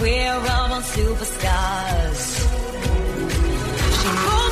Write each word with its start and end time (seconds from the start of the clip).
we're 0.00 0.34
all 0.34 0.72
superstars. 0.82 2.20
She 4.00 4.43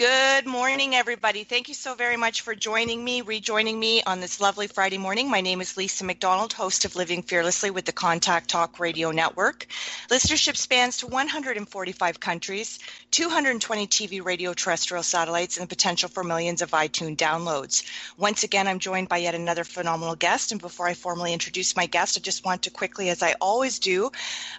Good 0.00 0.46
morning, 0.46 0.94
everybody. 0.94 1.44
Thank 1.44 1.68
you 1.68 1.74
so 1.74 1.92
very 1.92 2.16
much 2.16 2.40
for 2.40 2.54
joining 2.54 3.04
me, 3.04 3.20
rejoining 3.20 3.78
me 3.78 4.02
on 4.04 4.18
this 4.18 4.40
lovely 4.40 4.66
Friday 4.66 4.96
morning. 4.96 5.28
My 5.28 5.42
name 5.42 5.60
is 5.60 5.76
Lisa 5.76 6.04
McDonald, 6.04 6.54
host 6.54 6.86
of 6.86 6.96
Living 6.96 7.20
Fearlessly 7.20 7.70
with 7.70 7.84
the 7.84 7.92
Contact 7.92 8.48
Talk 8.48 8.80
Radio 8.80 9.10
Network. 9.10 9.66
Listenership 10.08 10.56
spans 10.56 10.96
to 10.96 11.06
145 11.06 12.18
countries, 12.18 12.78
220 13.10 13.86
TV 13.88 14.24
radio 14.24 14.54
terrestrial 14.54 15.02
satellites, 15.02 15.58
and 15.58 15.64
the 15.64 15.68
potential 15.68 16.08
for 16.08 16.24
millions 16.24 16.62
of 16.62 16.70
iTunes 16.70 17.18
downloads. 17.18 17.82
Once 18.16 18.42
again, 18.42 18.68
I'm 18.68 18.78
joined 18.78 19.10
by 19.10 19.18
yet 19.18 19.34
another 19.34 19.64
phenomenal 19.64 20.16
guest. 20.16 20.50
And 20.50 20.62
before 20.62 20.86
I 20.86 20.94
formally 20.94 21.34
introduce 21.34 21.76
my 21.76 21.84
guest, 21.84 22.16
I 22.16 22.22
just 22.22 22.46
want 22.46 22.62
to 22.62 22.70
quickly, 22.70 23.10
as 23.10 23.22
I 23.22 23.34
always 23.38 23.78
do, 23.78 24.12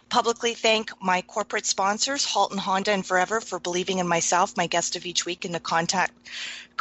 publicly 0.08 0.54
thank 0.54 0.92
my 1.02 1.24
corporate 1.24 1.66
sponsors, 1.66 2.26
Halton 2.26 2.60
Honda 2.60 2.92
and 2.92 3.04
Forever, 3.04 3.42
for 3.42 3.58
believing 3.58 3.98
in 3.98 4.08
myself, 4.08 4.56
my 4.56 4.68
guest 4.68 4.96
of 4.96 5.08
each 5.08 5.26
week 5.26 5.31
week 5.32 5.46
in 5.46 5.54
the 5.54 5.62
contact 5.62 6.12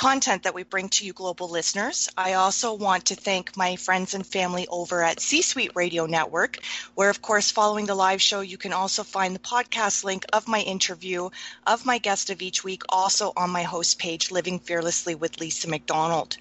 content 0.00 0.44
that 0.44 0.54
we 0.54 0.62
bring 0.62 0.88
to 0.88 1.04
you 1.04 1.12
global 1.12 1.50
listeners. 1.50 2.08
I 2.16 2.32
also 2.32 2.72
want 2.72 3.04
to 3.06 3.14
thank 3.14 3.54
my 3.54 3.76
friends 3.76 4.14
and 4.14 4.26
family 4.26 4.66
over 4.66 5.02
at 5.02 5.20
C 5.20 5.42
Suite 5.42 5.72
Radio 5.74 6.06
Network, 6.06 6.56
where, 6.94 7.10
of 7.10 7.20
course, 7.20 7.50
following 7.50 7.84
the 7.84 7.94
live 7.94 8.22
show, 8.22 8.40
you 8.40 8.56
can 8.56 8.72
also 8.72 9.02
find 9.04 9.34
the 9.34 9.40
podcast 9.40 10.02
link 10.02 10.24
of 10.32 10.48
my 10.48 10.60
interview 10.60 11.28
of 11.66 11.84
my 11.84 11.98
guest 11.98 12.30
of 12.30 12.40
each 12.40 12.64
week, 12.64 12.82
also 12.88 13.34
on 13.36 13.50
my 13.50 13.62
host 13.62 13.98
page, 13.98 14.30
Living 14.30 14.58
Fearlessly 14.58 15.14
with 15.14 15.38
Lisa 15.38 15.68
McDonald. 15.68 16.38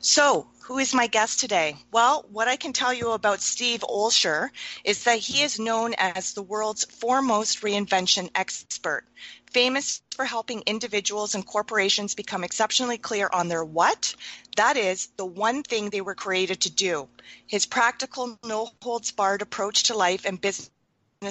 So, 0.00 0.46
who 0.60 0.78
is 0.78 0.94
my 0.94 1.06
guest 1.06 1.38
today? 1.38 1.76
Well, 1.90 2.24
what 2.32 2.48
I 2.48 2.56
can 2.56 2.72
tell 2.72 2.94
you 2.94 3.10
about 3.10 3.42
Steve 3.42 3.84
Olsher 3.86 4.48
is 4.84 5.04
that 5.04 5.18
he 5.18 5.42
is 5.42 5.58
known 5.58 5.92
as 5.98 6.32
the 6.32 6.40
world's 6.40 6.86
foremost 6.86 7.60
reinvention 7.60 8.30
expert 8.34 9.04
famous 9.52 10.00
for 10.16 10.24
helping 10.24 10.62
individuals 10.66 11.34
and 11.34 11.46
corporations 11.46 12.14
become 12.14 12.44
exceptionally 12.44 12.98
clear 13.02 13.28
on 13.32 13.48
their 13.48 13.64
what. 13.64 14.14
That 14.56 14.76
is 14.76 15.08
the 15.16 15.26
one 15.26 15.62
thing 15.62 15.90
they 15.90 16.00
were 16.00 16.14
created 16.14 16.62
to 16.62 16.70
do. 16.70 17.08
His 17.46 17.66
practical, 17.66 18.38
no 18.44 18.70
holds 18.82 19.10
barred 19.10 19.42
approach 19.42 19.84
to 19.84 19.96
life 19.96 20.24
and 20.24 20.40
business 20.40 20.70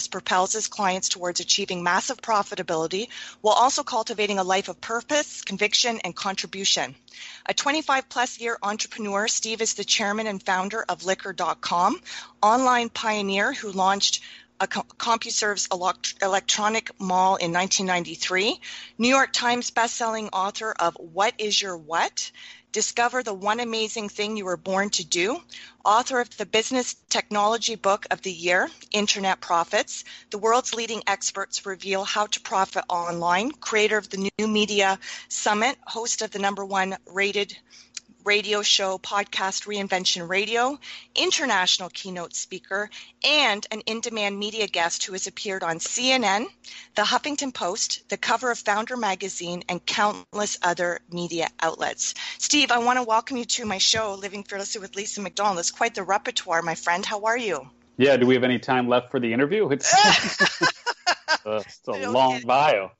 propels 0.09 0.53
his 0.53 0.67
clients 0.67 1.09
towards 1.09 1.41
achieving 1.41 1.83
massive 1.83 2.21
profitability 2.21 3.09
while 3.41 3.55
also 3.55 3.83
cultivating 3.83 4.39
a 4.39 4.43
life 4.43 4.69
of 4.69 4.79
purpose, 4.79 5.41
conviction, 5.41 5.99
and 6.03 6.15
contribution. 6.15 6.95
A 7.45 7.53
25 7.53 8.07
plus 8.07 8.39
year 8.39 8.57
entrepreneur, 8.63 9.27
Steve 9.27 9.61
is 9.61 9.73
the 9.73 9.83
chairman 9.83 10.27
and 10.27 10.41
founder 10.41 10.85
of 10.87 11.03
Liquor.com, 11.03 12.01
online 12.41 12.89
pioneer 12.89 13.51
who 13.53 13.71
launched 13.71 14.21
CompuServe's 14.67 15.67
electronic 16.21 16.91
mall 16.99 17.35
in 17.35 17.51
1993, 17.51 18.59
New 18.97 19.07
York 19.07 19.33
Times 19.33 19.71
bestselling 19.71 20.29
author 20.33 20.71
of 20.71 20.95
What 20.95 21.33
is 21.37 21.61
Your 21.61 21.77
What? 21.77 22.31
Discover 22.71 23.23
the 23.23 23.33
one 23.33 23.59
amazing 23.59 24.07
thing 24.07 24.37
you 24.37 24.45
were 24.45 24.55
born 24.55 24.89
to 24.91 25.03
do. 25.03 25.41
Author 25.83 26.21
of 26.21 26.37
the 26.37 26.45
Business 26.45 26.95
Technology 27.09 27.75
Book 27.75 28.05
of 28.11 28.21
the 28.21 28.31
Year, 28.31 28.69
Internet 28.91 29.41
Profits. 29.41 30.05
The 30.29 30.37
world's 30.37 30.73
leading 30.73 31.03
experts 31.05 31.65
reveal 31.65 32.05
how 32.05 32.27
to 32.27 32.39
profit 32.39 32.85
online. 32.87 33.51
Creator 33.51 33.97
of 33.97 34.09
the 34.09 34.29
New 34.37 34.47
Media 34.47 34.99
Summit, 35.27 35.77
host 35.85 36.21
of 36.21 36.31
the 36.31 36.39
number 36.39 36.63
one 36.63 36.95
rated 37.07 37.57
radio 38.23 38.61
show 38.61 38.97
podcast 38.97 39.65
Reinvention 39.65 40.27
Radio, 40.27 40.79
international 41.15 41.89
keynote 41.89 42.35
speaker, 42.35 42.89
and 43.23 43.65
an 43.71 43.81
in 43.81 44.01
demand 44.01 44.37
media 44.37 44.67
guest 44.67 45.05
who 45.05 45.13
has 45.13 45.27
appeared 45.27 45.63
on 45.63 45.79
CNN, 45.79 46.45
The 46.95 47.01
Huffington 47.01 47.53
Post, 47.53 48.07
the 48.09 48.17
cover 48.17 48.51
of 48.51 48.63
Foundr 48.63 48.99
magazine, 48.99 49.63
and 49.69 49.85
countless 49.85 50.57
other 50.61 50.99
media 51.11 51.47
outlets. 51.59 52.13
Steve, 52.37 52.71
I 52.71 52.79
want 52.79 52.97
to 52.97 53.03
welcome 53.03 53.37
you 53.37 53.45
to 53.45 53.65
my 53.65 53.77
show, 53.77 54.15
Living 54.15 54.43
Fearlessly 54.43 54.81
with 54.81 54.95
Lisa 54.95 55.21
McDonald. 55.21 55.59
It's 55.59 55.71
quite 55.71 55.95
the 55.95 56.03
repertoire, 56.03 56.61
my 56.61 56.75
friend. 56.75 57.05
How 57.05 57.25
are 57.25 57.37
you? 57.37 57.69
Yeah, 57.97 58.17
do 58.17 58.25
we 58.25 58.35
have 58.35 58.43
any 58.43 58.59
time 58.59 58.87
left 58.87 59.11
for 59.11 59.19
the 59.19 59.33
interview? 59.33 59.69
It's, 59.69 59.93
uh, 61.45 61.63
it's 61.65 61.87
a 61.87 62.09
long 62.09 62.41
bio. 62.41 62.91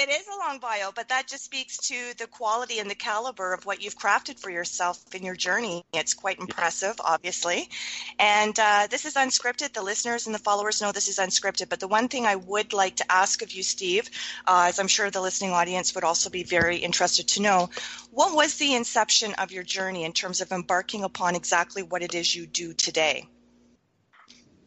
It 0.00 0.10
is 0.10 0.28
a 0.28 0.38
long 0.38 0.60
bio, 0.60 0.92
but 0.94 1.08
that 1.08 1.26
just 1.26 1.44
speaks 1.44 1.76
to 1.88 2.14
the 2.18 2.28
quality 2.28 2.78
and 2.78 2.88
the 2.88 2.94
caliber 2.94 3.52
of 3.52 3.66
what 3.66 3.82
you've 3.82 3.98
crafted 3.98 4.38
for 4.38 4.48
yourself 4.48 5.12
in 5.12 5.24
your 5.24 5.34
journey. 5.34 5.82
It's 5.92 6.14
quite 6.14 6.38
impressive, 6.38 6.94
obviously. 7.00 7.68
And 8.16 8.56
uh, 8.60 8.86
this 8.88 9.06
is 9.06 9.14
unscripted. 9.14 9.72
The 9.72 9.82
listeners 9.82 10.26
and 10.26 10.34
the 10.36 10.38
followers 10.38 10.80
know 10.80 10.92
this 10.92 11.08
is 11.08 11.18
unscripted. 11.18 11.68
But 11.68 11.80
the 11.80 11.88
one 11.88 12.06
thing 12.06 12.26
I 12.26 12.36
would 12.36 12.72
like 12.72 12.94
to 12.96 13.10
ask 13.10 13.42
of 13.42 13.50
you, 13.50 13.64
Steve, 13.64 14.08
uh, 14.46 14.66
as 14.68 14.78
I'm 14.78 14.86
sure 14.86 15.10
the 15.10 15.20
listening 15.20 15.50
audience 15.50 15.96
would 15.96 16.04
also 16.04 16.30
be 16.30 16.44
very 16.44 16.76
interested 16.76 17.26
to 17.30 17.42
know, 17.42 17.68
what 18.12 18.36
was 18.36 18.54
the 18.54 18.76
inception 18.76 19.34
of 19.34 19.50
your 19.50 19.64
journey 19.64 20.04
in 20.04 20.12
terms 20.12 20.40
of 20.40 20.52
embarking 20.52 21.02
upon 21.02 21.34
exactly 21.34 21.82
what 21.82 22.04
it 22.04 22.14
is 22.14 22.32
you 22.32 22.46
do 22.46 22.72
today? 22.72 23.26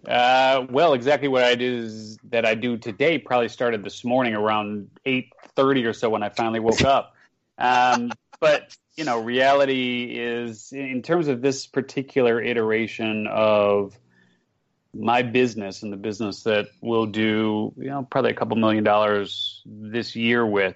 Uh, 0.08 0.66
well, 0.70 0.94
exactly 0.94 1.28
what 1.28 1.44
I 1.44 1.56
do 1.56 1.84
is 1.84 2.18
that 2.30 2.46
I 2.46 2.56
do 2.56 2.78
today 2.78 3.18
probably 3.18 3.50
started 3.50 3.84
this 3.84 4.04
morning 4.04 4.34
around 4.34 4.90
eight 5.06 5.32
thirty 5.56 5.86
or 5.86 5.94
so 5.94 6.10
when 6.10 6.24
I 6.24 6.30
finally 6.30 6.60
woke 6.60 6.84
up. 6.84 7.16
Um, 7.58 8.12
but 8.40 8.76
you 8.98 9.06
know, 9.06 9.22
reality 9.22 10.16
is 10.18 10.72
in 10.72 11.02
terms 11.02 11.28
of 11.28 11.42
this 11.42 11.68
particular 11.68 12.42
iteration 12.42 13.28
of 13.28 13.98
my 14.94 15.22
business 15.22 15.84
and 15.84 15.94
the 15.94 15.98
business 15.98 16.44
that 16.44 16.68
we'll 16.82 17.06
do, 17.06 17.74
you 17.78 17.90
know, 17.90 18.06
probably 18.10 18.32
a 18.32 18.36
couple 18.36 18.58
million 18.58 18.84
dollars 18.84 19.62
this 19.66 20.16
year 20.16 20.46
with. 20.46 20.76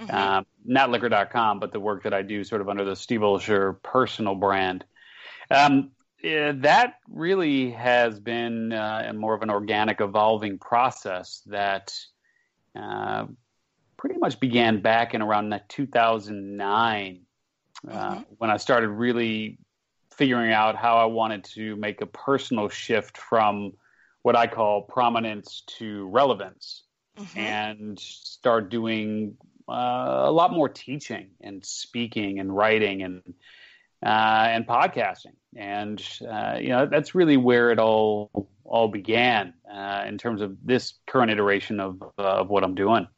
Mm-hmm. 0.00 0.16
Um, 0.16 0.46
not 0.64 0.90
liquor.com, 0.90 1.60
but 1.60 1.72
the 1.72 1.80
work 1.80 2.04
that 2.04 2.14
I 2.14 2.22
do 2.22 2.42
sort 2.42 2.62
of 2.62 2.70
under 2.70 2.84
the 2.84 2.96
Steve 2.96 3.20
Olsher 3.20 3.82
personal 3.82 4.34
brand. 4.34 4.84
Um, 5.50 5.90
yeah, 6.22 6.52
that 6.56 6.96
really 7.08 7.70
has 7.70 8.20
been 8.20 8.72
uh, 8.72 9.12
more 9.14 9.34
of 9.34 9.42
an 9.42 9.50
organic, 9.50 10.00
evolving 10.00 10.58
process 10.58 11.42
that 11.46 11.94
uh, 12.76 13.26
pretty 13.96 14.18
much 14.18 14.40
began 14.40 14.80
back 14.80 15.14
in 15.14 15.22
around 15.22 15.58
2009 15.68 17.20
uh, 17.88 17.92
mm-hmm. 17.92 18.22
when 18.38 18.50
I 18.50 18.56
started 18.56 18.88
really 18.88 19.58
figuring 20.14 20.52
out 20.52 20.76
how 20.76 20.98
I 20.98 21.06
wanted 21.06 21.44
to 21.44 21.76
make 21.76 22.02
a 22.02 22.06
personal 22.06 22.68
shift 22.68 23.16
from 23.16 23.72
what 24.22 24.36
I 24.36 24.46
call 24.46 24.82
prominence 24.82 25.62
to 25.78 26.06
relevance 26.08 26.82
mm-hmm. 27.18 27.38
and 27.38 27.98
start 27.98 28.70
doing 28.70 29.36
uh, 29.68 30.24
a 30.26 30.30
lot 30.30 30.52
more 30.52 30.68
teaching 30.68 31.30
and 31.40 31.64
speaking 31.64 32.40
and 32.40 32.54
writing 32.54 33.02
and 33.02 33.22
uh, 34.04 34.48
and 34.48 34.66
podcasting. 34.66 35.34
And 35.56 36.02
uh, 36.28 36.58
you 36.60 36.68
know 36.68 36.86
that's 36.86 37.14
really 37.14 37.36
where 37.36 37.70
it 37.70 37.78
all 37.78 38.48
all 38.64 38.88
began 38.88 39.54
uh, 39.72 40.04
in 40.06 40.16
terms 40.16 40.40
of 40.40 40.56
this 40.64 40.94
current 41.06 41.30
iteration 41.30 41.80
of 41.80 42.02
of 42.18 42.48
what 42.48 42.62
I'm 42.64 42.74
doing. 42.74 43.08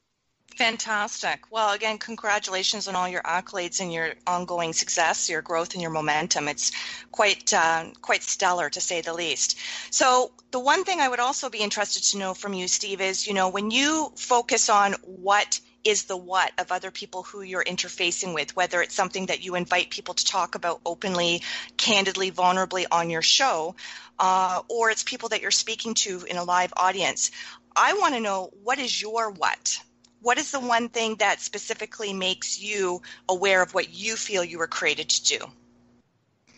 Fantastic. 0.56 1.50
Well, 1.50 1.72
again, 1.72 1.98
congratulations 1.98 2.86
on 2.86 2.94
all 2.94 3.08
your 3.08 3.22
accolades 3.22 3.80
and 3.80 3.92
your 3.92 4.14
ongoing 4.26 4.72
success, 4.72 5.30
your 5.30 5.40
growth, 5.40 5.72
and 5.72 5.80
your 5.80 5.90
momentum. 5.90 6.46
It's 6.48 6.72
quite 7.10 7.52
uh, 7.54 7.86
quite 8.02 8.22
stellar, 8.22 8.68
to 8.70 8.80
say 8.80 9.00
the 9.00 9.14
least. 9.14 9.58
So, 9.90 10.32
the 10.50 10.60
one 10.60 10.84
thing 10.84 11.00
I 11.00 11.08
would 11.08 11.20
also 11.20 11.48
be 11.48 11.58
interested 11.58 12.02
to 12.10 12.18
know 12.18 12.34
from 12.34 12.52
you, 12.52 12.68
Steve, 12.68 13.00
is 13.00 13.26
you 13.26 13.34
know 13.34 13.48
when 13.48 13.70
you 13.70 14.12
focus 14.16 14.68
on 14.68 14.94
what 15.04 15.58
is 15.84 16.04
the 16.04 16.16
what 16.16 16.52
of 16.58 16.72
other 16.72 16.90
people 16.90 17.22
who 17.22 17.42
you're 17.42 17.64
interfacing 17.64 18.34
with, 18.34 18.54
whether 18.56 18.82
it's 18.82 18.94
something 18.94 19.26
that 19.26 19.44
you 19.44 19.54
invite 19.54 19.90
people 19.90 20.14
to 20.14 20.24
talk 20.24 20.54
about 20.54 20.80
openly, 20.86 21.42
candidly, 21.76 22.30
vulnerably 22.30 22.84
on 22.90 23.10
your 23.10 23.22
show, 23.22 23.74
uh, 24.18 24.62
or 24.68 24.90
it's 24.90 25.02
people 25.02 25.30
that 25.30 25.42
you're 25.42 25.50
speaking 25.50 25.94
to 25.94 26.24
in 26.24 26.36
a 26.36 26.44
live 26.44 26.72
audience. 26.76 27.30
I 27.74 27.94
want 27.94 28.14
to 28.14 28.20
know 28.20 28.50
what 28.62 28.78
is 28.78 29.00
your 29.00 29.30
what? 29.30 29.78
what 30.22 30.38
is 30.38 30.52
the 30.52 30.60
one 30.60 30.88
thing 30.88 31.16
that 31.16 31.40
specifically 31.40 32.12
makes 32.12 32.60
you 32.60 33.02
aware 33.28 33.62
of 33.62 33.74
what 33.74 33.92
you 33.92 34.16
feel 34.16 34.44
you 34.44 34.58
were 34.58 34.68
created 34.68 35.08
to 35.08 35.38
do? 35.38 35.44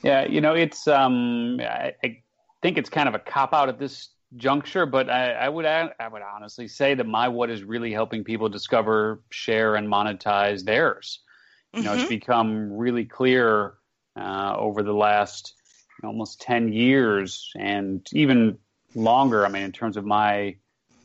Yeah, 0.02 0.26
you 0.26 0.42
know, 0.42 0.54
it's 0.54 0.86
um, 0.86 1.58
I, 1.60 1.94
I 2.04 2.22
think 2.62 2.76
it's 2.76 2.90
kind 2.90 3.08
of 3.08 3.14
a 3.14 3.18
cop 3.18 3.54
out 3.54 3.70
at 3.70 3.78
this 3.78 4.10
juncture, 4.36 4.86
but 4.86 5.08
I, 5.08 5.32
I, 5.32 5.48
would 5.48 5.64
I 5.64 5.90
would 6.10 6.22
honestly 6.22 6.68
say 6.68 6.94
that 6.94 7.06
my 7.06 7.28
what 7.28 7.50
is 7.50 7.62
really 7.62 7.92
helping 7.92 8.24
people 8.24 8.48
discover, 8.48 9.22
share, 9.30 9.76
and 9.76 9.88
monetize 9.88 10.64
theirs. 10.64 11.20
You 11.72 11.82
know, 11.82 11.90
mm-hmm. 11.90 12.00
it's 12.00 12.08
become 12.08 12.72
really 12.72 13.04
clear 13.04 13.74
uh, 14.16 14.54
over 14.56 14.82
the 14.82 14.92
last 14.92 15.54
almost 16.04 16.40
ten 16.40 16.72
years, 16.72 17.50
and 17.58 18.06
even 18.12 18.58
longer. 18.94 19.44
I 19.44 19.48
mean, 19.48 19.62
in 19.62 19.72
terms 19.72 19.96
of 19.96 20.04
my 20.04 20.56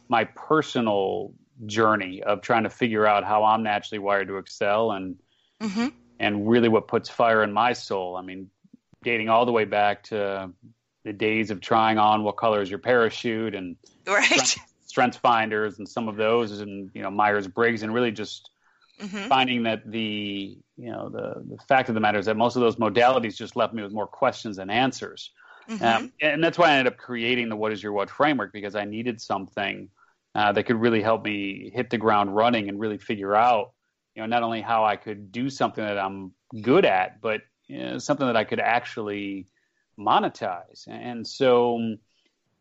my 0.10 0.26
personal 0.26 1.34
journey 1.66 2.22
of 2.24 2.42
trying 2.42 2.64
to 2.64 2.70
figure 2.70 3.06
out 3.06 3.24
how 3.24 3.44
I'm 3.44 3.64
naturally 3.64 4.00
wired 4.00 4.28
to 4.28 4.38
excel, 4.38 4.92
and 4.92 5.16
mm-hmm. 5.62 5.88
and 6.20 6.48
really 6.48 6.70
what 6.70 6.88
puts 6.88 7.10
fire 7.10 7.44
in 7.44 7.52
my 7.52 7.74
soul. 7.74 8.16
I 8.16 8.22
mean, 8.22 8.50
dating 9.04 9.30
all 9.30 9.46
the 9.46 9.52
way 9.52 9.66
back 9.66 10.04
to 10.06 10.52
the 11.04 11.14
days 11.14 11.52
of 11.52 11.62
trying 11.62 11.98
on 11.98 12.24
what 12.24 12.38
color 12.38 12.62
is 12.62 12.70
your 12.70 12.80
parachute 12.80 13.56
and 13.56 13.76
right. 14.08 14.26
strength, 14.26 14.58
strength 14.86 15.18
finders 15.18 15.80
and 15.80 15.88
some 15.88 16.08
of 16.08 16.16
those 16.16 16.60
and 16.60 16.90
you 16.94 17.02
know 17.02 17.12
Myers 17.12 17.48
Briggs 17.48 17.84
and 17.84 17.94
really 17.94 18.12
just 18.12 18.50
mm-hmm. 19.00 19.28
finding 19.28 19.64
that 19.64 19.90
the 19.90 20.58
you 20.78 20.92
know 20.92 21.10
the 21.10 21.44
the 21.50 21.58
fact 21.68 21.90
of 21.90 21.96
the 21.96 22.02
matter 22.02 22.20
is 22.20 22.26
that 22.26 22.38
most 22.38 22.56
of 22.56 22.62
those 22.62 22.76
modalities 22.76 23.36
just 23.36 23.56
left 23.56 23.74
me 23.74 23.84
with 23.84 23.92
more 23.92 24.08
questions 24.08 24.58
than 24.58 24.70
answers. 24.70 25.32
Mm-hmm. 25.70 25.84
Um, 25.84 26.12
and 26.22 26.44
that's 26.44 26.58
why 26.58 26.70
I 26.70 26.78
ended 26.78 26.94
up 26.94 26.98
creating 26.98 27.48
the 27.50 27.56
What 27.56 27.72
Is 27.72 27.84
Your 27.84 27.94
What 27.94 28.10
framework 28.10 28.52
because 28.52 28.76
I 28.76 28.86
needed 28.86 29.22
something 29.22 29.90
uh, 30.34 30.52
that 30.52 30.64
could 30.64 30.78
really 30.78 31.02
help 31.02 31.24
me 31.24 31.70
hit 31.74 31.92
the 31.92 31.98
ground 31.98 32.36
running 32.36 32.70
and 32.70 32.80
really 32.80 32.98
figure 32.98 33.36
out, 33.36 33.74
you 34.16 34.22
know, 34.22 34.26
not 34.26 34.42
only 34.42 34.62
how 34.62 34.84
I 34.84 34.96
could 34.96 35.32
do 35.32 35.48
something 35.50 35.84
that 35.84 36.00
I'm 36.00 36.34
good 36.62 36.86
at, 36.86 37.22
but 37.22 37.42
you 37.68 37.78
know, 37.78 37.98
something 38.00 38.26
that 38.26 38.36
I 38.36 38.46
could 38.46 38.60
actually 38.60 39.46
monetize. 40.00 40.88
And 40.88 41.28
so 41.28 41.96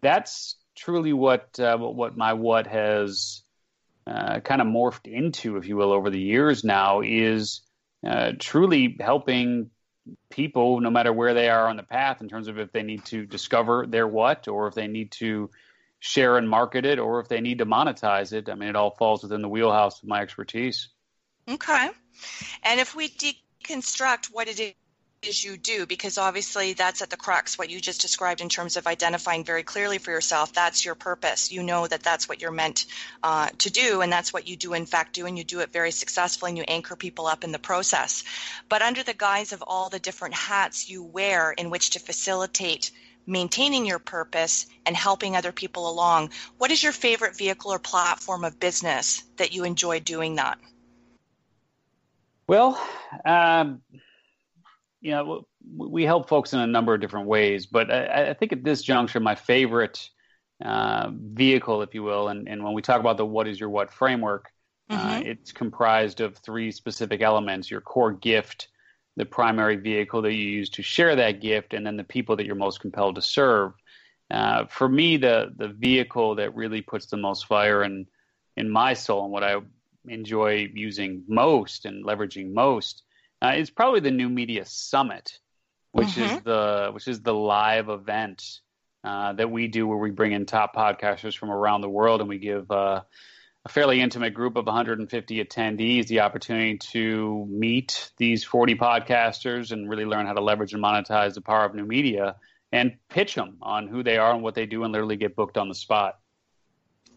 that's 0.00 0.56
truly 0.74 1.12
what 1.12 1.58
uh, 1.58 1.76
what 1.76 2.16
my 2.16 2.32
what 2.32 2.66
has 2.66 3.42
uh, 4.06 4.40
kind 4.40 4.60
of 4.60 4.66
morphed 4.66 5.06
into, 5.06 5.56
if 5.56 5.66
you 5.66 5.76
will, 5.76 5.92
over 5.92 6.10
the 6.10 6.20
years 6.20 6.64
now 6.64 7.00
is 7.00 7.60
uh, 8.06 8.32
truly 8.38 8.96
helping 9.00 9.70
people, 10.30 10.80
no 10.80 10.90
matter 10.90 11.12
where 11.12 11.34
they 11.34 11.50
are 11.50 11.68
on 11.68 11.76
the 11.76 11.82
path, 11.82 12.20
in 12.20 12.28
terms 12.28 12.48
of 12.48 12.58
if 12.58 12.72
they 12.72 12.82
need 12.82 13.04
to 13.06 13.26
discover 13.26 13.86
their 13.86 14.06
what, 14.06 14.48
or 14.48 14.66
if 14.66 14.74
they 14.74 14.86
need 14.86 15.10
to 15.12 15.50
share 15.98 16.38
and 16.38 16.48
market 16.48 16.86
it, 16.86 16.98
or 16.98 17.20
if 17.20 17.28
they 17.28 17.40
need 17.40 17.58
to 17.58 17.66
monetize 17.66 18.32
it. 18.32 18.48
I 18.48 18.54
mean, 18.54 18.70
it 18.70 18.76
all 18.76 18.94
falls 18.96 19.22
within 19.22 19.42
the 19.42 19.48
wheelhouse 19.48 20.02
of 20.02 20.08
my 20.08 20.20
expertise. 20.20 20.88
Okay. 21.48 21.90
And 22.62 22.80
if 22.80 22.94
we 22.94 23.08
deconstruct 23.08 24.26
what 24.32 24.48
it 24.48 24.76
is 25.22 25.42
you 25.42 25.56
do 25.56 25.84
because 25.84 26.16
obviously 26.16 26.74
that's 26.74 27.02
at 27.02 27.10
the 27.10 27.16
crux 27.16 27.58
what 27.58 27.70
you 27.70 27.80
just 27.80 28.00
described 28.00 28.40
in 28.40 28.48
terms 28.48 28.76
of 28.76 28.86
identifying 28.86 29.42
very 29.42 29.64
clearly 29.64 29.98
for 29.98 30.12
yourself 30.12 30.52
that's 30.52 30.84
your 30.84 30.94
purpose. 30.94 31.50
You 31.50 31.62
know 31.62 31.86
that 31.86 32.04
that's 32.04 32.28
what 32.28 32.40
you're 32.40 32.52
meant 32.52 32.86
uh, 33.22 33.48
to 33.58 33.70
do 33.70 34.00
and 34.00 34.12
that's 34.12 34.32
what 34.32 34.46
you 34.46 34.56
do 34.56 34.74
in 34.74 34.86
fact 34.86 35.14
do 35.14 35.26
and 35.26 35.36
you 35.36 35.42
do 35.42 35.60
it 35.60 35.72
very 35.72 35.90
successfully 35.90 36.52
and 36.52 36.58
you 36.58 36.64
anchor 36.68 36.94
people 36.94 37.26
up 37.26 37.42
in 37.42 37.50
the 37.50 37.58
process. 37.58 38.22
But 38.68 38.82
under 38.82 39.02
the 39.02 39.14
guise 39.14 39.52
of 39.52 39.62
all 39.66 39.88
the 39.88 39.98
different 39.98 40.34
hats 40.34 40.88
you 40.88 41.02
wear 41.02 41.50
in 41.50 41.68
which 41.68 41.90
to 41.90 41.98
facilitate 41.98 42.92
maintaining 43.26 43.84
your 43.84 43.98
purpose 43.98 44.66
and 44.86 44.96
helping 44.96 45.34
other 45.36 45.52
people 45.52 45.90
along 45.90 46.30
what 46.58 46.70
is 46.70 46.82
your 46.82 46.92
favorite 46.92 47.36
vehicle 47.36 47.72
or 47.72 47.78
platform 47.80 48.44
of 48.44 48.60
business 48.60 49.24
that 49.36 49.52
you 49.52 49.64
enjoy 49.64 49.98
doing 49.98 50.36
that? 50.36 50.58
Well 52.46 52.80
um 53.24 53.82
you 55.00 55.12
know, 55.12 55.46
we 55.76 56.04
help 56.04 56.28
folks 56.28 56.52
in 56.52 56.60
a 56.60 56.66
number 56.66 56.94
of 56.94 57.00
different 57.00 57.28
ways, 57.28 57.66
but 57.66 57.90
I, 57.90 58.30
I 58.30 58.34
think 58.34 58.52
at 58.52 58.64
this 58.64 58.82
juncture, 58.82 59.20
my 59.20 59.34
favorite 59.34 60.08
uh, 60.64 61.10
vehicle, 61.12 61.82
if 61.82 61.94
you 61.94 62.02
will, 62.02 62.28
and, 62.28 62.48
and 62.48 62.64
when 62.64 62.72
we 62.72 62.82
talk 62.82 63.00
about 63.00 63.16
the 63.16 63.26
what 63.26 63.46
is 63.46 63.60
your 63.60 63.68
what 63.68 63.92
framework, 63.92 64.50
uh, 64.90 64.98
mm-hmm. 64.98 65.08
uh, 65.08 65.20
it's 65.20 65.52
comprised 65.52 66.20
of 66.20 66.36
three 66.38 66.72
specific 66.72 67.22
elements 67.22 67.70
your 67.70 67.80
core 67.80 68.12
gift, 68.12 68.68
the 69.16 69.24
primary 69.24 69.76
vehicle 69.76 70.22
that 70.22 70.34
you 70.34 70.44
use 70.44 70.70
to 70.70 70.82
share 70.82 71.14
that 71.16 71.40
gift, 71.40 71.74
and 71.74 71.86
then 71.86 71.96
the 71.96 72.04
people 72.04 72.36
that 72.36 72.46
you're 72.46 72.54
most 72.56 72.80
compelled 72.80 73.14
to 73.14 73.22
serve. 73.22 73.72
Uh, 74.30 74.66
for 74.66 74.88
me, 74.88 75.16
the, 75.16 75.52
the 75.56 75.68
vehicle 75.68 76.34
that 76.34 76.54
really 76.54 76.82
puts 76.82 77.06
the 77.06 77.16
most 77.16 77.46
fire 77.46 77.82
in, 77.82 78.06
in 78.56 78.68
my 78.68 78.94
soul 78.94 79.24
and 79.24 79.32
what 79.32 79.44
I 79.44 79.56
enjoy 80.06 80.68
using 80.74 81.22
most 81.28 81.84
and 81.84 82.04
leveraging 82.04 82.52
most 82.52 83.04
uh, 83.42 83.54
is 83.56 83.70
probably 83.70 84.00
the 84.00 84.10
New 84.10 84.28
Media 84.28 84.64
Summit, 84.66 85.38
which 85.92 86.08
mm-hmm. 86.08 86.36
is 86.36 86.42
the 86.42 86.90
which 86.92 87.08
is 87.08 87.20
the 87.22 87.34
live 87.34 87.88
event 87.88 88.60
uh, 89.04 89.32
that 89.34 89.50
we 89.50 89.68
do 89.68 89.86
where 89.86 89.98
we 89.98 90.10
bring 90.10 90.32
in 90.32 90.46
top 90.46 90.74
podcasters 90.74 91.36
from 91.36 91.50
around 91.50 91.80
the 91.80 91.88
world 91.88 92.20
and 92.20 92.28
we 92.28 92.38
give 92.38 92.70
uh, 92.70 93.00
a 93.64 93.68
fairly 93.68 94.00
intimate 94.00 94.34
group 94.34 94.56
of 94.56 94.66
150 94.66 95.44
attendees 95.44 96.06
the 96.08 96.20
opportunity 96.20 96.78
to 96.78 97.46
meet 97.48 98.10
these 98.16 98.44
40 98.44 98.74
podcasters 98.74 99.72
and 99.72 99.88
really 99.88 100.04
learn 100.04 100.26
how 100.26 100.32
to 100.32 100.40
leverage 100.40 100.72
and 100.72 100.82
monetize 100.82 101.34
the 101.34 101.40
power 101.40 101.64
of 101.64 101.74
new 101.74 101.84
media 101.84 102.36
and 102.72 102.96
pitch 103.08 103.34
them 103.34 103.56
on 103.62 103.86
who 103.88 104.02
they 104.02 104.18
are 104.18 104.32
and 104.32 104.42
what 104.42 104.54
they 104.54 104.66
do 104.66 104.84
and 104.84 104.92
literally 104.92 105.16
get 105.16 105.36
booked 105.36 105.56
on 105.56 105.68
the 105.68 105.74
spot. 105.74 106.18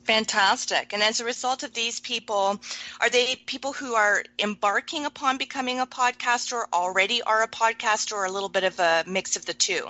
Fantastic. 0.04 0.94
And 0.94 1.04
as 1.04 1.20
a 1.20 1.26
result 1.26 1.64
of 1.64 1.74
these 1.74 2.00
people, 2.00 2.60
are 3.00 3.10
they 3.10 3.36
people 3.46 3.72
who 3.72 3.94
are 3.94 4.24
embarking 4.40 5.06
upon 5.06 5.38
becoming 5.38 5.80
a 5.80 5.86
podcaster, 5.86 6.64
already 6.74 7.22
are 7.22 7.44
a 7.44 7.48
podcaster, 7.48 8.14
or 8.14 8.26
a 8.26 8.32
little 8.32 8.50
bit 8.50 8.64
of 8.64 8.80
a 8.80 9.04
mix 9.08 9.36
of 9.36 9.46
the 9.46 9.54
two? 9.54 9.88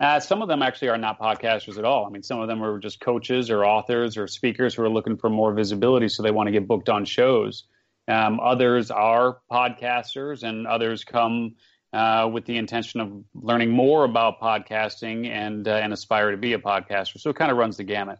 Uh, 0.00 0.18
some 0.18 0.42
of 0.42 0.48
them 0.48 0.60
actually 0.60 0.88
are 0.88 0.98
not 0.98 1.20
podcasters 1.20 1.78
at 1.78 1.84
all. 1.84 2.04
I 2.04 2.10
mean, 2.10 2.22
some 2.22 2.40
of 2.40 2.48
them 2.48 2.64
are 2.64 2.78
just 2.78 3.00
coaches 3.00 3.48
or 3.48 3.64
authors 3.64 4.16
or 4.16 4.26
speakers 4.26 4.74
who 4.74 4.82
are 4.82 4.90
looking 4.90 5.16
for 5.16 5.30
more 5.30 5.52
visibility, 5.52 6.08
so 6.08 6.22
they 6.22 6.32
want 6.32 6.48
to 6.48 6.52
get 6.52 6.66
booked 6.66 6.88
on 6.88 7.04
shows. 7.04 7.64
Um, 8.08 8.40
others 8.40 8.90
are 8.90 9.38
podcasters, 9.50 10.42
and 10.42 10.66
others 10.66 11.04
come 11.04 11.54
uh, 11.92 12.28
with 12.30 12.44
the 12.44 12.56
intention 12.56 13.00
of 13.00 13.12
learning 13.34 13.70
more 13.70 14.04
about 14.04 14.40
podcasting 14.40 15.28
and 15.28 15.68
uh, 15.68 15.72
and 15.74 15.92
aspire 15.92 16.32
to 16.32 16.36
be 16.36 16.54
a 16.54 16.58
podcaster. 16.58 17.20
So 17.20 17.30
it 17.30 17.36
kind 17.36 17.52
of 17.52 17.56
runs 17.56 17.76
the 17.76 17.84
gamut. 17.84 18.18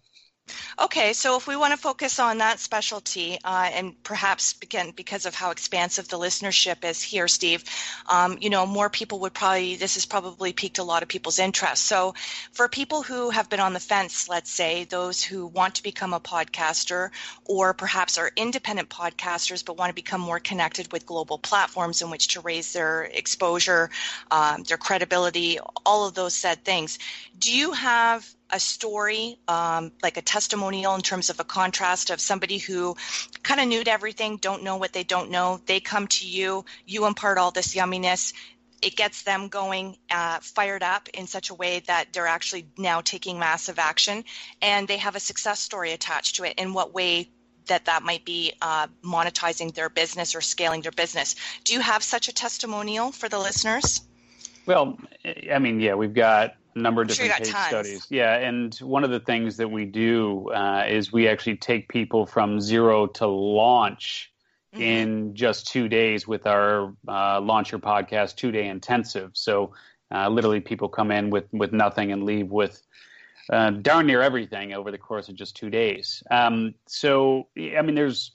Okay, 0.79 1.13
so 1.13 1.37
if 1.37 1.47
we 1.47 1.57
want 1.57 1.73
to 1.73 1.77
focus 1.77 2.19
on 2.19 2.39
that 2.39 2.59
specialty, 2.59 3.39
uh, 3.45 3.71
and 3.73 4.03
perhaps 4.03 4.57
again 4.61 4.91
because 4.91 5.25
of 5.25 5.35
how 5.35 5.51
expansive 5.51 6.09
the 6.09 6.19
listenership 6.19 6.85
is 6.85 7.01
here, 7.01 7.29
Steve, 7.29 7.65
um, 8.09 8.39
you 8.41 8.51
know, 8.51 8.67
more 8.67 8.91
people 8.91 9.21
would 9.21 9.33
probably 9.33 9.77
this 9.77 9.95
has 9.95 10.05
probably 10.05 10.53
piqued 10.53 10.79
a 10.79 10.83
lot 10.83 11.03
of 11.03 11.09
people's 11.09 11.39
interest. 11.39 11.85
So, 11.87 12.15
for 12.53 12.69
people 12.69 13.03
who 13.03 13.31
have 13.31 13.49
been 13.49 13.61
on 13.61 13.73
the 13.73 13.81
fence, 13.81 14.29
let's 14.29 14.51
say 14.51 14.85
those 14.85 15.23
who 15.23 15.47
want 15.47 15.77
to 15.77 15.83
become 15.83 16.13
a 16.13 16.21
podcaster, 16.21 17.11
or 17.45 17.73
perhaps 17.73 18.19
are 18.19 18.31
independent 18.37 18.89
podcasters 18.91 19.65
but 19.65 19.77
want 19.77 19.91
to 19.91 19.95
become 19.95 20.21
more 20.21 20.41
connected 20.41 20.93
with 20.93 21.07
global 21.07 21.39
platforms 21.39 22.03
in 22.03 22.11
which 22.11 22.29
to 22.29 22.41
raise 22.41 22.73
their 22.73 23.05
exposure, 23.05 23.91
um, 24.31 24.63
their 24.65 24.77
credibility, 24.77 25.59
all 25.87 26.07
of 26.07 26.15
those 26.15 26.35
said 26.35 26.65
things, 26.65 26.99
do 27.39 27.57
you 27.57 27.73
have 27.73 28.29
a 28.51 28.61
story, 28.61 29.39
um, 29.49 29.93
like 30.03 30.17
a 30.17 30.23
testimonial 30.23 30.95
in 30.95 31.01
terms 31.01 31.31
of 31.31 31.41
a 31.41 31.45
contrast 31.45 32.11
of 32.11 32.21
somebody 32.21 32.59
who 32.59 32.97
kind 33.43 33.61
of 33.61 33.67
knew 33.67 33.83
everything, 33.87 34.37
don't 34.37 34.63
know 34.63 34.77
what 34.77 34.93
they 34.93 35.05
don't 35.05 35.31
know. 35.31 35.61
They 35.67 35.81
come 35.81 36.07
to 36.09 36.27
you, 36.27 36.65
you 36.87 37.07
impart 37.07 37.39
all 37.39 37.51
this 37.51 37.75
yumminess. 37.75 38.33
It 38.83 38.97
gets 38.97 39.23
them 39.23 39.49
going, 39.49 39.97
uh, 40.11 40.41
fired 40.41 40.83
up 40.83 41.09
in 41.15 41.27
such 41.27 41.51
a 41.51 41.55
way 41.55 41.81
that 41.87 42.13
they're 42.13 42.27
actually 42.27 42.67
now 42.77 43.01
taking 43.01 43.39
massive 43.39 43.79
action, 43.79 44.25
and 44.61 44.87
they 44.87 44.99
have 44.99 45.17
a 45.17 45.21
success 45.21 45.59
story 45.59 45.93
attached 45.93 46.37
to 46.37 46.45
it. 46.45 46.55
In 46.59 46.75
what 46.75 46.93
way 46.93 47.31
that 47.67 47.87
that 47.87 48.03
might 48.03 48.25
be 48.25 48.53
uh, 48.61 48.87
monetizing 49.03 49.75
their 49.75 49.89
business 49.89 50.35
or 50.35 50.43
scaling 50.43 50.83
their 50.83 50.93
business? 50.93 51.35
Do 51.65 51.73
you 51.73 51.81
have 51.81 52.03
such 52.03 52.29
a 52.29 52.33
testimonial 52.33 53.11
for 53.11 53.29
the 53.29 53.39
listeners? 53.39 54.03
Well, 54.67 54.99
I 55.51 55.59
mean, 55.59 55.81
yeah, 55.81 55.95
we've 55.95 56.15
got 56.15 56.57
number 56.75 57.03
of 57.03 57.09
different 57.09 57.31
sure 57.31 57.39
case 57.39 57.53
tons. 57.53 57.67
studies. 57.67 58.07
Yeah, 58.11 58.35
and 58.37 58.75
one 58.77 59.05
of 59.05 59.11
the 59.11 59.21
things 59.21 59.57
that 59.59 59.71
we 59.71 59.85
do 59.85 60.51
uh, 60.51 60.85
is 60.89 61.13
we 61.13 61.29
actually 61.29 61.57
take 61.57 61.89
people 61.89 62.27
from 62.27 62.61
zero 62.61 63.07
to 63.07 63.27
launch 63.27 64.33
mm-hmm. 64.75 64.83
in 64.83 65.35
just 65.35 65.69
two 65.69 65.89
days 65.89 66.27
with 66.27 66.47
our 66.47 66.95
uh, 67.09 67.41
Launch 67.41 67.73
Your 67.73 67.81
Podcast 67.81 68.37
two 68.37 68.53
day 68.53 68.67
intensive. 68.67 69.31
So 69.35 69.75
uh, 70.15 70.29
literally, 70.29 70.61
people 70.61 70.89
come 70.89 71.11
in 71.11 71.31
with 71.31 71.47
with 71.53 71.73
nothing 71.73 72.13
and 72.13 72.25
leave 72.25 72.51
with. 72.51 72.81
Uh, 73.51 73.69
darn 73.69 74.07
near 74.07 74.23
everything 74.23 74.73
over 74.73 74.91
the 74.91 74.97
course 74.97 75.29
of 75.29 75.35
just 75.35 75.55
two 75.55 75.69
days. 75.69 76.23
Um, 76.31 76.75
so, 76.87 77.49
I 77.59 77.83
mean, 77.83 77.95
there's 77.95 78.33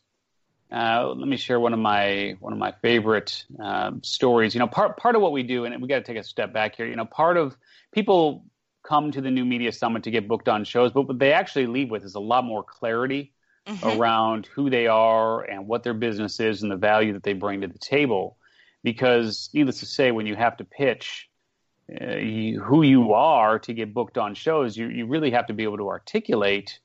uh, 0.72 1.14
let 1.16 1.28
me 1.28 1.38
share 1.38 1.60
one 1.60 1.74
of 1.74 1.80
my 1.80 2.36
one 2.40 2.54
of 2.54 2.60
my 2.60 2.74
favorite 2.82 3.44
uh, 3.62 3.92
stories. 4.04 4.54
You 4.54 4.60
know, 4.60 4.68
part 4.68 4.98
part 4.98 5.16
of 5.16 5.22
what 5.22 5.32
we 5.32 5.44
do, 5.44 5.66
and 5.66 5.82
we 5.82 5.88
got 5.88 5.96
to 5.96 6.04
take 6.04 6.18
a 6.18 6.24
step 6.24 6.54
back 6.54 6.76
here. 6.76 6.86
You 6.86 6.96
know, 6.96 7.06
part 7.06 7.38
of 7.38 7.58
people 7.92 8.46
come 8.84 9.12
to 9.12 9.22
the 9.22 9.32
new 9.32 9.46
media 9.46 9.72
summit 9.72 10.04
to 10.04 10.12
get 10.12 10.28
booked 10.28 10.50
on 10.50 10.64
shows, 10.64 10.92
but 10.92 11.04
what 11.08 11.20
they 11.20 11.34
actually 11.34 11.68
leave 11.68 11.90
with 11.90 12.04
is 12.04 12.16
a 12.16 12.20
lot 12.20 12.44
more 12.44 12.64
clarity 12.64 13.34
mm-hmm. 13.68 14.00
around 14.00 14.48
who 14.48 14.70
they 14.70 14.88
are 14.88 15.44
and 15.44 15.68
what 15.68 15.84
their 15.84 15.94
business 15.94 16.40
is 16.40 16.64
and 16.64 16.72
the 16.72 16.78
value 16.78 17.14
that 17.14 17.24
they 17.24 17.34
bring 17.34 17.62
to 17.62 17.68
the 17.68 17.80
table. 17.80 18.38
Because, 18.82 19.50
needless 19.54 19.82
to 19.82 19.86
say, 19.86 20.12
when 20.12 20.26
you 20.26 20.36
have 20.36 20.58
to 20.58 20.64
pitch 20.64 21.30
uh, 22.02 22.16
you, 22.16 22.62
who 22.62 22.82
you 22.82 23.14
are 23.14 23.60
to 23.60 23.74
get 23.74 23.94
booked 23.94 24.18
on 24.18 24.36
shows, 24.36 24.78
you, 24.78 24.88
you 24.88 25.06
really 25.06 25.32
have 25.32 25.48
to 25.48 25.54
be 25.54 25.64
able 25.64 25.78
to 25.78 25.90
articulate 25.90 26.80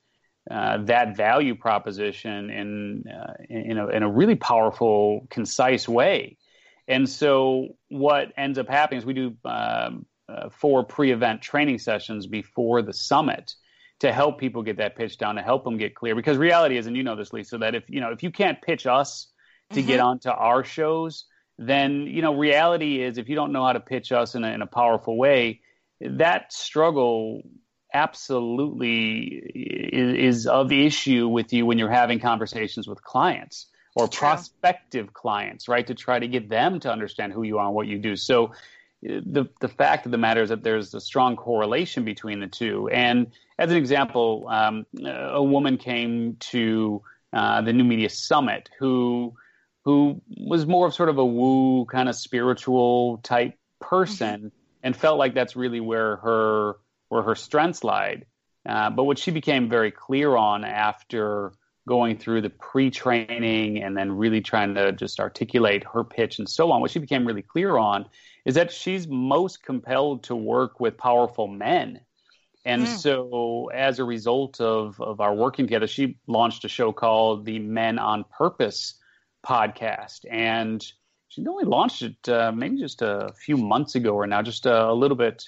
uh, 0.51 0.79
that 0.83 1.15
value 1.15 1.55
proposition 1.55 2.49
in, 2.49 3.03
uh, 3.07 3.33
in, 3.49 3.77
a, 3.77 3.87
in 3.87 4.03
a 4.03 4.09
really 4.09 4.35
powerful, 4.35 5.25
concise 5.29 5.87
way. 5.87 6.37
And 6.87 7.09
so, 7.09 7.69
what 7.89 8.33
ends 8.37 8.59
up 8.59 8.67
happening 8.67 8.99
is 8.99 9.05
we 9.05 9.13
do 9.13 9.35
um, 9.45 10.05
uh, 10.27 10.49
four 10.49 10.83
pre 10.83 11.11
event 11.11 11.41
training 11.41 11.79
sessions 11.79 12.27
before 12.27 12.81
the 12.81 12.93
summit 12.93 13.53
to 13.99 14.11
help 14.11 14.39
people 14.39 14.63
get 14.63 14.77
that 14.77 14.95
pitch 14.95 15.17
down, 15.17 15.35
to 15.35 15.41
help 15.41 15.63
them 15.63 15.77
get 15.77 15.95
clear. 15.95 16.15
Because 16.15 16.37
reality 16.37 16.77
is, 16.77 16.87
and 16.87 16.97
you 16.97 17.03
know 17.03 17.15
this, 17.15 17.31
Lisa, 17.31 17.57
that 17.59 17.75
if 17.75 17.83
you 17.89 18.01
know 18.01 18.11
if 18.11 18.23
you 18.23 18.31
can't 18.31 18.61
pitch 18.61 18.85
us 18.87 19.27
to 19.71 19.79
mm-hmm. 19.79 19.87
get 19.87 19.99
onto 19.99 20.29
our 20.29 20.63
shows, 20.63 21.25
then 21.57 22.07
you 22.07 22.21
know 22.21 22.35
reality 22.35 23.01
is 23.01 23.17
if 23.17 23.29
you 23.29 23.35
don't 23.35 23.51
know 23.51 23.65
how 23.65 23.73
to 23.73 23.79
pitch 23.79 24.11
us 24.11 24.35
in 24.35 24.43
a, 24.43 24.51
in 24.51 24.61
a 24.61 24.67
powerful 24.67 25.17
way, 25.17 25.61
that 26.01 26.51
struggle 26.51 27.41
absolutely 27.93 29.41
is, 29.55 30.35
is 30.35 30.47
of 30.47 30.71
issue 30.71 31.27
with 31.27 31.53
you 31.53 31.65
when 31.65 31.77
you're 31.77 31.89
having 31.89 32.19
conversations 32.19 32.87
with 32.87 33.01
clients 33.01 33.67
or 33.95 34.07
True. 34.09 34.27
prospective 34.27 35.13
clients, 35.13 35.69
right? 35.69 35.87
To 35.87 35.95
try 35.95 36.19
to 36.19 36.27
get 36.27 36.49
them 36.49 36.81
to 36.81 36.91
understand 36.91 37.31
who 37.31 37.43
you 37.43 37.57
are 37.59 37.67
and 37.67 37.73
what 37.73 37.87
you 37.87 37.97
do. 37.97 38.17
So 38.17 38.51
the 39.05 39.47
the 39.59 39.67
fact 39.67 40.05
of 40.05 40.11
the 40.11 40.17
matter 40.17 40.41
is 40.41 40.49
that 40.49 40.63
there's 40.63 40.93
a 40.93 41.01
strong 41.01 41.35
correlation 41.35 42.03
between 42.03 42.39
the 42.39 42.47
two. 42.47 42.89
And 42.89 43.31
as 43.57 43.71
an 43.71 43.77
example, 43.77 44.47
um, 44.49 44.85
a 45.05 45.43
woman 45.43 45.77
came 45.77 46.37
to 46.51 47.01
uh, 47.31 47.61
the 47.61 47.73
New 47.73 47.83
Media 47.83 48.09
Summit 48.09 48.69
who 48.79 49.35
who 49.83 50.21
was 50.37 50.65
more 50.65 50.87
of 50.87 50.93
sort 50.93 51.09
of 51.09 51.19
a 51.19 51.25
woo 51.25 51.85
kind 51.85 52.09
of 52.09 52.15
spiritual 52.15 53.17
type 53.17 53.55
person 53.79 54.39
mm-hmm. 54.39 54.47
and 54.81 54.95
felt 54.95 55.19
like 55.19 55.35
that's 55.35 55.55
really 55.55 55.79
where 55.79 56.17
her 56.17 56.77
where 57.09 57.21
her 57.21 57.35
strengths 57.35 57.83
lied. 57.83 58.25
Uh, 58.67 58.89
but 58.89 59.03
what 59.03 59.19
she 59.19 59.29
became 59.29 59.69
very 59.69 59.91
clear 59.91 60.35
on 60.35 60.63
after 60.65 61.53
going 61.87 62.17
through 62.17 62.41
the 62.41 62.49
pre-training 62.49 63.83
and 63.83 63.95
then 63.95 64.11
really 64.11 64.41
trying 64.41 64.73
to 64.75 64.91
just 64.91 65.19
articulate 65.19 65.83
her 65.93 66.03
pitch 66.03 66.39
and 66.39 66.49
so 66.49 66.71
on, 66.71 66.81
what 66.81 66.91
she 66.91 66.99
became 66.99 67.25
really 67.25 67.43
clear 67.43 67.77
on 67.77 68.05
is 68.45 68.55
that 68.55 68.71
she's 68.71 69.07
most 69.07 69.63
compelled 69.63 70.23
to 70.23 70.35
work 70.35 70.79
with 70.79 70.97
powerful 70.97 71.47
men. 71.47 71.99
And 72.65 72.83
mm. 72.83 72.97
so, 72.97 73.69
as 73.73 73.99
a 73.99 74.03
result 74.03 74.59
of, 74.59 74.99
of 74.99 75.21
our 75.21 75.35
working 75.35 75.67
together, 75.67 75.85
she 75.85 76.17
launched 76.25 76.65
a 76.65 76.67
show 76.67 76.91
called 76.91 77.45
the 77.45 77.59
Men 77.59 77.99
on 77.99 78.25
Purpose 78.35 78.95
podcast. 79.45 80.25
And 80.29 80.83
she 81.27 81.45
only 81.45 81.65
launched 81.65 82.01
it 82.01 82.29
uh, 82.29 82.51
maybe 82.51 82.77
just 82.77 83.03
a 83.03 83.31
few 83.45 83.57
months 83.57 83.93
ago 83.93 84.15
or 84.15 84.25
now, 84.25 84.41
just 84.41 84.65
a, 84.65 84.89
a 84.89 84.93
little 84.93 85.17
bit 85.17 85.43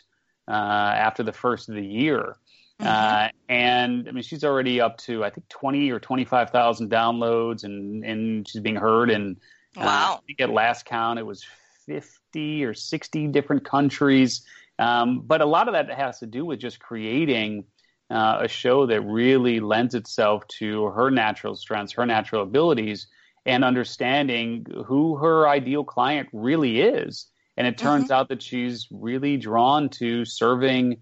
uh, 0.47 0.51
after 0.51 1.23
the 1.23 1.33
first 1.33 1.69
of 1.69 1.75
the 1.75 1.85
year. 1.85 2.37
Mm-hmm. 2.81 2.87
Uh, 2.87 3.29
and 3.49 4.07
I 4.07 4.11
mean, 4.11 4.23
she's 4.23 4.43
already 4.43 4.79
up 4.79 4.97
to 4.99 5.23
I 5.23 5.29
think 5.29 5.47
twenty 5.49 5.91
or 5.91 5.99
twenty 5.99 6.25
five 6.25 6.51
thousand 6.51 6.91
downloads, 6.91 7.63
and 7.63 8.05
and 8.05 8.47
she's 8.47 8.61
being 8.61 8.75
heard. 8.75 9.09
And 9.09 9.37
uh, 9.75 9.81
wow, 9.81 10.19
I 10.21 10.25
think 10.27 10.41
at 10.41 10.49
last 10.49 10.85
count 10.85 11.19
it 11.19 11.25
was 11.25 11.43
50 11.87 12.65
or 12.65 12.73
60 12.73 13.27
different 13.27 13.65
countries. 13.65 14.43
Um, 14.77 15.21
but 15.21 15.41
a 15.41 15.45
lot 15.45 15.67
of 15.67 15.73
that 15.73 15.89
has 15.89 16.19
to 16.19 16.27
do 16.27 16.45
with 16.45 16.59
just 16.59 16.79
creating 16.79 17.63
uh, 18.09 18.39
a 18.41 18.47
show 18.47 18.85
that 18.85 19.01
really 19.01 19.59
lends 19.59 19.95
itself 19.95 20.47
to 20.47 20.85
her 20.85 21.09
natural 21.09 21.55
strengths, 21.55 21.93
her 21.93 22.05
natural 22.05 22.43
abilities, 22.43 23.07
and 23.45 23.63
understanding 23.63 24.65
who 24.85 25.15
her 25.17 25.47
ideal 25.47 25.83
client 25.83 26.29
really 26.31 26.81
is. 26.81 27.27
And 27.55 27.65
it 27.65 27.77
turns 27.77 28.05
mm-hmm. 28.05 28.13
out 28.13 28.29
that 28.29 28.41
she's 28.41 28.87
really 28.91 29.37
drawn 29.37 29.89
to 29.89 30.25
serving 30.25 30.97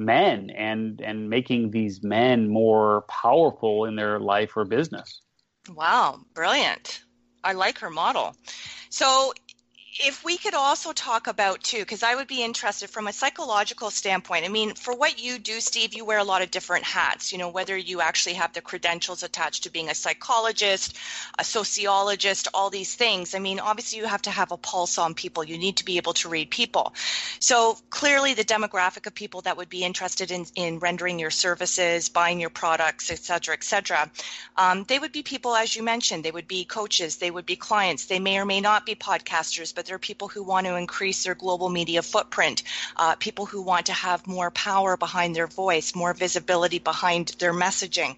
men 0.00 0.50
and 0.50 1.00
and 1.00 1.30
making 1.30 1.70
these 1.70 2.02
men 2.02 2.48
more 2.48 3.02
powerful 3.02 3.84
in 3.84 3.94
their 3.94 4.18
life 4.18 4.56
or 4.56 4.64
business. 4.64 5.20
Wow, 5.74 6.20
brilliant. 6.34 7.04
I 7.44 7.52
like 7.52 7.78
her 7.78 7.90
model. 7.90 8.34
So 8.88 9.32
if 10.02 10.24
we 10.24 10.38
could 10.38 10.54
also 10.54 10.92
talk 10.92 11.26
about 11.26 11.62
too 11.62 11.80
because 11.80 12.02
i 12.02 12.14
would 12.14 12.26
be 12.26 12.42
interested 12.42 12.88
from 12.88 13.06
a 13.06 13.12
psychological 13.12 13.90
standpoint. 13.90 14.44
I 14.44 14.48
mean 14.48 14.74
for 14.74 14.94
what 14.96 15.22
you 15.22 15.38
do 15.38 15.60
steve 15.60 15.92
you 15.94 16.04
wear 16.04 16.18
a 16.18 16.24
lot 16.24 16.42
of 16.42 16.50
different 16.50 16.84
hats 16.84 17.32
you 17.32 17.38
know 17.38 17.50
whether 17.50 17.76
you 17.76 18.00
actually 18.00 18.34
have 18.34 18.52
the 18.52 18.62
credentials 18.62 19.22
attached 19.22 19.64
to 19.64 19.70
being 19.70 19.90
a 19.90 19.94
psychologist 19.94 20.96
a 21.38 21.44
sociologist 21.44 22.48
all 22.54 22.70
these 22.70 22.94
things. 22.94 23.34
I 23.34 23.40
mean 23.40 23.60
obviously 23.60 23.98
you 23.98 24.06
have 24.06 24.22
to 24.22 24.30
have 24.30 24.52
a 24.52 24.56
pulse 24.56 24.96
on 24.98 25.14
people. 25.14 25.44
You 25.44 25.58
need 25.58 25.76
to 25.78 25.84
be 25.84 25.98
able 25.98 26.14
to 26.14 26.28
read 26.28 26.50
people. 26.50 26.94
So 27.38 27.76
clearly 27.90 28.34
the 28.34 28.44
demographic 28.44 29.06
of 29.06 29.14
people 29.14 29.42
that 29.42 29.56
would 29.56 29.68
be 29.68 29.84
interested 29.84 30.30
in, 30.30 30.46
in 30.54 30.78
rendering 30.78 31.18
your 31.18 31.30
services 31.30 32.08
buying 32.08 32.40
your 32.40 32.50
products 32.50 33.10
et 33.10 33.18
cetera 33.18 33.54
et 33.54 33.64
cetera 33.64 34.10
um, 34.56 34.84
they 34.84 34.98
would 34.98 35.12
be 35.12 35.22
people 35.22 35.54
as 35.54 35.76
you 35.76 35.82
mentioned. 35.82 36.24
They 36.24 36.30
would 36.30 36.48
be 36.48 36.64
coaches. 36.64 37.16
They 37.16 37.30
would 37.30 37.46
be 37.46 37.56
clients. 37.56 38.06
They 38.06 38.18
may 38.18 38.38
or 38.38 38.46
may 38.46 38.60
not 38.60 38.86
be 38.86 38.94
podcasters 38.94 39.74
but 39.74 39.89
there 39.90 39.96
are 39.96 39.98
people 39.98 40.28
who 40.28 40.44
want 40.44 40.68
to 40.68 40.76
increase 40.76 41.24
their 41.24 41.34
global 41.34 41.68
media 41.68 42.00
footprint, 42.00 42.62
uh, 42.96 43.16
people 43.16 43.44
who 43.44 43.60
want 43.60 43.86
to 43.86 43.92
have 43.92 44.24
more 44.24 44.52
power 44.52 44.96
behind 44.96 45.34
their 45.34 45.48
voice, 45.48 45.96
more 45.96 46.14
visibility 46.14 46.78
behind 46.78 47.34
their 47.40 47.52
messaging. 47.52 48.14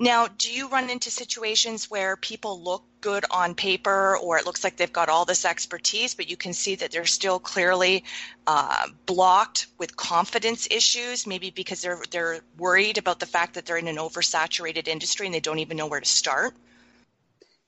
Now, 0.00 0.26
do 0.26 0.50
you 0.50 0.68
run 0.68 0.90
into 0.90 1.12
situations 1.12 1.88
where 1.88 2.16
people 2.16 2.60
look 2.60 2.82
good 3.00 3.24
on 3.30 3.54
paper 3.54 4.18
or 4.20 4.36
it 4.36 4.46
looks 4.46 4.64
like 4.64 4.76
they've 4.76 4.92
got 4.92 5.08
all 5.08 5.24
this 5.24 5.44
expertise, 5.44 6.14
but 6.14 6.28
you 6.28 6.36
can 6.36 6.52
see 6.52 6.74
that 6.74 6.90
they're 6.90 7.06
still 7.06 7.38
clearly 7.38 8.02
uh, 8.48 8.88
blocked 9.06 9.68
with 9.78 9.96
confidence 9.96 10.66
issues, 10.72 11.24
maybe 11.24 11.50
because 11.50 11.82
they're, 11.82 12.02
they're 12.10 12.40
worried 12.58 12.98
about 12.98 13.20
the 13.20 13.26
fact 13.26 13.54
that 13.54 13.64
they're 13.64 13.76
in 13.76 13.86
an 13.86 13.96
oversaturated 13.96 14.88
industry 14.88 15.26
and 15.26 15.34
they 15.36 15.38
don't 15.38 15.60
even 15.60 15.76
know 15.76 15.86
where 15.86 16.00
to 16.00 16.06
start? 16.06 16.52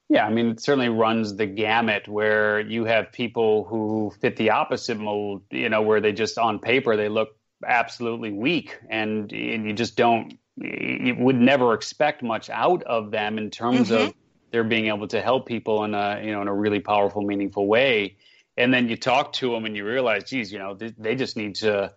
Yeah, 0.08 0.26
I 0.26 0.30
mean, 0.30 0.48
it 0.50 0.60
certainly 0.60 0.88
runs 0.88 1.36
the 1.36 1.46
gamut 1.46 2.08
where 2.08 2.60
you 2.60 2.86
have 2.86 3.12
people 3.12 3.64
who 3.64 4.12
fit 4.20 4.36
the 4.36 4.50
opposite 4.50 4.98
mold, 4.98 5.42
you 5.50 5.68
know, 5.68 5.82
where 5.82 6.00
they 6.00 6.12
just 6.12 6.38
on 6.38 6.58
paper 6.60 6.96
they 6.96 7.10
look 7.10 7.36
absolutely 7.66 8.32
weak 8.32 8.78
and, 8.88 9.30
and 9.32 9.66
you 9.66 9.74
just 9.74 9.96
don't, 9.96 10.38
you 10.56 11.14
would 11.18 11.36
never 11.36 11.74
expect 11.74 12.22
much 12.22 12.48
out 12.48 12.82
of 12.84 13.10
them 13.10 13.36
in 13.36 13.50
terms 13.50 13.90
mm-hmm. 13.90 14.08
of 14.08 14.14
their 14.50 14.64
being 14.64 14.86
able 14.86 15.08
to 15.08 15.20
help 15.20 15.46
people 15.46 15.84
in 15.84 15.94
a, 15.94 16.22
you 16.24 16.32
know, 16.32 16.40
in 16.40 16.48
a 16.48 16.54
really 16.54 16.80
powerful, 16.80 17.22
meaningful 17.22 17.66
way. 17.66 18.16
And 18.56 18.72
then 18.72 18.88
you 18.88 18.96
talk 18.96 19.34
to 19.34 19.52
them 19.52 19.66
and 19.66 19.76
you 19.76 19.84
realize, 19.84 20.24
geez, 20.24 20.50
you 20.50 20.58
know, 20.58 20.74
they, 20.74 20.94
they 20.96 21.14
just 21.16 21.36
need 21.36 21.56
to 21.56 21.92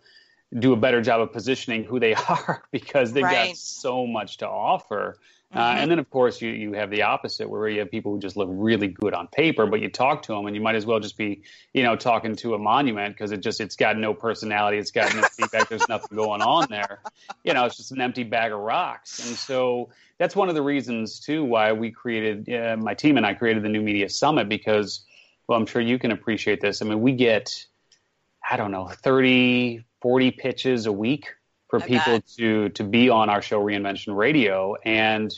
do 0.58 0.74
a 0.74 0.76
better 0.76 1.02
job 1.02 1.22
of 1.22 1.32
positioning 1.32 1.86
who 1.86 2.00
they 2.00 2.14
are 2.30 2.64
because 2.72 3.14
they've 3.14 3.24
right. 3.24 3.50
got 3.50 3.58
so 3.58 4.06
much 4.06 4.38
to 4.38 4.48
offer. 4.48 5.18
Uh, 5.54 5.60
mm-hmm. 5.60 5.80
and 5.80 5.92
then, 5.92 6.00
of 6.00 6.10
course, 6.10 6.42
you, 6.42 6.50
you 6.50 6.74
have 6.74 6.90
the 6.90 7.02
opposite 7.02 7.50
where 7.50 7.68
you 7.68 7.80
have 7.80 7.92
people 7.92 8.14
who 8.14 8.20
just 8.20 8.38
look 8.38 8.48
really 8.50 8.88
good 8.88 9.14
on 9.14 9.28
paper, 9.28 9.66
but 9.66 9.82
you 9.82 9.90
talk 9.90 10.22
to 10.22 10.34
them 10.34 10.46
and 10.46 10.56
you 10.56 10.62
might 10.62 10.76
as 10.76 10.86
well 10.86 11.00
just 11.00 11.18
be, 11.18 11.42
you 11.74 11.84
know, 11.84 11.98
talking 11.98 12.38
to 12.38 12.54
a 12.54 12.58
monument 12.58 13.14
because 13.14 13.34
it 13.34 13.42
just, 13.42 13.60
it's 13.60 13.76
got 13.76 13.98
no 13.98 14.14
personality. 14.14 14.78
It's 14.78 14.92
got 14.92 15.14
no 15.14 15.24
feedback. 15.24 15.68
There's 15.68 15.88
nothing 15.90 16.16
going 16.16 16.42
on 16.42 16.68
there. 16.70 17.02
You 17.44 17.54
know, 17.54 17.66
it's 17.66 17.76
just 17.76 17.92
an 17.92 18.00
empty 18.00 18.24
bag 18.24 18.54
of 18.54 18.60
rocks. 18.60 19.28
And 19.28 19.36
so 19.36 19.90
that's 20.18 20.38
one 20.38 20.48
of 20.48 20.56
the 20.56 20.62
reasons, 20.62 21.20
too, 21.20 21.44
why 21.44 21.74
we 21.74 21.92
created, 21.92 22.50
uh, 22.54 22.78
my 22.78 22.94
team 22.94 23.18
and 23.18 23.26
I 23.26 23.34
created 23.34 23.62
the 23.64 23.70
New 23.70 23.82
Media 23.82 24.08
Summit 24.08 24.48
because, 24.48 25.02
well, 25.48 25.60
I'm 25.60 25.66
sure 25.66 25.82
you 25.82 26.00
can 26.00 26.12
appreciate 26.12 26.62
this. 26.62 26.82
I 26.82 26.86
mean, 26.86 27.02
we 27.02 27.12
get, 27.12 27.66
I 28.50 28.56
don't 28.56 28.72
know, 28.72 28.88
30, 28.88 29.84
40 30.02 30.32
pitches 30.32 30.86
a 30.86 30.94
week 30.94 31.28
for 31.72 31.82
I 31.82 31.88
people 31.88 32.14
bet. 32.14 32.28
to 32.38 32.70
to 32.70 32.84
be 32.84 33.10
on 33.10 33.30
our 33.30 33.42
show 33.42 33.60
Reinvention 33.60 34.16
Radio. 34.16 34.76
And 34.86 35.34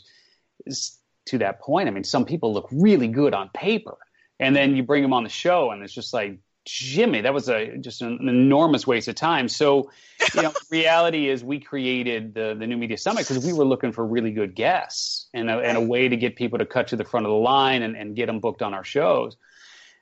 to 1.27 1.37
that 1.37 1.61
point, 1.61 1.87
I 1.87 1.91
mean, 1.91 2.03
some 2.03 2.25
people 2.25 2.53
look 2.53 2.67
really 2.71 3.07
good 3.07 3.33
on 3.33 3.49
paper, 3.53 3.95
and 4.39 4.53
then 4.53 4.75
you 4.75 4.83
bring 4.83 5.03
them 5.03 5.13
on 5.13 5.23
the 5.23 5.29
show, 5.29 5.71
and 5.71 5.81
it's 5.81 5.93
just 5.93 6.13
like. 6.13 6.39
Jimmy, 6.65 7.19
that 7.19 7.33
was 7.33 7.49
a 7.49 7.75
just 7.75 8.01
an, 8.01 8.29
enormous 8.29 8.87
waste 8.87 9.09
of 9.09 9.15
time. 9.15 9.49
So, 9.49 9.91
you 10.33 10.43
know, 10.43 10.53
reality 10.71 11.27
is 11.27 11.43
we 11.43 11.59
created 11.59 12.33
the 12.33 12.55
the 12.57 12.65
New 12.65 12.77
Media 12.77 12.97
Summit 12.97 13.27
because 13.27 13.45
we 13.45 13.51
were 13.51 13.65
looking 13.65 13.91
for 13.91 14.07
really 14.07 14.31
good 14.31 14.55
guests 14.55 15.27
and 15.33 15.49
a, 15.49 15.59
and 15.59 15.77
a 15.77 15.81
way 15.81 16.07
to 16.07 16.15
get 16.15 16.37
people 16.37 16.59
to 16.59 16.65
cut 16.65 16.87
to 16.87 16.95
the 16.95 17.03
front 17.03 17.25
of 17.25 17.31
the 17.31 17.37
line 17.37 17.81
and, 17.81 17.97
and 17.97 18.15
get 18.15 18.27
them 18.27 18.39
booked 18.39 18.61
on 18.61 18.73
our 18.73 18.85
shows. 18.85 19.35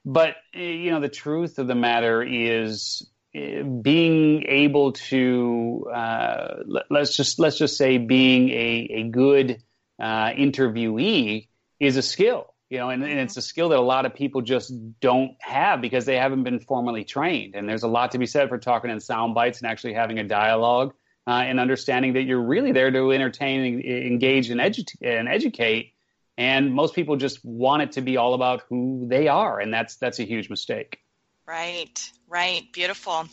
But 0.05 0.35
eh, 0.53 0.59
you 0.59 0.91
know, 0.91 1.00
the 1.00 1.09
truth 1.09 1.57
of 1.57 1.65
the 1.65 1.73
matter 1.73 2.21
is 2.21 3.10
being 3.33 4.43
able 4.47 4.91
to 4.93 5.88
uh, 5.93 6.55
let's 6.89 7.15
just 7.15 7.39
let's 7.39 7.57
just 7.57 7.77
say 7.77 7.97
being 7.97 8.50
a, 8.50 8.88
a 8.91 9.03
good 9.03 9.63
uh, 10.00 10.31
interviewee 10.31 11.47
is 11.79 11.97
a 11.97 12.01
skill 12.01 12.53
you 12.69 12.77
know 12.77 12.89
and, 12.89 13.03
and, 13.03 13.19
it's 13.19 13.38
a 13.38 13.41
skill 13.41 13.69
that 13.69 13.79
a 13.79 13.81
lot 13.81 14.05
of 14.05 14.13
people 14.13 14.41
just 14.41 14.73
don't 15.00 15.31
have 15.39 15.79
because 15.79 16.05
they 16.05 16.17
haven't 16.17 16.43
been 16.43 16.59
formally 16.59 17.03
trained 17.03 17.55
and 17.55 17.69
there's 17.69 17.83
a 17.83 17.88
lot 17.88 18.11
to 18.11 18.17
be 18.17 18.25
said 18.25 18.50
for 18.50 18.57
talking 18.57 18.91
in 18.91 19.00
sound 19.00 19.33
bites 19.33 19.61
and 19.61 19.71
actually 19.71 19.93
having 19.93 20.19
a 20.19 20.23
dialogue 20.23 20.93
uh, 21.27 21.43
and 21.45 21.59
understanding 21.59 22.13
that 22.13 22.23
you're 22.23 22.41
really 22.41 22.71
there 22.71 22.91
to 22.91 23.11
entertain, 23.11 23.81
engage, 23.81 24.50
and, 24.50 24.59
edu- 24.59 24.95
and 25.01 25.27
educate. 25.27 25.93
And 26.38 26.73
most 26.73 26.95
people 26.95 27.15
just 27.17 27.43
want 27.43 27.83
it 27.83 27.91
to 27.93 28.01
be 28.01 28.17
all 28.17 28.33
about 28.33 28.63
who 28.69 29.05
they 29.07 29.27
are, 29.27 29.59
and 29.59 29.73
that's 29.73 29.97
that's 29.97 30.19
a 30.19 30.23
huge 30.23 30.50
mistake. 30.50 30.97
Right, 31.45 32.01
right. 32.31 32.67
Beautiful. 32.73 33.27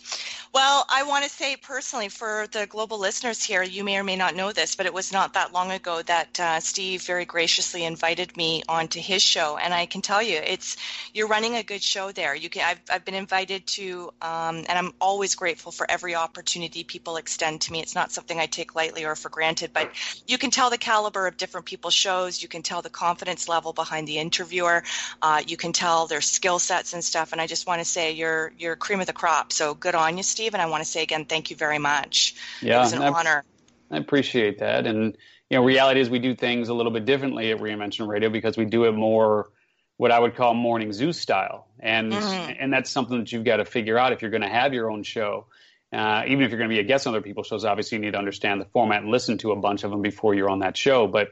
Well, 0.55 0.87
I 0.89 1.03
want 1.03 1.25
to 1.25 1.31
say 1.31 1.57
personally 1.57 2.09
for 2.09 2.47
the 2.53 2.67
global 2.67 2.99
listeners 2.99 3.45
here, 3.45 3.63
you 3.63 3.85
may 3.85 3.99
or 3.99 4.03
may 4.03 4.17
not 4.17 4.35
know 4.35 4.51
this, 4.51 4.77
but 4.77 4.87
it 4.87 4.95
was 4.95 5.13
not 5.13 5.35
that 5.35 5.53
long 5.53 5.71
ago 5.71 6.01
that 6.03 6.41
uh, 6.41 6.61
Steve 6.61 7.03
very 7.03 7.27
graciously 7.27 7.85
invited 7.85 8.35
me 8.35 8.63
onto 8.67 8.99
his 8.99 9.23
show, 9.23 9.59
and 9.59 9.75
I 9.75 9.85
can 9.85 10.01
tell 10.01 10.23
you, 10.23 10.39
it's 10.39 10.79
you're 11.13 11.29
running 11.29 11.57
a 11.57 11.63
good 11.63 11.83
show 11.83 12.13
there. 12.13 12.35
You 12.35 12.49
can, 12.49 12.63
I've, 12.65 12.81
I've 12.91 13.05
been 13.05 13.15
invited 13.15 13.67
to, 13.67 14.11
um, 14.23 14.65
and 14.69 14.71
I'm 14.71 14.95
always 15.03 15.35
grateful 15.35 15.71
for 15.71 15.89
every 15.91 16.15
opportunity 16.15 16.83
people 16.83 17.19
extend 17.19 17.61
to 17.63 17.73
me. 17.73 17.81
It's 17.81 17.95
not 17.95 18.11
something 18.11 18.41
I 18.41 18.47
take 18.47 18.75
lightly 18.75 19.05
or 19.05 19.17
for 19.17 19.29
granted, 19.29 19.73
but 19.75 19.91
you 20.27 20.39
can 20.39 20.51
tell 20.51 20.71
the 20.71 20.79
caliber 20.79 21.27
of 21.27 21.37
different 21.37 21.67
people's 21.67 21.95
shows. 21.95 22.43
You 22.43 22.49
can 22.49 22.63
tell 22.63 22.81
the 22.81 22.91
confidence 22.91 23.49
level 23.49 23.75
behind 23.75 24.09
the 24.09 24.19
interviewer. 24.19 24.83
Uh, 25.21 25.43
you 25.47 25.59
can 25.59 25.75
tell 25.75 26.07
their 26.07 26.23
skill 26.23 26.59
sets 26.59 26.95
and 26.95 27.05
stuff. 27.05 27.33
And 27.33 27.41
I 27.41 27.47
just 27.47 27.67
want 27.67 27.81
to 27.81 27.85
say 27.85 28.13
you're 28.13 28.51
you're 28.59 28.77
cream 28.77 29.01
of 29.01 29.07
the 29.07 29.13
crop. 29.13 29.53
So 29.53 29.75
good 29.75 29.95
on 29.95 30.17
you, 30.17 30.23
Steve. 30.23 30.38
And 30.47 30.63
I 30.63 30.67
want 30.67 30.83
to 30.83 30.89
say 30.89 31.03
again, 31.03 31.25
thank 31.25 31.51
you 31.51 31.57
very 31.57 31.79
much. 31.79 32.35
Yeah, 32.63 32.77
it 32.77 32.81
was 32.81 32.93
an 32.93 33.03
I, 33.03 33.09
honor. 33.09 33.45
I 33.91 33.97
appreciate 33.99 34.59
that. 34.61 34.87
And 34.87 35.17
you 35.51 35.57
know, 35.57 35.65
reality 35.65 36.01
is 36.01 36.11
we 36.11 36.19
do 36.19 36.35
things 36.35 36.69
a 36.69 36.75
little 36.75 36.93
bit 36.93 37.05
differently 37.05 37.51
at 37.51 37.59
Reinvention 37.59 38.07
Radio 38.07 38.29
because 38.29 38.57
we 38.57 38.67
do 38.67 38.85
it 38.85 38.93
more 38.93 39.51
what 39.97 40.13
I 40.13 40.19
would 40.19 40.37
call 40.37 40.55
morning 40.55 40.93
zoo 40.93 41.13
style, 41.13 41.67
and 41.81 42.13
Mhm. 42.13 42.57
and 42.61 42.73
that's 42.73 42.91
something 42.91 43.19
that 43.19 43.33
you've 43.33 43.45
got 43.45 43.57
to 43.57 43.65
figure 43.65 43.99
out 43.99 44.13
if 44.13 44.23
you're 44.23 44.31
going 44.31 44.43
to 44.43 44.49
have 44.49 44.73
your 44.73 44.91
own 44.91 45.03
show. 45.03 45.47
Uh, 45.93 46.23
even 46.27 46.45
if 46.45 46.51
you're 46.51 46.59
going 46.59 46.71
to 46.71 46.75
be 46.75 46.81
a 46.81 46.85
guest 46.85 47.07
on 47.07 47.15
other 47.15 47.23
people's 47.23 47.47
shows, 47.47 47.65
obviously 47.65 47.97
you 47.97 48.05
need 48.05 48.13
to 48.13 48.19
understand 48.19 48.61
the 48.61 48.67
format 48.67 49.03
and 49.03 49.11
listen 49.11 49.39
to 49.39 49.53
a 49.53 49.57
bunch 49.57 49.85
of 49.85 49.91
them 49.91 50.03
before 50.03 50.35
you're 50.35 50.51
on 50.51 50.59
that 50.59 50.77
show. 50.77 51.07
But 51.07 51.31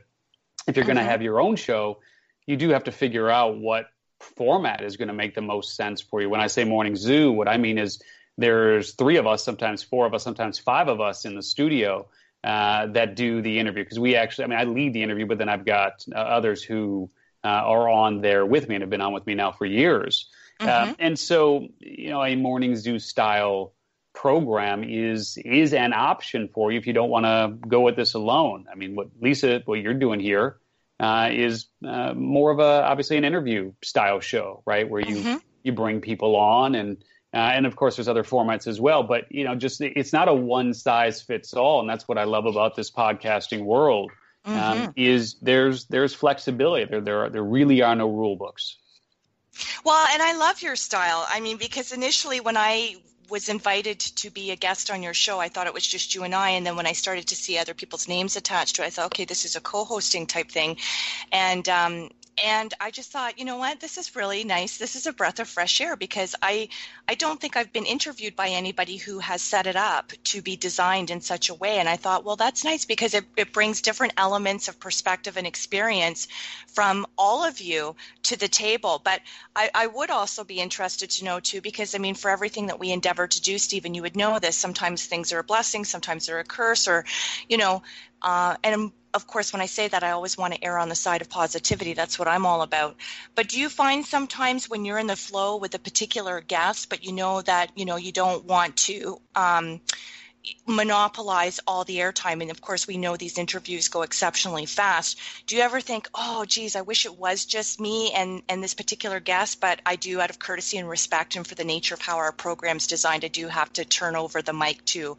if 0.66 0.76
you're 0.76 0.86
going 0.86 0.96
to 0.96 1.02
Mhm. 1.02 1.08
have 1.08 1.22
your 1.22 1.40
own 1.40 1.56
show, 1.56 2.00
you 2.46 2.56
do 2.56 2.70
have 2.70 2.84
to 2.84 2.92
figure 2.92 3.28
out 3.28 3.58
what 3.58 3.86
format 4.18 4.82
is 4.82 4.96
going 4.96 5.08
to 5.08 5.14
make 5.14 5.34
the 5.34 5.42
most 5.42 5.76
sense 5.76 6.00
for 6.00 6.22
you. 6.22 6.30
When 6.30 6.40
I 6.40 6.46
say 6.46 6.64
morning 6.64 6.96
zoo, 6.96 7.32
what 7.32 7.48
I 7.48 7.58
mean 7.58 7.76
is 7.76 8.02
there's 8.38 8.93
three 8.93 9.16
of 9.16 9.26
us, 9.26 9.45
sometimes 9.45 9.83
four 9.83 10.07
of 10.07 10.14
us, 10.14 10.23
sometimes 10.23 10.59
five 10.59 10.88
of 10.88 11.00
us 11.00 11.25
in 11.25 11.35
the 11.35 11.43
studio 11.43 12.09
uh, 12.45 12.87
that 12.88 13.16
do 13.16 13.43
the 13.43 13.59
interview 13.59 13.83
because 13.83 13.99
we 13.99 14.14
actually, 14.16 14.45
I 14.45 14.49
mean, 14.49 14.59
I 14.59 14.64
lead 14.64 14.93
the 14.93 15.02
interview, 15.02 15.26
but 15.26 15.38
then 15.38 15.49
I've 15.49 15.64
got 15.64 16.05
uh, 16.14 16.19
others 16.19 16.62
who 16.62 17.11
uh, 17.45 17.49
are 17.49 17.88
on 17.88 18.21
there 18.21 18.45
with 18.45 18.69
me 18.69 18.75
and 18.76 18.83
have 18.83 18.90
been 18.90 19.00
on 19.00 19.12
with 19.12 19.26
me 19.26 19.35
now 19.35 19.52
for 19.52 19.66
years. 19.66 20.28
Um, 20.61 20.97
and 20.99 21.19
so, 21.19 21.69
you 21.81 22.11
know, 22.11 22.23
a 22.25 22.35
morning 22.37 22.76
zoo 22.76 22.99
style 22.99 23.73
program 24.14 24.83
is 24.85 25.37
is 25.45 25.75
an 25.75 25.93
option 25.93 26.49
for 26.49 26.73
you 26.73 26.78
if 26.78 26.87
you 26.87 26.95
don't 26.95 27.11
want 27.11 27.26
to 27.26 27.69
go 27.69 27.83
with 27.83 27.97
this 27.97 28.14
alone. 28.14 28.66
I 28.73 28.75
mean, 28.75 28.97
what 28.97 29.09
Lisa, 29.21 29.62
what 29.66 29.81
you're 29.81 29.95
doing 29.95 30.21
here 30.21 30.57
uh, 30.99 31.28
is 31.31 31.66
uh, 31.87 32.14
more 32.14 32.50
of 32.50 32.59
a 32.59 32.85
obviously 32.85 33.19
an 33.19 33.25
interview 33.25 33.73
style 33.83 34.21
show, 34.21 34.62
right? 34.66 34.88
Where 34.88 35.02
you 35.02 35.16
Mhm. 35.16 35.40
you 35.62 35.73
bring 35.73 36.00
people 36.00 36.37
on 36.37 36.75
and 36.75 37.05
uh, 37.37 37.52
and 37.55 37.66
of 37.66 37.76
course 37.76 37.97
there's 37.97 38.09
other 38.09 38.25
formats 38.25 38.66
as 38.66 38.81
well. 38.81 39.02
But 39.02 39.31
you 39.31 39.45
know, 39.45 39.55
just 39.55 39.83
it's 39.83 40.12
not 40.12 40.26
a 40.28 40.35
one 40.35 40.73
size 40.73 41.21
fits 41.21 41.52
all, 41.52 41.81
and 41.81 41.88
that's 41.88 42.09
what 42.09 42.16
I 42.16 42.25
love 42.25 42.47
about 42.47 42.75
this 42.75 42.90
podcasting 42.90 43.64
world. 43.64 44.11
Mhm. 44.47 44.62
Um, 44.62 44.93
is 44.97 45.35
there's 45.43 45.85
there's 45.87 46.14
flexibility. 46.14 46.87
There 46.87 47.00
there 47.00 47.25
are, 47.25 47.31
there 47.31 47.43
really 47.43 47.83
are 47.83 47.95
no 47.95 48.09
rule 48.09 48.37
books. 48.37 48.76
Well, 49.85 50.07
and 50.12 50.23
I 50.23 50.37
love 50.37 50.62
your 50.62 50.76
style. 50.76 51.26
I 51.28 51.40
mean, 51.40 51.59
because 51.59 51.93
initially 51.93 52.40
when 52.40 52.57
I 52.57 52.97
was 53.28 53.49
invited 53.49 53.99
to 53.99 54.31
be 54.31 54.50
a 54.52 54.57
guest 54.57 54.90
on 54.90 55.02
your 55.02 55.14
show, 55.14 55.40
I 55.40 55.49
thought 55.49 55.66
it 55.66 55.75
was 55.75 55.87
just 55.87 56.14
you 56.14 56.23
and 56.23 56.35
I. 56.35 56.50
And 56.50 56.64
then 56.64 56.76
when 56.76 56.87
I 56.87 56.93
started 56.93 57.26
to 57.28 57.37
see 57.37 57.59
other 57.59 57.75
people's 57.75 58.09
names 58.09 58.37
attached 58.37 58.76
to 58.76 58.83
it, 58.83 58.87
I 58.87 58.90
thought, 58.90 59.07
okay, 59.07 59.25
this 59.25 59.45
is 59.45 59.57
a 59.57 59.61
co-hosting 59.61 60.26
type 60.26 60.50
thing. 60.50 60.76
And 61.33 61.69
um, 61.69 62.11
and 62.43 62.73
I 62.81 62.90
just 62.90 63.11
thought, 63.11 63.38
you 63.38 63.45
know 63.45 63.57
what, 63.57 63.81
this 63.81 63.97
is 63.97 64.14
really 64.14 64.45
nice. 64.45 64.76
This 64.76 64.95
is 64.95 65.07
a 65.07 65.12
breath 65.12 65.40
of 65.40 65.49
fresh 65.49 65.81
air 65.81 65.97
because 65.97 66.35
I 66.43 66.69
I 67.09 67.14
don't 67.14 67.40
think 67.40 67.57
I've 67.57 67.73
been 67.73 67.87
interviewed 67.87 68.37
by 68.37 68.49
anybody 68.49 68.97
who 68.97 69.19
has 69.21 69.40
set 69.40 69.66
it 69.66 69.76
up 69.76 70.12
to 70.25 70.43
be 70.43 70.57
designed 70.57 71.11
in 71.11 71.20
such 71.20 71.49
a 71.49 71.55
way. 71.55 71.79
And 71.79 71.88
I 71.88 71.96
thought, 71.96 72.25
well, 72.25 72.37
that's 72.37 72.64
nice 72.64 72.85
because 72.85 73.14
it, 73.14 73.25
it 73.37 73.53
brings 73.53 73.81
different 73.81 74.14
elements 74.16 74.68
of 74.68 74.79
perspective 74.79 75.37
and 75.37 75.46
experience 75.46 76.29
from 76.75 77.07
all 77.16 77.44
of 77.44 77.61
you 77.61 77.96
to 78.25 78.37
the 78.37 78.49
table. 78.49 79.01
But 79.03 79.20
I, 79.55 79.70
I 79.75 79.87
would 79.87 80.11
also 80.11 80.44
be 80.44 80.61
interested 80.61 81.11
to 81.11 81.25
know 81.25 81.40
too, 81.40 81.61
because 81.61 81.94
I 81.94 81.99
mean, 81.99 82.14
for 82.14 82.31
everything 82.31 82.66
that 82.66 82.79
we 82.79 82.90
endeavor 82.90 83.27
to 83.27 83.40
do, 83.40 83.57
Stephen, 83.59 83.94
you 83.94 84.03
would 84.03 84.16
know 84.16 84.38
this. 84.38 84.57
Sometimes 84.57 85.07
things 85.07 85.33
are 85.33 85.38
a 85.38 85.44
blessing, 85.44 85.85
sometimes 85.85 86.27
they're 86.27 86.40
a 86.40 86.44
curse, 86.44 86.88
or, 86.88 87.05
you 87.49 87.57
know, 87.57 87.83
uh, 88.20 88.57
and 88.64 88.92
of 89.16 89.26
course, 89.26 89.52
when 89.52 89.62
I 89.62 89.66
say 89.66 89.88
that, 89.88 90.05
I 90.05 90.11
always 90.11 90.37
want 90.37 90.55
to 90.55 90.62
err 90.62 90.79
on 90.79 90.90
the 90.90 90.94
side 90.94 91.22
of 91.22 91.31
positivity. 91.31 91.94
That's 91.94 92.18
what 92.18 92.29
I'm 92.29 92.44
all 92.44 92.61
about. 92.61 92.96
But 93.35 93.48
do 93.48 93.59
you 93.59 93.70
find 93.70 94.05
sometimes 94.05 94.68
when 94.68 94.85
you're 94.85 94.98
in 94.98 95.07
the 95.07 95.16
flow 95.16 95.57
with 95.57 95.74
a 95.74 95.79
particular 95.79 96.40
guest, 96.42 96.90
but 96.90 97.02
you 97.02 97.12
know 97.12 97.40
that 97.42 97.72
you 97.74 97.87
know 97.87 97.96
you 97.96 98.12
don't 98.12 98.44
want 98.44 98.76
to 98.88 99.20
um, 99.35 99.81
monopolize 100.66 101.61
all 101.66 101.85
the 101.85 101.96
airtime, 101.96 102.42
and 102.42 102.50
of 102.50 102.61
course 102.61 102.87
we 102.87 102.98
know 102.98 103.16
these 103.16 103.38
interviews 103.38 103.88
go 103.88 104.02
exceptionally 104.02 104.66
fast. 104.66 105.18
Do 105.46 105.57
you 105.57 105.62
ever 105.62 105.81
think, 105.81 106.09
oh, 106.14 106.44
geez, 106.44 106.76
I 106.76 106.83
wish 106.83 107.07
it 107.07 107.16
was 107.16 107.46
just 107.46 107.81
me 107.81 108.12
and 108.12 108.42
and 108.50 108.62
this 108.62 108.74
particular 108.74 109.18
guest, 109.18 109.62
but 109.62 109.81
I 109.87 109.96
do, 109.96 110.20
out 110.20 110.31
of 110.31 110.38
courtesy 110.38 110.76
and 110.76 110.88
respect, 110.88 111.37
and 111.37 111.46
for 111.46 111.55
the 111.55 111.64
nature 111.64 111.94
of 111.94 112.02
how 112.02 112.18
our 112.18 112.33
program's 112.33 112.87
designed, 112.87 113.24
I 113.24 113.29
do 113.29 113.48
have 113.48 113.72
to 113.72 113.85
turn 113.87 114.14
over 114.14 114.42
the 114.42 114.52
mic 114.52 114.85
to 114.87 115.16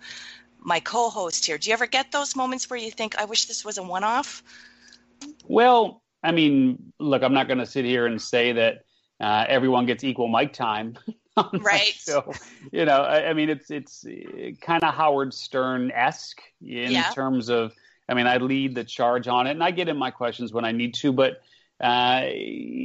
my 0.67 0.81
co-host 0.81 1.45
here. 1.45 1.57
Do 1.57 1.69
you 1.69 1.73
ever 1.73 1.87
get 1.87 2.11
those 2.11 2.35
moments 2.35 2.69
where 2.69 2.77
you 2.77 2.91
think, 2.91 3.17
I 3.17 3.23
wish 3.23 3.45
this 3.45 3.63
was 3.63 3.77
a 3.77 3.83
one-off? 3.83 4.43
Well, 5.45 6.03
I 6.21 6.33
mean, 6.33 6.91
look, 6.99 7.23
I'm 7.23 7.33
not 7.33 7.47
going 7.47 7.59
to 7.59 7.65
sit 7.65 7.85
here 7.85 8.05
and 8.05 8.21
say 8.21 8.51
that 8.51 8.83
uh, 9.21 9.45
everyone 9.47 9.85
gets 9.85 10.03
equal 10.03 10.27
mic 10.27 10.53
time. 10.53 10.97
Right. 11.53 11.93
show. 11.93 12.33
you 12.71 12.85
know, 12.85 12.97
I, 12.97 13.29
I 13.29 13.33
mean, 13.33 13.51
it's 13.51 13.69
it's 13.69 14.03
kind 14.59 14.83
of 14.83 14.95
Howard 14.95 15.35
Stern 15.35 15.91
esque 15.91 16.41
in 16.61 16.91
Yeah. 16.91 17.11
terms 17.11 17.49
of. 17.49 17.73
I 18.09 18.15
mean, 18.15 18.25
I 18.25 18.37
lead 18.37 18.73
the 18.73 18.83
charge 18.83 19.27
on 19.27 19.45
it, 19.45 19.51
and 19.51 19.63
I 19.63 19.69
get 19.69 19.87
in 19.87 19.97
my 19.97 20.09
questions 20.09 20.51
when 20.51 20.65
I 20.65 20.71
need 20.71 20.95
to. 20.95 21.13
But 21.13 21.33
uh, 21.79 22.23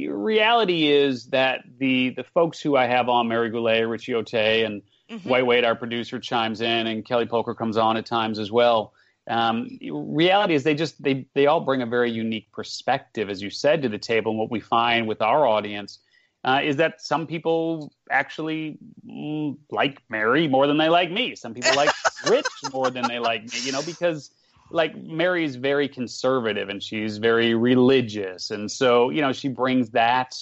reality 0.07 0.87
is 0.87 1.25
that 1.29 1.61
the 1.79 2.11
the 2.11 2.25
folks 2.25 2.61
who 2.61 2.77
I 2.77 2.85
have 2.85 3.09
on, 3.09 3.27
Mary 3.27 3.49
Goulet, 3.49 3.87
Richie 3.87 4.13
Ote, 4.13 4.35
and 4.35 4.83
Mhm. 5.13 5.25
White 5.25 5.45
Wade, 5.45 5.63
our 5.63 5.75
producer, 5.75 6.19
chimes 6.19 6.61
in, 6.61 6.87
and 6.87 7.05
Kelly 7.05 7.25
Poker 7.25 7.53
comes 7.53 7.77
on 7.77 7.97
at 7.97 8.05
times 8.05 8.39
as 8.39 8.51
well. 8.51 8.93
Um, 9.27 9.69
reality 9.81 10.53
is 10.53 10.63
they 10.63 10.75
just 10.75 11.01
they 11.01 11.25
they 11.33 11.47
all 11.47 11.61
bring 11.61 11.81
a 11.81 11.85
very 11.85 12.11
unique 12.11 12.51
perspective, 12.51 13.29
as 13.29 13.41
you 13.41 13.49
said, 13.49 13.81
to 13.83 13.89
the 13.89 13.97
table. 13.97 14.31
And 14.31 14.39
what 14.39 14.51
we 14.51 14.59
find 14.59 15.07
with 15.07 15.21
our 15.21 15.47
audience 15.47 15.99
uh, 16.43 16.59
is 16.61 16.75
that 16.77 17.01
some 17.01 17.25
people 17.25 17.93
actually 18.11 18.77
mm, 19.07 19.57
like 19.71 20.01
Mary 20.09 20.47
more 20.47 20.67
than 20.67 20.77
they 20.77 20.89
like 20.89 21.09
me. 21.09 21.35
Some 21.35 21.53
people 21.53 21.75
like 21.75 21.89
Rich 22.27 22.47
more 22.73 22.89
than 22.89 23.07
they 23.07 23.19
like 23.19 23.43
me. 23.43 23.59
You 23.63 23.71
know, 23.71 23.81
because 23.81 24.31
like 24.71 24.95
Mary 24.95 25.45
is 25.45 25.55
very 25.55 25.87
conservative 25.87 26.69
and 26.69 26.81
she's 26.81 27.17
very 27.17 27.53
religious, 27.53 28.51
and 28.51 28.69
so 28.69 29.09
you 29.09 29.21
know 29.21 29.31
she 29.31 29.47
brings 29.47 29.91
that 29.91 30.35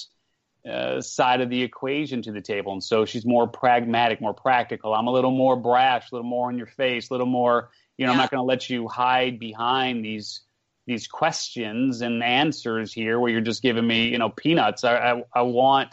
uh, 0.70 1.02
side 1.02 1.42
of 1.42 1.50
the 1.50 1.62
equation 1.64 2.22
to 2.22 2.32
the 2.32 2.42
table. 2.42 2.74
And 2.74 2.84
so 2.84 3.06
she's 3.06 3.26
more 3.26 3.48
pragmatic, 3.48 4.22
more 4.22 4.34
practical. 4.34 4.94
I'm 4.94 5.08
a 5.08 5.12
little 5.12 5.32
more 5.32 5.56
brash, 5.56 6.12
a 6.12 6.16
little 6.16 6.30
more 6.30 6.50
in 6.50 6.58
your 6.58 6.68
face, 6.68 7.10
a 7.10 7.14
little 7.14 7.26
more, 7.28 7.72
you 7.98 8.06
know, 8.06 8.12
I'm 8.12 8.18
not 8.18 8.32
going 8.32 8.40
to 8.42 8.46
let 8.46 8.70
you 8.70 8.88
hide 8.88 9.40
behind 9.40 10.06
these 10.06 10.42
these 10.88 11.08
questions 11.08 12.02
and 12.02 12.24
answers 12.24 12.92
here 12.92 13.20
where 13.20 13.32
you're 13.32 13.42
just 13.42 13.62
giving 13.62 13.86
me, 13.86 14.10
you 14.10 14.18
know, 14.18 14.30
peanuts. 14.30 14.84
I 14.84 14.98
I, 14.98 15.24
I 15.34 15.42
want 15.44 15.90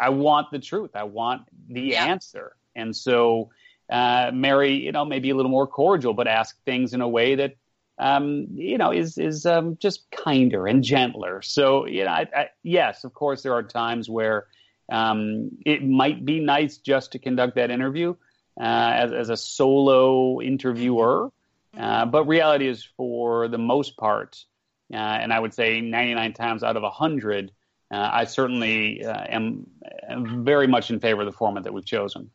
I 0.00 0.08
want 0.10 0.50
the 0.50 0.58
truth. 0.58 0.90
I 0.94 1.04
want 1.04 1.42
the 1.68 1.92
Yeah. 1.92 2.06
answer. 2.06 2.56
And 2.74 2.94
so 2.96 3.50
uh, 3.90 4.30
Mary, 4.32 4.74
you 4.74 4.92
know, 4.92 5.04
maybe 5.04 5.30
a 5.30 5.36
little 5.36 5.50
more 5.50 5.66
cordial, 5.66 6.14
but 6.14 6.26
ask 6.26 6.56
things 6.64 6.94
in 6.94 7.02
a 7.02 7.08
way 7.08 7.34
that 7.36 7.56
um, 7.98 8.46
you 8.54 8.78
know, 8.78 8.92
is 8.92 9.18
is 9.18 9.46
um, 9.46 9.76
just 9.80 10.10
kinder 10.10 10.66
and 10.66 10.82
gentler. 10.82 11.42
So 11.42 11.86
you 11.86 12.04
know, 12.04 12.10
I, 12.10 12.26
I, 12.34 12.48
yes, 12.62 13.04
of 13.04 13.14
course, 13.14 13.42
there 13.42 13.54
are 13.54 13.62
times 13.62 14.08
where 14.08 14.46
um, 14.90 15.50
it 15.64 15.84
might 15.86 16.24
be 16.24 16.40
nice 16.40 16.78
just 16.78 17.12
to 17.12 17.18
conduct 17.18 17.56
that 17.56 17.70
interview 17.70 18.14
uh, 18.60 18.92
as 18.94 19.12
as 19.12 19.30
a 19.30 19.36
solo 19.36 20.40
interviewer, 20.40 21.30
uh, 21.76 22.06
but 22.06 22.24
reality 22.26 22.68
is, 22.68 22.86
for 22.96 23.48
the 23.48 23.58
most 23.58 23.96
part, 23.96 24.44
uh, 24.92 24.96
and 24.96 25.32
I 25.32 25.38
would 25.38 25.54
say 25.54 25.80
99 25.80 26.34
times 26.34 26.62
out 26.62 26.76
of 26.76 26.82
100, 26.82 27.50
uh, 27.90 28.10
I 28.12 28.24
certainly 28.24 29.04
uh, 29.04 29.24
am, 29.28 29.66
am 30.08 30.44
very 30.44 30.66
much 30.66 30.90
in 30.90 31.00
favor 31.00 31.22
of 31.22 31.26
the 31.26 31.32
format 31.32 31.64
that 31.64 31.72
we've 31.72 31.84
chosen. 31.84 32.30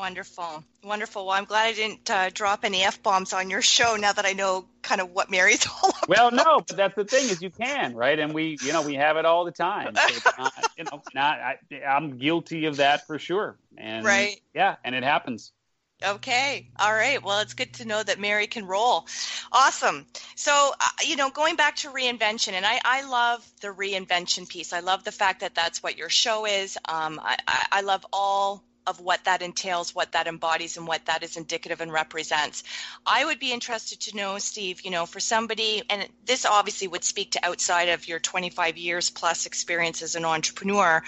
Wonderful, 0.00 0.64
wonderful. 0.82 1.26
Well, 1.26 1.36
I'm 1.36 1.44
glad 1.44 1.66
I 1.66 1.72
didn't 1.74 2.10
uh, 2.10 2.30
drop 2.32 2.64
any 2.64 2.82
f 2.84 3.02
bombs 3.02 3.34
on 3.34 3.50
your 3.50 3.60
show. 3.60 3.96
Now 3.96 4.14
that 4.14 4.24
I 4.24 4.32
know 4.32 4.64
kind 4.80 4.98
of 4.98 5.10
what 5.10 5.30
Mary's 5.30 5.66
all 5.82 5.90
about. 5.90 6.08
Well, 6.08 6.30
no, 6.30 6.64
but 6.66 6.78
that's 6.78 6.94
the 6.96 7.04
thing 7.04 7.28
is 7.28 7.42
you 7.42 7.50
can, 7.50 7.94
right? 7.94 8.18
And 8.18 8.32
we, 8.32 8.58
you 8.62 8.72
know, 8.72 8.80
we 8.80 8.94
have 8.94 9.18
it 9.18 9.26
all 9.26 9.44
the 9.44 9.52
time. 9.52 9.94
So 9.94 10.14
not, 10.38 10.54
you 10.78 10.84
know, 10.84 11.02
not 11.14 11.38
I, 11.40 11.58
I'm 11.86 12.16
guilty 12.16 12.64
of 12.64 12.78
that 12.78 13.06
for 13.06 13.18
sure. 13.18 13.58
And 13.76 14.06
Right. 14.06 14.40
yeah, 14.54 14.76
and 14.82 14.94
it 14.94 15.04
happens. 15.04 15.52
Okay. 16.02 16.66
All 16.78 16.94
right. 16.94 17.22
Well, 17.22 17.40
it's 17.40 17.52
good 17.52 17.74
to 17.74 17.84
know 17.84 18.02
that 18.02 18.18
Mary 18.18 18.46
can 18.46 18.64
roll. 18.64 19.06
Awesome. 19.52 20.06
So, 20.34 20.72
uh, 20.80 20.88
you 21.06 21.16
know, 21.16 21.28
going 21.28 21.56
back 21.56 21.76
to 21.76 21.88
reinvention, 21.90 22.54
and 22.54 22.64
I, 22.64 22.80
I 22.82 23.02
love 23.06 23.46
the 23.60 23.68
reinvention 23.68 24.48
piece. 24.48 24.72
I 24.72 24.80
love 24.80 25.04
the 25.04 25.12
fact 25.12 25.40
that 25.40 25.54
that's 25.54 25.82
what 25.82 25.98
your 25.98 26.08
show 26.08 26.46
is. 26.46 26.78
Um, 26.86 27.20
I, 27.22 27.36
I, 27.46 27.66
I 27.70 27.80
love 27.82 28.06
all 28.14 28.64
of 28.90 29.00
what 29.00 29.24
that 29.24 29.40
entails, 29.40 29.94
what 29.94 30.12
that 30.12 30.26
embodies, 30.26 30.76
and 30.76 30.86
what 30.86 31.06
that 31.06 31.22
is 31.22 31.36
indicative 31.36 31.80
and 31.80 31.92
represents. 31.92 32.62
I 33.06 33.24
would 33.24 33.38
be 33.38 33.52
interested 33.52 34.00
to 34.00 34.16
know, 34.16 34.38
Steve, 34.38 34.82
you 34.82 34.90
know, 34.90 35.06
for 35.06 35.20
somebody, 35.20 35.82
and 35.88 36.06
this 36.26 36.44
obviously 36.44 36.88
would 36.88 37.04
speak 37.04 37.30
to 37.32 37.46
outside 37.46 37.88
of 37.88 38.06
your 38.06 38.18
25 38.18 38.76
years 38.76 39.08
plus 39.08 39.46
experience 39.46 40.02
as 40.02 40.16
an 40.16 40.24
entrepreneur. 40.24 41.02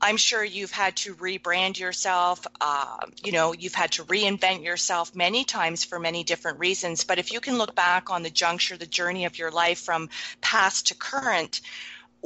I'm 0.00 0.16
sure 0.16 0.44
you've 0.44 0.72
had 0.72 0.96
to 0.96 1.14
rebrand 1.14 1.78
yourself. 1.78 2.46
Uh, 2.60 2.98
you 3.24 3.32
know, 3.32 3.52
you've 3.52 3.74
had 3.74 3.92
to 3.92 4.04
reinvent 4.04 4.62
yourself 4.62 5.14
many 5.14 5.44
times 5.44 5.84
for 5.84 5.98
many 5.98 6.24
different 6.24 6.58
reasons. 6.58 7.04
But 7.04 7.18
if 7.18 7.32
you 7.32 7.40
can 7.40 7.56
look 7.58 7.74
back 7.74 8.10
on 8.10 8.22
the 8.22 8.30
juncture, 8.30 8.76
the 8.76 8.86
journey 8.86 9.24
of 9.24 9.38
your 9.38 9.50
life 9.50 9.80
from 9.80 10.10
past 10.40 10.88
to 10.88 10.94
current, 10.94 11.60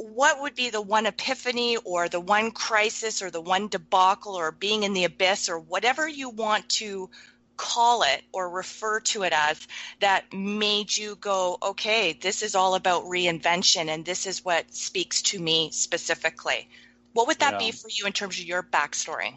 what 0.01 0.41
would 0.41 0.55
be 0.55 0.69
the 0.69 0.81
one 0.81 1.05
epiphany 1.05 1.77
or 1.77 2.09
the 2.09 2.19
one 2.19 2.51
crisis 2.51 3.21
or 3.21 3.29
the 3.29 3.41
one 3.41 3.67
debacle 3.67 4.33
or 4.33 4.51
being 4.51 4.83
in 4.83 4.93
the 4.93 5.05
abyss 5.05 5.47
or 5.47 5.59
whatever 5.59 6.07
you 6.07 6.29
want 6.29 6.67
to 6.69 7.09
call 7.55 8.01
it 8.01 8.23
or 8.33 8.49
refer 8.49 8.99
to 8.99 9.21
it 9.21 9.31
as 9.33 9.67
that 9.99 10.33
made 10.33 10.95
you 10.95 11.15
go, 11.17 11.57
okay, 11.61 12.13
this 12.13 12.41
is 12.41 12.55
all 12.55 12.73
about 12.73 13.03
reinvention 13.03 13.89
and 13.89 14.03
this 14.03 14.25
is 14.25 14.43
what 14.43 14.73
speaks 14.73 15.21
to 15.21 15.39
me 15.39 15.69
specifically? 15.71 16.67
What 17.13 17.27
would 17.27 17.39
that 17.39 17.53
yeah. 17.53 17.59
be 17.59 17.71
for 17.71 17.89
you 17.91 18.07
in 18.07 18.13
terms 18.13 18.39
of 18.39 18.45
your 18.45 18.63
backstory? 18.63 19.35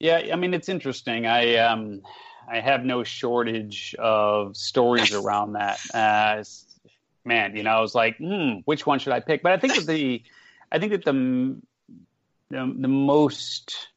Yeah, 0.00 0.30
I 0.32 0.36
mean, 0.36 0.54
it's 0.54 0.68
interesting. 0.68 1.26
I, 1.26 1.56
um, 1.56 2.02
I 2.50 2.58
have 2.58 2.84
no 2.84 3.04
shortage 3.04 3.94
of 3.96 4.56
stories 4.56 5.14
around 5.14 5.52
that. 5.52 5.78
Uh, 5.94 6.42
man, 7.24 7.56
you 7.56 7.62
know, 7.62 7.70
I 7.70 7.80
was 7.80 7.94
like, 7.94 8.16
hmm, 8.18 8.58
which 8.64 8.86
one 8.86 8.98
should 8.98 9.12
I 9.12 9.20
pick? 9.20 9.42
But 9.42 9.52
I 9.52 9.56
think 9.58 9.74
that 9.74 9.86
the, 9.86 10.22
I 10.72 10.78
think 10.78 10.92
that 10.92 11.04
the, 11.04 11.56
the, 12.50 12.74
the 12.78 12.88
most, 12.88 13.88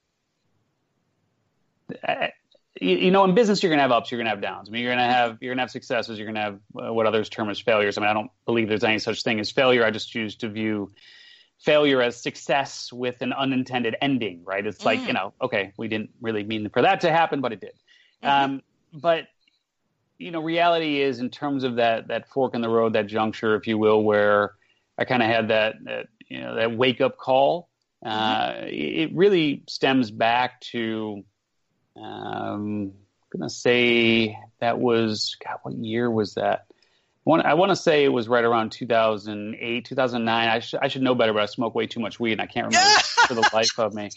you, 2.80 3.12
know, 3.12 3.24
in 3.24 3.36
business, 3.36 3.62
you're 3.62 3.70
going 3.70 3.78
to 3.78 3.84
have 3.84 3.92
ups, 3.92 4.12
you're 4.12 4.18
going 4.18 4.26
to 4.26 4.32
have 4.32 4.42
downs. 4.42 4.70
I 4.70 4.72
mean, 4.72 4.84
you're 4.84 4.96
going 4.96 5.08
to 5.08 5.14
have, 5.14 5.38
you're 5.42 5.52
going 5.52 5.58
to 5.58 5.64
have 5.64 5.72
successes, 5.72 6.18
you're 6.18 6.28
going 6.28 6.36
to 6.36 6.42
have 6.42 6.60
uh, 6.76 6.94
what 6.94 7.06
others 7.06 7.30
term 7.30 7.50
as 7.50 7.60
failures. 7.60 7.98
I 7.98 8.02
mean, 8.02 8.10
I 8.10 8.14
don't 8.14 8.32
believe 8.46 8.70
there's 8.70 8.84
any 8.84 9.00
such 9.00 9.24
thing 9.24 9.40
as 9.40 9.52
failure. 9.52 9.86
I 9.86 9.92
just 9.92 10.10
choose 10.10 10.36
to 10.38 10.50
view 10.50 10.92
failure 11.60 12.02
as 12.02 12.22
success 12.22 12.92
with 12.92 13.22
an 13.22 13.32
unintended 13.32 13.96
ending, 14.02 14.42
right? 14.44 14.66
It's 14.66 14.84
like, 14.84 15.00
mm. 15.00 15.08
you 15.08 15.14
know, 15.14 15.34
okay, 15.42 15.72
we 15.78 15.88
didn't 15.88 16.10
really 16.22 16.44
mean 16.44 16.70
for 16.70 16.82
that 16.82 17.02
to 17.02 17.12
happen, 17.12 17.42
but 17.42 17.54
it 17.54 17.62
did. 17.62 17.74
Mm-hmm. 18.24 18.28
Um, 18.28 18.62
but 18.94 19.28
you 20.24 20.32
know, 20.32 20.42
reality 20.42 21.02
is 21.02 21.20
in 21.20 21.30
terms 21.30 21.64
of 21.64 21.76
that 21.76 22.08
that 22.08 22.30
fork 22.30 22.56
in 22.56 22.62
the 22.62 22.70
road, 22.70 22.94
that 22.94 23.08
juncture, 23.08 23.56
if 23.56 23.68
you 23.68 23.78
will, 23.78 24.04
where 24.04 24.54
I 24.98 25.06
kind 25.06 25.22
of 25.22 25.30
had 25.30 25.50
that, 25.50 25.76
that 25.84 26.08
you 26.30 26.40
know 26.40 26.56
that 26.56 26.76
wake 26.76 27.02
up 27.02 27.18
call. 27.18 27.70
Uh, 28.06 28.52
mm-hmm. 28.52 28.68
It 28.70 29.16
really 29.16 29.64
stems 29.68 30.12
back 30.12 30.62
to, 30.72 31.24
um, 31.96 32.94
I'm 32.94 33.40
gonna 33.40 33.50
say 33.50 34.38
that 34.60 34.80
was 34.80 35.36
God. 35.44 35.58
What 35.64 35.76
year 35.76 36.10
was 36.10 36.36
that? 36.36 36.66
I 37.26 37.30
want, 37.30 37.46
I 37.46 37.54
want 37.54 37.70
to 37.70 37.76
say 37.78 38.04
it 38.04 38.10
was 38.10 38.28
right 38.28 38.44
around 38.44 38.74
2008, 38.74 39.86
2009. 39.86 40.50
I, 40.50 40.60
sh- 40.60 40.76
I 40.82 40.90
should 40.90 41.04
know 41.04 41.16
better, 41.16 41.32
but 41.32 41.42
I 41.42 41.46
smoke 41.46 41.74
way 41.74 41.88
too 41.88 42.02
much 42.02 42.20
weed 42.20 42.34
and 42.34 42.42
I 42.42 42.48
can't 42.48 42.68
remember 42.68 43.00
for 43.28 43.34
the 43.34 43.50
life 43.54 43.80
of 43.80 43.94
me. 43.94 44.10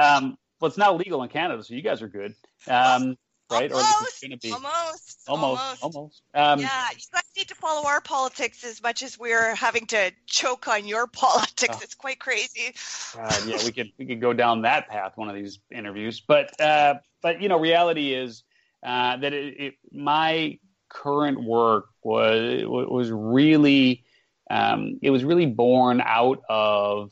Um, 0.00 0.38
well, 0.60 0.68
it's 0.68 0.78
not 0.78 0.96
legal 0.96 1.24
in 1.24 1.28
Canada, 1.28 1.64
so 1.64 1.74
you 1.74 1.82
guys 1.82 2.02
are 2.02 2.08
good. 2.08 2.36
Um, 2.68 3.16
right? 3.52 3.72
Almost, 3.72 4.02
or 4.02 4.06
it's 4.06 4.20
going 4.20 4.30
to 4.30 4.36
be 4.36 4.52
almost, 4.52 5.22
almost, 5.28 5.82
almost. 5.82 6.22
Um, 6.34 6.60
yeah, 6.60 6.88
you 6.90 7.04
guys 7.12 7.22
need 7.36 7.48
to 7.48 7.54
follow 7.54 7.86
our 7.86 8.00
politics 8.00 8.64
as 8.64 8.82
much 8.82 9.02
as 9.02 9.18
we're 9.18 9.54
having 9.54 9.86
to 9.86 10.12
choke 10.26 10.68
on 10.68 10.86
your 10.86 11.06
politics. 11.12 11.76
Oh. 11.78 11.80
It's 11.82 11.94
quite 11.94 12.18
crazy. 12.18 12.74
God, 13.14 13.46
yeah, 13.46 13.58
we 13.64 13.72
could 13.72 13.92
we 13.98 14.06
could 14.06 14.20
go 14.20 14.32
down 14.32 14.62
that 14.62 14.88
path 14.88 15.12
one 15.16 15.28
of 15.28 15.34
these 15.34 15.58
interviews, 15.70 16.20
but 16.20 16.60
uh, 16.60 16.94
but 17.22 17.40
you 17.40 17.48
know, 17.48 17.58
reality 17.58 18.14
is 18.14 18.42
uh, 18.82 19.16
that 19.16 19.32
it, 19.32 19.60
it, 19.60 19.74
my 19.92 20.58
current 20.88 21.42
work 21.42 21.86
was 22.02 22.64
was 22.64 23.10
really 23.10 24.04
um, 24.50 24.98
it 25.02 25.10
was 25.10 25.24
really 25.24 25.46
born 25.46 26.02
out 26.04 26.42
of 26.48 27.10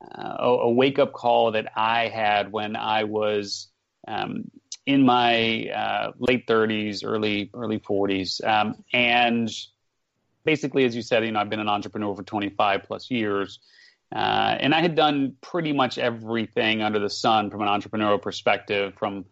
uh, 0.00 0.36
a, 0.38 0.48
a 0.48 0.70
wake 0.70 0.98
up 0.98 1.12
call 1.12 1.52
that 1.52 1.72
I 1.76 2.08
had 2.08 2.52
when 2.52 2.76
I 2.76 3.04
was 3.04 3.68
um, 4.06 4.50
in 4.86 5.04
my 5.04 5.68
uh, 5.68 6.12
late 6.18 6.46
30s, 6.46 7.02
early 7.04 7.50
early 7.54 7.78
40s, 7.78 8.44
um, 8.46 8.84
and 8.92 9.50
basically, 10.44 10.84
as 10.84 10.96
you 10.96 11.02
said, 11.02 11.24
you 11.24 11.32
know, 11.32 11.40
I've 11.40 11.50
been 11.50 11.60
an 11.60 11.68
entrepreneur 11.68 12.14
for 12.14 12.22
25 12.22 12.82
plus 12.84 13.10
years, 13.10 13.60
uh, 14.14 14.56
and 14.58 14.74
I 14.74 14.80
had 14.80 14.94
done 14.94 15.36
pretty 15.40 15.72
much 15.72 15.98
everything 15.98 16.82
under 16.82 16.98
the 16.98 17.10
sun 17.10 17.50
from 17.50 17.62
an 17.62 17.68
entrepreneurial 17.68 18.20
perspective, 18.20 18.94
from 18.98 19.24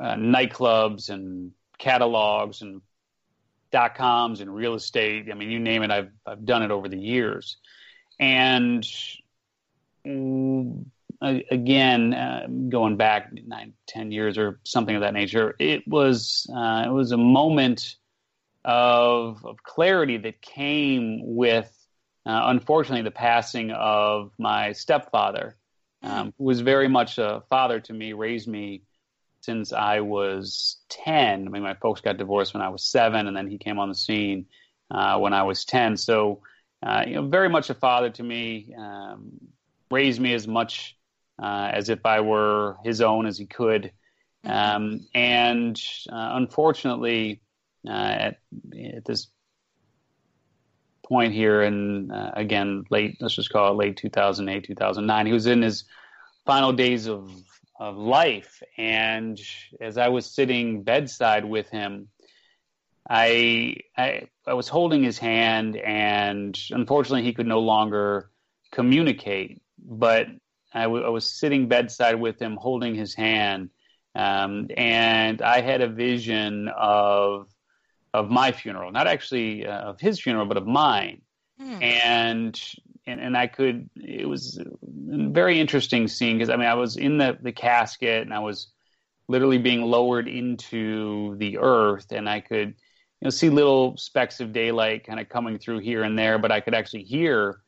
uh, 0.00 0.14
nightclubs 0.14 1.10
and 1.10 1.52
catalogs 1.78 2.62
and 2.62 2.80
dot 3.70 3.94
coms 3.94 4.40
and 4.40 4.54
real 4.54 4.74
estate. 4.74 5.28
I 5.30 5.34
mean, 5.34 5.50
you 5.50 5.58
name 5.58 5.82
it, 5.82 5.90
I've 5.90 6.10
I've 6.26 6.44
done 6.44 6.62
it 6.62 6.70
over 6.70 6.88
the 6.88 6.98
years, 6.98 7.58
and 8.18 8.86
mm, 10.06 10.84
again, 11.22 12.14
uh, 12.14 12.46
going 12.68 12.96
back 12.96 13.32
nine, 13.46 13.72
ten 13.86 14.10
years 14.10 14.36
or 14.38 14.60
something 14.64 14.94
of 14.94 15.02
that 15.02 15.14
nature, 15.14 15.54
it 15.58 15.86
was 15.86 16.46
uh, 16.54 16.84
it 16.86 16.90
was 16.90 17.12
a 17.12 17.16
moment 17.16 17.96
of 18.64 19.44
of 19.44 19.62
clarity 19.62 20.16
that 20.18 20.42
came 20.42 21.20
with, 21.22 21.70
uh, 22.26 22.42
unfortunately, 22.46 23.02
the 23.02 23.10
passing 23.10 23.70
of 23.70 24.32
my 24.38 24.72
stepfather, 24.72 25.56
um, 26.02 26.34
who 26.38 26.44
was 26.44 26.60
very 26.60 26.88
much 26.88 27.18
a 27.18 27.42
father 27.48 27.80
to 27.80 27.92
me, 27.92 28.12
raised 28.12 28.48
me 28.48 28.82
since 29.40 29.72
I 29.72 30.00
was 30.00 30.78
ten. 30.88 31.46
I 31.46 31.50
mean, 31.50 31.62
my 31.62 31.74
folks 31.74 32.00
got 32.00 32.16
divorced 32.16 32.54
when 32.54 32.62
I 32.62 32.68
was 32.68 32.84
seven, 32.84 33.26
and 33.26 33.36
then 33.36 33.48
he 33.48 33.58
came 33.58 33.78
on 33.78 33.88
the 33.88 33.94
scene 33.94 34.46
uh, 34.90 35.18
when 35.18 35.32
I 35.32 35.42
was 35.42 35.64
ten. 35.64 35.96
So, 35.96 36.42
uh, 36.82 37.04
you 37.06 37.14
know, 37.14 37.26
very 37.28 37.48
much 37.48 37.70
a 37.70 37.74
father 37.74 38.10
to 38.10 38.22
me. 38.22 38.74
Um, 38.76 39.32
raised 39.90 40.20
me 40.20 40.32
as 40.32 40.48
much 40.48 40.96
uh, 41.40 41.70
as 41.72 41.88
if 41.88 42.04
I 42.04 42.20
were 42.20 42.76
his 42.84 43.00
own 43.00 43.26
as 43.26 43.38
he 43.38 43.46
could. 43.46 43.92
Um, 44.44 45.06
and 45.14 45.80
uh, 46.10 46.30
unfortunately, 46.34 47.42
uh, 47.86 47.90
at, 47.90 48.38
at, 48.96 49.04
this 49.04 49.28
point 51.06 51.32
here, 51.32 51.62
and 51.62 52.12
uh, 52.12 52.32
again, 52.34 52.84
late, 52.90 53.18
let's 53.20 53.34
just 53.34 53.50
call 53.50 53.72
it 53.72 53.76
late 53.76 53.96
2008, 53.96 54.64
2009, 54.64 55.26
he 55.26 55.32
was 55.32 55.46
in 55.46 55.62
his 55.62 55.84
final 56.44 56.72
days 56.72 57.06
of, 57.06 57.30
of 57.78 57.96
life. 57.96 58.62
And 58.76 59.40
as 59.80 59.96
I 59.96 60.08
was 60.08 60.26
sitting 60.26 60.82
bedside 60.82 61.44
with 61.44 61.68
him, 61.70 62.08
I, 63.08 63.76
I, 63.96 64.28
I 64.46 64.54
was 64.54 64.68
holding 64.68 65.02
his 65.02 65.18
hand, 65.18 65.76
and 65.76 66.58
unfortunately, 66.70 67.24
he 67.24 67.32
could 67.32 67.46
no 67.46 67.60
longer 67.60 68.30
communicate. 68.70 69.60
But 69.84 70.28
I, 70.74 70.82
w- 70.84 71.04
I 71.04 71.08
was 71.08 71.26
sitting 71.26 71.68
bedside 71.68 72.20
with 72.20 72.40
him, 72.40 72.56
holding 72.56 72.94
his 72.94 73.14
hand, 73.14 73.70
um, 74.14 74.68
and 74.76 75.40
I 75.42 75.60
had 75.60 75.80
a 75.80 75.88
vision 75.88 76.68
of 76.68 77.48
of 78.14 78.30
my 78.30 78.52
funeral, 78.52 78.90
not 78.92 79.06
actually 79.06 79.66
uh, 79.66 79.90
of 79.90 80.00
his 80.00 80.20
funeral, 80.20 80.46
but 80.46 80.58
of 80.58 80.66
mine. 80.66 81.22
Mm. 81.60 81.82
And, 81.82 82.62
and 83.06 83.20
and 83.20 83.36
I 83.36 83.46
could. 83.46 83.88
It 83.96 84.28
was 84.28 84.58
a 84.58 84.64
very 85.30 85.60
interesting 85.60 86.08
scene 86.08 86.36
because 86.36 86.50
I 86.50 86.56
mean 86.56 86.68
I 86.68 86.74
was 86.74 86.96
in 86.96 87.18
the 87.18 87.38
the 87.40 87.52
casket 87.52 88.22
and 88.22 88.34
I 88.34 88.40
was 88.40 88.68
literally 89.28 89.58
being 89.58 89.82
lowered 89.82 90.28
into 90.28 91.36
the 91.36 91.58
earth, 91.58 92.12
and 92.12 92.28
I 92.28 92.40
could 92.40 92.68
you 92.68 93.24
know 93.24 93.30
see 93.30 93.50
little 93.50 93.96
specks 93.96 94.40
of 94.40 94.52
daylight 94.52 95.06
kind 95.06 95.20
of 95.20 95.28
coming 95.28 95.58
through 95.58 95.78
here 95.78 96.02
and 96.02 96.18
there, 96.18 96.38
but 96.38 96.52
I 96.52 96.60
could 96.60 96.74
actually 96.74 97.04
hear 97.04 97.60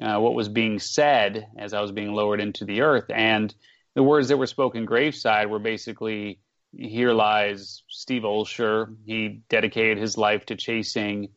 uh, 0.00 0.18
what 0.18 0.34
was 0.34 0.48
being 0.48 0.78
said 0.78 1.46
as 1.56 1.72
I 1.72 1.80
was 1.80 1.92
being 1.92 2.12
lowered 2.12 2.40
into 2.40 2.64
the 2.64 2.80
earth. 2.82 3.10
And 3.10 3.54
the 3.94 4.02
words 4.02 4.28
that 4.28 4.36
were 4.36 4.46
spoken 4.46 4.84
graveside 4.84 5.50
were 5.50 5.58
basically, 5.58 6.40
"Here 6.72 7.12
lies 7.12 7.82
Steve 7.88 8.22
Olsher. 8.22 8.94
He 9.04 9.40
dedicated 9.48 9.98
his 9.98 10.16
life 10.16 10.46
to 10.46 10.56
chasing 10.56 11.30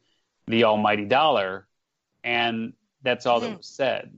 the 0.48 0.64
almighty 0.64 1.06
dollar," 1.06 1.68
and 2.24 2.74
that's 3.02 3.26
all 3.26 3.40
mm. 3.40 3.44
that 3.44 3.50
hmm. 3.52 3.58
was 3.58 3.68
said. 3.68 4.18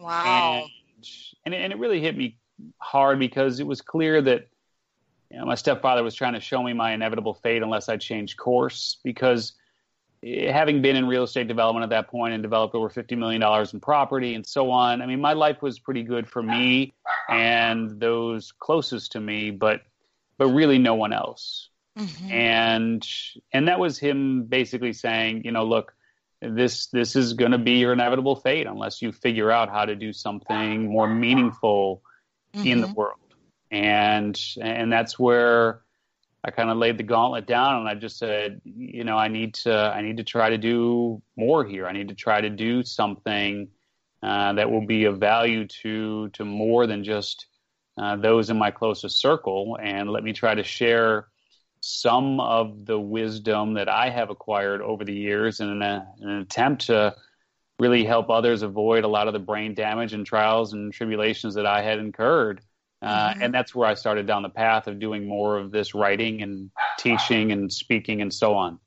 Wow. 0.00 0.64
And, 0.64 1.06
and 1.44 1.54
it, 1.54 1.58
and 1.58 1.72
it 1.72 1.78
really 1.78 2.00
hit 2.00 2.16
me 2.16 2.38
hard 2.78 3.18
because 3.18 3.60
it 3.60 3.66
was 3.66 3.80
clear 3.80 4.20
that 4.22 4.48
you 5.30 5.38
know, 5.38 5.44
my 5.44 5.54
stepfather 5.54 6.02
was 6.02 6.14
trying 6.14 6.34
to 6.34 6.40
show 6.40 6.62
me 6.62 6.72
my 6.72 6.92
inevitable 6.92 7.34
fate 7.34 7.62
unless 7.62 7.88
I 7.88 7.96
changed 7.96 8.36
course 8.36 8.98
because 9.02 9.52
having 10.22 10.82
been 10.82 10.96
in 10.96 11.06
real 11.06 11.24
estate 11.24 11.48
development 11.48 11.84
at 11.84 11.90
that 11.90 12.08
point 12.08 12.34
and 12.34 12.42
developed 12.42 12.74
over 12.74 12.88
$50 12.88 13.16
million 13.16 13.42
in 13.72 13.80
property 13.80 14.34
and 14.34 14.46
so 14.46 14.70
on, 14.70 15.02
I 15.02 15.06
mean, 15.06 15.20
my 15.20 15.34
life 15.34 15.62
was 15.62 15.78
pretty 15.78 16.02
good 16.02 16.28
for 16.28 16.42
me 16.42 16.94
and 17.28 18.00
those 18.00 18.52
closest 18.52 19.12
to 19.12 19.20
me. 19.20 19.50
But 19.50 19.82
but 20.38 20.48
really 20.48 20.78
no 20.78 20.94
one 20.94 21.12
else. 21.12 21.70
Mhm. 21.98 22.30
And 22.30 23.08
and 23.52 23.68
that 23.68 23.78
was 23.78 23.98
him 23.98 24.44
basically 24.44 24.92
saying, 24.92 25.44
you 25.44 25.52
know, 25.52 25.64
look, 25.64 25.94
this 26.42 26.88
this 26.88 27.16
is 27.16 27.32
going 27.32 27.52
to 27.52 27.58
be 27.58 27.78
your 27.78 27.92
inevitable 27.94 28.36
fate 28.36 28.66
unless 28.66 29.00
you 29.00 29.12
figure 29.12 29.50
out 29.50 29.70
how 29.70 29.86
to 29.86 29.96
do 29.96 30.12
something 30.12 30.86
more 30.90 31.08
meaningful 31.08 32.02
in 32.52 32.80
the 32.82 32.88
Mhm. 32.88 32.94
world. 32.94 33.18
And 33.70 34.38
and 34.60 34.92
that's 34.92 35.18
where 35.18 35.82
I 36.46 36.52
kind 36.52 36.70
of 36.70 36.76
laid 36.76 36.96
the 36.96 37.02
gauntlet 37.02 37.46
down 37.46 37.80
and 37.80 37.88
I 37.88 37.94
just 37.96 38.18
said, 38.18 38.60
you 38.64 39.02
know, 39.02 39.18
I 39.18 39.26
need 39.26 39.54
to 39.54 39.74
I 39.74 40.00
need 40.00 40.18
to 40.18 40.24
try 40.24 40.48
to 40.48 40.58
do 40.58 41.20
more 41.36 41.64
here. 41.64 41.88
I 41.88 41.92
need 41.92 42.08
to 42.08 42.14
try 42.14 42.40
to 42.40 42.48
do 42.48 42.84
something 42.84 43.68
uh, 44.22 44.52
that 44.52 44.70
will 44.70 44.86
be 44.86 45.04
of 45.04 45.18
value 45.18 45.66
to 45.82 46.28
to 46.30 46.44
more 46.44 46.86
than 46.86 47.02
just 47.02 47.46
uh, 47.98 48.14
those 48.14 48.48
in 48.48 48.58
my 48.58 48.70
closest 48.70 49.20
circle, 49.20 49.76
and 49.82 50.10
let 50.10 50.22
me 50.22 50.32
try 50.32 50.54
to 50.54 50.62
share 50.62 51.26
some 51.80 52.40
of 52.40 52.84
the 52.84 52.98
wisdom 52.98 53.74
that 53.74 53.88
I 53.88 54.10
have 54.10 54.30
acquired 54.30 54.82
over 54.82 55.04
the 55.04 55.14
years 55.14 55.60
in 55.60 55.68
an, 55.68 55.82
in 56.20 56.28
an 56.28 56.40
attempt 56.40 56.86
to 56.86 57.14
really 57.78 58.04
help 58.04 58.30
others 58.30 58.62
avoid 58.62 59.04
a 59.04 59.08
lot 59.08 59.26
of 59.26 59.32
the 59.32 59.38
brain 59.38 59.74
damage 59.74 60.12
and 60.12 60.24
trials 60.24 60.72
and 60.72 60.92
tribulations 60.92 61.54
that 61.54 61.66
I 61.66 61.82
had 61.82 61.98
incurred. 61.98 62.60
Uh, 63.02 63.34
Mhm. 63.34 63.38
And 63.42 63.54
that's 63.54 63.74
where 63.74 63.88
I 63.88 63.94
started 63.94 64.26
down 64.26 64.42
the 64.42 64.48
path 64.48 64.86
of 64.86 64.98
doing 64.98 65.28
more 65.28 65.58
of 65.58 65.70
this 65.70 65.94
writing 65.94 66.42
and 66.42 66.70
teaching 66.98 67.52
and 67.52 67.72
speaking 67.72 68.22
and 68.22 68.32
so 68.32 68.54
on. 68.54 68.80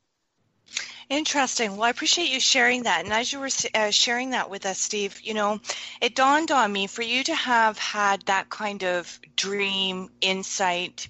Interesting. 1.10 1.72
Well, 1.72 1.84
I 1.84 1.90
appreciate 1.90 2.30
you 2.30 2.40
sharing 2.40 2.84
that. 2.84 3.04
And 3.04 3.12
as 3.12 3.34
you 3.34 3.40
were 3.40 3.50
uh, 3.74 3.90
sharing 3.90 4.30
that 4.32 4.50
with 4.52 4.66
us, 4.68 4.80
Steve, 4.80 5.20
you 5.22 5.34
know, 5.34 5.60
it 6.02 6.16
dawned 6.16 6.52
on 6.52 6.72
me 6.72 6.86
for 6.86 7.02
you 7.02 7.24
to 7.24 7.34
have 7.34 7.80
had 7.80 8.22
that 8.28 8.50
kind 8.50 8.84
of 8.84 9.20
dream, 9.36 10.10
insight, 10.22 11.08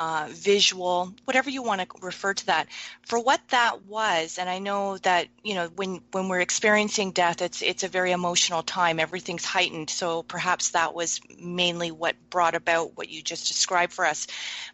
uh, 0.00 0.26
visual, 0.30 1.14
whatever 1.26 1.50
you 1.50 1.62
want 1.62 1.82
to 1.82 1.86
refer 2.00 2.32
to 2.32 2.46
that, 2.46 2.68
for 3.02 3.20
what 3.20 3.40
that 3.50 3.84
was. 3.84 4.38
And 4.38 4.48
I 4.48 4.58
know 4.58 4.96
that 4.98 5.28
you 5.44 5.54
know 5.54 5.68
when 5.76 6.00
when 6.12 6.28
we're 6.28 6.40
experiencing 6.40 7.12
death, 7.12 7.42
it's 7.42 7.60
it's 7.60 7.84
a 7.84 7.88
very 7.88 8.12
emotional 8.12 8.62
time. 8.62 8.98
Everything's 8.98 9.44
heightened. 9.44 9.90
So 9.90 10.22
perhaps 10.22 10.70
that 10.70 10.94
was 10.94 11.20
mainly 11.38 11.90
what 11.90 12.16
brought 12.30 12.54
about 12.54 12.96
what 12.96 13.10
you 13.10 13.20
just 13.20 13.46
described 13.46 13.92
for 13.92 14.06
us. 14.06 14.26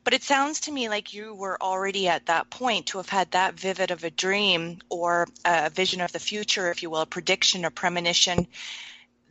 But 0.05 0.15
it 0.15 0.23
sounds 0.23 0.61
to 0.61 0.73
me 0.73 0.89
like 0.89 1.13
you 1.13 1.35
were 1.35 1.61
already 1.61 2.07
at 2.07 2.27
that 2.27 2.49
point 2.49 2.87
to 2.87 2.99
have 2.99 3.09
had 3.09 3.33
that 3.33 3.59
vivid 3.59 3.91
of 3.91 4.05
a 4.05 4.11
dream 4.11 4.79
or 4.89 5.27
a 5.45 5.71
vision 5.71 6.01
of 6.01 6.13
the 6.13 6.21
future, 6.21 6.71
if 6.71 6.85
you 6.85 6.91
will, 6.91 7.01
a 7.01 7.07
prediction 7.07 7.65
or 7.65 7.71
premonition, 7.71 8.47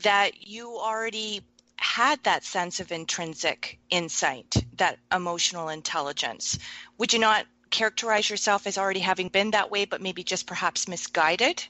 that 0.02 0.46
you 0.46 0.78
already 0.78 1.42
had 1.78 2.24
that 2.24 2.44
sense 2.44 2.80
of 2.80 2.92
intrinsic 2.92 3.80
insight, 3.90 4.66
that 4.78 4.98
emotional 5.12 5.70
intelligence. 5.70 6.58
Would 6.98 7.14
you 7.14 7.20
not 7.20 7.46
characterize 7.70 8.30
yourself 8.30 8.68
as 8.68 8.78
already 8.78 9.00
having 9.00 9.28
been 9.28 9.52
that 9.52 9.72
way, 9.72 9.86
but 9.86 10.02
maybe 10.02 10.24
just 10.24 10.48
perhaps 10.48 10.88
misguided? 10.88 11.64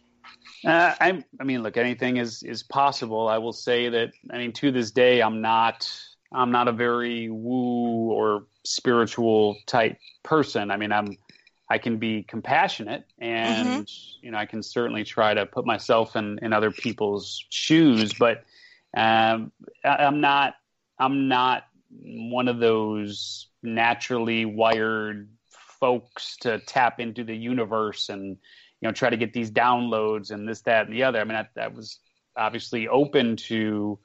Uh, 0.63 0.95
I, 0.99 1.23
I 1.39 1.43
mean, 1.43 1.63
look, 1.63 1.77
anything 1.77 2.17
is 2.17 2.43
is 2.43 2.63
possible. 2.63 3.27
I 3.27 3.37
will 3.37 3.53
say 3.53 3.89
that. 3.89 4.11
I 4.31 4.37
mean, 4.37 4.51
to 4.53 4.71
this 4.71 4.91
day, 4.91 5.21
I'm 5.21 5.41
not 5.41 5.91
I'm 6.31 6.51
not 6.51 6.67
a 6.67 6.71
very 6.71 7.29
woo 7.29 8.11
or 8.11 8.45
spiritual 8.63 9.57
type 9.67 9.97
person. 10.23 10.71
I 10.71 10.77
mean, 10.77 10.91
I'm 10.91 11.17
I 11.69 11.77
can 11.77 11.97
be 11.97 12.23
compassionate, 12.23 13.05
and 13.19 13.89
you 14.21 14.31
know, 14.31 14.37
I 14.37 14.45
can 14.45 14.61
certainly 14.63 15.03
try 15.03 15.33
to 15.33 15.45
put 15.45 15.65
myself 15.65 16.15
in 16.15 16.39
in 16.41 16.53
other 16.53 16.71
people's 16.71 17.43
shoes, 17.49 18.13
but 18.13 18.43
um, 18.95 19.51
I, 19.83 19.95
I'm 20.05 20.21
not 20.21 20.55
I'm 20.99 21.27
not 21.27 21.63
one 22.01 22.47
of 22.47 22.59
those 22.59 23.47
naturally 23.63 24.45
wired 24.45 25.29
folks 25.79 26.37
to 26.37 26.59
tap 26.59 26.99
into 26.99 27.23
the 27.23 27.35
universe 27.35 28.09
and 28.09 28.37
you 28.81 28.87
know 28.87 28.91
try 28.91 29.09
to 29.09 29.17
get 29.17 29.33
these 29.33 29.51
downloads 29.51 30.31
and 30.31 30.47
this 30.47 30.61
that 30.61 30.87
and 30.87 30.95
the 30.95 31.03
other. 31.03 31.19
I 31.19 31.23
mean 31.23 31.35
that, 31.35 31.51
that 31.55 31.73
was 31.73 31.99
obviously 32.37 32.87
open 32.87 33.35
to 33.35 33.99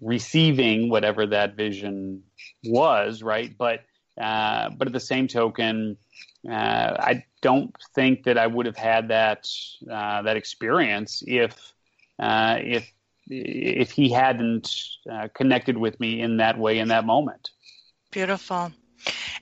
receiving 0.00 0.90
whatever 0.90 1.26
that 1.26 1.56
vision 1.56 2.22
was 2.64 3.22
right? 3.22 3.56
But 3.56 3.80
uh, 4.20 4.70
but 4.70 4.86
at 4.86 4.92
the 4.92 5.00
same 5.00 5.26
token 5.26 5.96
uh, 6.48 6.52
i 7.00 7.24
don't 7.40 7.74
think 7.94 8.22
that 8.24 8.38
i 8.38 8.46
would 8.46 8.66
have 8.66 8.76
had 8.76 9.08
that 9.08 9.46
uh, 9.90 10.22
that 10.22 10.36
experience 10.36 11.22
if 11.26 11.72
uh, 12.20 12.56
if 12.60 12.88
if 13.28 13.90
he 13.90 14.10
hadn't 14.10 14.70
uh, 15.10 15.28
connected 15.34 15.76
with 15.76 15.98
me 16.00 16.20
in 16.20 16.38
that 16.38 16.58
way 16.58 16.78
in 16.78 16.88
that 16.88 17.04
moment 17.04 17.50
Beautiful. 18.14 18.70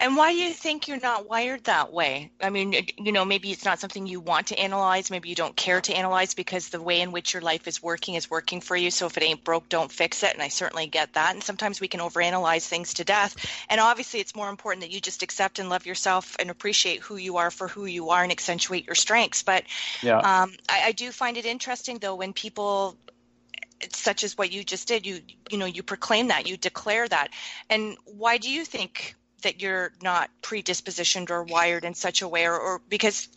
And 0.01 0.16
why 0.16 0.33
do 0.33 0.38
you 0.38 0.51
think 0.51 0.88
you're 0.88 0.99
not 0.99 1.29
wired 1.29 1.64
that 1.64 1.92
way? 1.92 2.33
I 2.40 2.49
mean, 2.49 2.75
you 2.97 3.12
know, 3.12 3.27
maybe 3.27 3.51
it's 3.51 3.66
not 3.66 3.79
something 3.79 4.07
you 4.07 4.18
want 4.18 4.47
to 4.47 4.59
analyze. 4.59 5.11
Maybe 5.11 5.29
you 5.29 5.35
don't 5.35 5.55
care 5.55 5.83
to 5.83 5.95
analyze 5.95 6.33
because 6.33 6.71
the 6.71 6.81
way 6.81 7.03
in 7.03 7.12
which 7.12 7.35
your 7.35 7.42
life 7.42 7.68
is 7.68 7.83
working 7.83 8.14
is 8.14 8.31
working 8.31 8.62
for 8.62 8.75
you. 8.75 8.90
So 8.90 9.07
if 9.07 9.16
it 9.18 9.23
ain't 9.23 9.45
broke, 9.45 9.68
don't 9.68 9.92
fix 9.92 10.23
it. 10.23 10.33
And 10.33 10.42
I 10.42 10.49
certainly 10.49 10.87
get 10.87 11.12
that. 11.12 11.35
And 11.35 11.45
sometimes 11.45 11.83
we 11.83 11.88
can 11.88 12.01
overanalyze 12.01 12.66
things 12.66 12.95
to 12.95 13.05
death. 13.05 13.37
And 13.68 13.79
obviously, 13.79 14.21
it's 14.21 14.35
more 14.35 14.49
important 14.49 14.81
that 14.85 14.90
you 14.90 15.03
just 15.03 15.23
accept 15.23 15.59
and 15.59 15.68
love 15.68 15.85
yourself 15.85 16.35
and 16.40 16.51
appreciate 16.51 17.01
who 17.01 17.16
you 17.16 17.37
are 17.37 17.51
for 17.51 17.68
who 17.68 17.85
you 17.85 18.09
are 18.09 18.23
and 18.23 18.33
accentuate 18.33 18.87
your 18.87 18.97
strengths. 18.97 19.42
But 19.42 19.64
yeah 20.03 20.16
um, 20.16 20.55
I, 20.68 20.87
I 20.87 20.92
do 20.92 21.12
find 21.12 21.37
it 21.37 21.45
interesting, 21.45 21.99
though, 21.99 22.14
when 22.14 22.33
people 22.33 22.97
such 23.90 24.25
as 24.25 24.37
what 24.38 24.53
you 24.53 24.64
just 24.64 24.88
did 24.88 25.07
you 25.07 25.21
you 25.51 25.59
know 25.59 25.66
you 25.66 25.83
proclaim 25.83 26.29
that 26.29 26.47
you 26.47 26.57
declare 26.57 27.09
that. 27.09 27.29
And 27.68 27.97
why 28.05 28.38
do 28.38 28.51
you 28.51 28.64
think 28.64 29.16
that 29.42 29.61
you're 29.61 29.92
not 30.03 30.31
predispositioned 30.42 31.31
or 31.31 31.42
wired 31.42 31.85
in 31.85 31.95
such 31.95 32.23
a 32.23 32.29
way 32.29 32.47
or, 32.47 32.59
or 32.59 32.81
because 32.88 33.29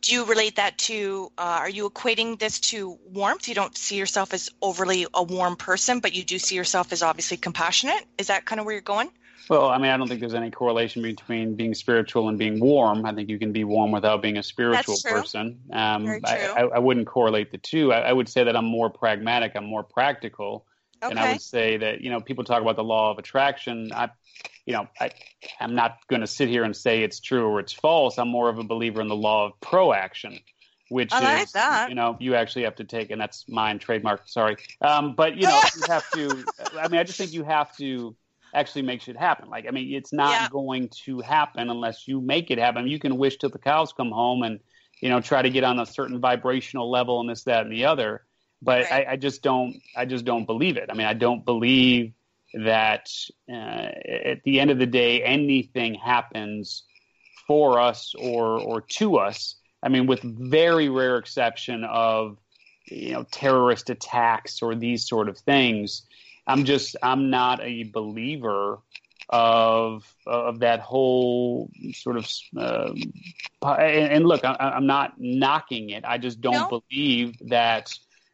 do 0.00 0.14
you 0.14 0.24
relate 0.24 0.56
that 0.56 0.78
to 0.78 1.30
uh, 1.36 1.58
are 1.60 1.68
you 1.68 1.88
equating 1.90 2.38
this 2.38 2.60
to 2.60 2.98
warmth? 3.06 3.48
You 3.48 3.54
don't 3.54 3.76
see 3.76 3.96
yourself 3.96 4.32
as 4.32 4.50
overly 4.62 5.06
a 5.12 5.22
warm 5.22 5.56
person 5.56 6.00
but 6.00 6.14
you 6.14 6.24
do 6.24 6.38
see 6.38 6.54
yourself 6.54 6.92
as 6.92 7.02
obviously 7.02 7.36
compassionate. 7.36 8.04
Is 8.18 8.28
that 8.28 8.44
kind 8.44 8.60
of 8.60 8.66
where 8.66 8.74
you're 8.74 8.82
going 8.82 9.10
Well, 9.48 9.68
I 9.68 9.78
mean, 9.78 9.90
I 9.90 9.96
don't 9.96 10.08
think 10.08 10.20
there's 10.20 10.34
any 10.34 10.50
correlation 10.50 11.02
between 11.02 11.54
being 11.54 11.74
spiritual 11.74 12.28
and 12.28 12.38
being 12.38 12.58
warm. 12.58 13.06
I 13.06 13.14
think 13.14 13.28
you 13.28 13.38
can 13.38 13.52
be 13.52 13.62
warm 13.62 13.92
without 13.92 14.20
being 14.20 14.38
a 14.38 14.42
spiritual 14.42 14.94
That's 14.94 15.02
true. 15.02 15.12
person. 15.12 15.60
Um, 15.72 16.06
Very 16.06 16.20
I, 16.24 16.36
true. 16.36 16.48
I, 16.54 16.60
I 16.62 16.78
wouldn't 16.80 17.06
correlate 17.06 17.52
the 17.52 17.58
two. 17.58 17.92
I, 17.92 18.00
I 18.00 18.12
would 18.12 18.28
say 18.28 18.44
that 18.44 18.56
I'm 18.56 18.64
more 18.64 18.90
pragmatic. 18.90 19.52
I'm 19.54 19.66
more 19.66 19.84
practical, 19.84 20.66
and 21.00 21.18
I 21.18 21.32
would 21.32 21.42
say 21.42 21.76
that 21.76 22.00
you 22.00 22.10
know 22.10 22.20
people 22.20 22.42
talk 22.42 22.60
about 22.60 22.76
the 22.76 22.84
law 22.84 23.12
of 23.12 23.18
attraction. 23.18 23.92
I, 23.94 24.10
you 24.64 24.72
know, 24.72 24.88
I, 25.00 25.10
I'm 25.60 25.76
not 25.76 25.98
going 26.08 26.22
to 26.22 26.26
sit 26.26 26.48
here 26.48 26.64
and 26.64 26.74
say 26.74 27.04
it's 27.04 27.20
true 27.20 27.46
or 27.46 27.60
it's 27.60 27.72
false. 27.72 28.18
I'm 28.18 28.28
more 28.28 28.48
of 28.48 28.58
a 28.58 28.64
believer 28.64 29.00
in 29.00 29.06
the 29.06 29.16
law 29.16 29.46
of 29.46 29.60
proaction. 29.60 30.40
Which 30.88 31.12
I 31.12 31.20
like 31.20 31.46
is, 31.46 31.52
that. 31.52 31.88
you 31.88 31.96
know, 31.96 32.16
you 32.20 32.36
actually 32.36 32.62
have 32.62 32.76
to 32.76 32.84
take, 32.84 33.10
and 33.10 33.20
that's 33.20 33.48
mine 33.48 33.80
trademark. 33.80 34.28
Sorry, 34.28 34.56
um, 34.80 35.16
but 35.16 35.36
you 35.36 35.48
know, 35.48 35.60
you 35.76 35.82
have 35.88 36.08
to. 36.12 36.44
I 36.78 36.86
mean, 36.86 37.00
I 37.00 37.04
just 37.04 37.18
think 37.18 37.32
you 37.32 37.42
have 37.42 37.76
to 37.78 38.14
actually 38.56 38.82
makes 38.82 39.06
it 39.06 39.16
happen. 39.16 39.48
Like, 39.48 39.66
I 39.68 39.70
mean, 39.70 39.94
it's 39.94 40.12
not 40.12 40.32
Yeah. 40.32 40.48
going 40.48 40.88
to 41.04 41.20
happen 41.20 41.70
unless 41.70 42.08
you 42.08 42.20
make 42.20 42.50
it 42.50 42.58
happen. 42.58 42.88
You 42.88 42.98
can 42.98 43.18
wish 43.18 43.36
till 43.36 43.50
the 43.50 43.58
cows 43.58 43.92
come 43.92 44.10
home 44.10 44.42
and, 44.42 44.60
you 45.00 45.08
know, 45.10 45.20
try 45.20 45.42
to 45.42 45.50
get 45.50 45.62
on 45.62 45.78
a 45.78 45.86
certain 45.86 46.20
vibrational 46.20 46.90
level 46.90 47.20
and 47.20 47.28
this, 47.28 47.44
that, 47.44 47.64
and 47.64 47.72
the 47.72 47.84
other. 47.84 48.24
But 48.62 48.90
Right. 48.90 49.06
I, 49.06 49.12
I 49.12 49.16
just 49.16 49.42
don't, 49.42 49.76
I 49.94 50.06
just 50.06 50.24
don't 50.24 50.46
believe 50.46 50.76
it. 50.78 50.88
I 50.90 50.94
mean, 50.94 51.06
I 51.06 51.12
don't 51.12 51.44
believe 51.44 52.12
that 52.54 53.08
uh, 53.52 53.88
at 54.32 54.42
the 54.44 54.60
end 54.60 54.70
of 54.70 54.78
the 54.78 54.86
day, 54.86 55.22
anything 55.22 55.94
happens 55.94 56.84
for 57.46 57.78
us 57.78 58.14
or, 58.18 58.58
or 58.58 58.80
to 58.80 59.18
us. 59.18 59.56
I 59.82 59.88
mean, 59.88 60.06
with 60.06 60.22
very 60.22 60.88
rare 60.88 61.18
exception 61.18 61.84
of, 61.84 62.38
you 62.86 63.12
know, 63.12 63.24
terrorist 63.30 63.90
attacks 63.90 64.62
or 64.62 64.74
these 64.74 65.06
sort 65.06 65.28
of 65.28 65.36
things. 65.38 66.06
I'm 66.46 66.64
just 66.64 66.96
I'm 67.02 67.30
not 67.30 67.60
a 67.62 67.84
believer 67.84 68.80
of 69.28 70.14
of 70.26 70.60
that 70.60 70.80
whole 70.80 71.70
sort 71.92 72.16
of 72.16 72.28
um, 72.56 73.12
and, 73.62 74.12
and 74.12 74.26
look 74.26 74.44
I, 74.44 74.54
I'm 74.58 74.86
not 74.86 75.14
knocking 75.18 75.90
it. 75.90 76.04
I 76.06 76.18
just 76.18 76.40
don't 76.40 76.68
No. 76.70 76.82
believe 76.90 77.36
that 77.48 77.92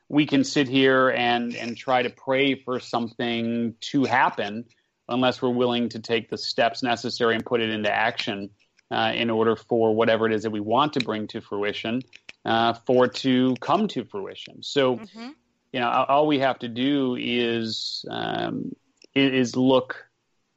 we 0.08 0.26
can 0.26 0.44
sit 0.44 0.68
here 0.68 1.08
and 1.10 1.54
and 1.56 1.76
try 1.76 2.02
to 2.02 2.10
pray 2.10 2.54
for 2.54 2.80
something 2.80 3.74
to 3.92 4.04
happen 4.04 4.64
unless 5.08 5.40
we're 5.42 5.50
willing 5.50 5.88
to 5.90 6.00
take 6.00 6.28
the 6.30 6.38
steps 6.38 6.82
necessary 6.82 7.34
and 7.34 7.44
put 7.44 7.60
it 7.60 7.70
into 7.70 7.90
action 7.92 8.50
uh, 8.90 9.12
in 9.14 9.30
order 9.30 9.56
for 9.56 9.94
whatever 9.94 10.26
it 10.26 10.32
is 10.32 10.42
that 10.42 10.50
we 10.50 10.60
want 10.60 10.92
to 10.94 11.00
bring 11.00 11.26
to 11.28 11.40
fruition 11.40 12.02
uh, 12.44 12.74
for 12.86 13.06
it 13.06 13.14
to 13.14 13.56
come 13.60 13.88
to 13.88 14.04
fruition. 14.04 14.62
So 14.62 15.02
hmm 15.14 15.30
you 15.72 15.80
know, 15.80 15.88
all 15.88 16.26
we 16.26 16.40
have 16.40 16.58
to 16.60 16.68
do 16.68 17.16
is 17.18 18.04
um, 18.10 18.72
is 19.14 19.56
look 19.56 20.04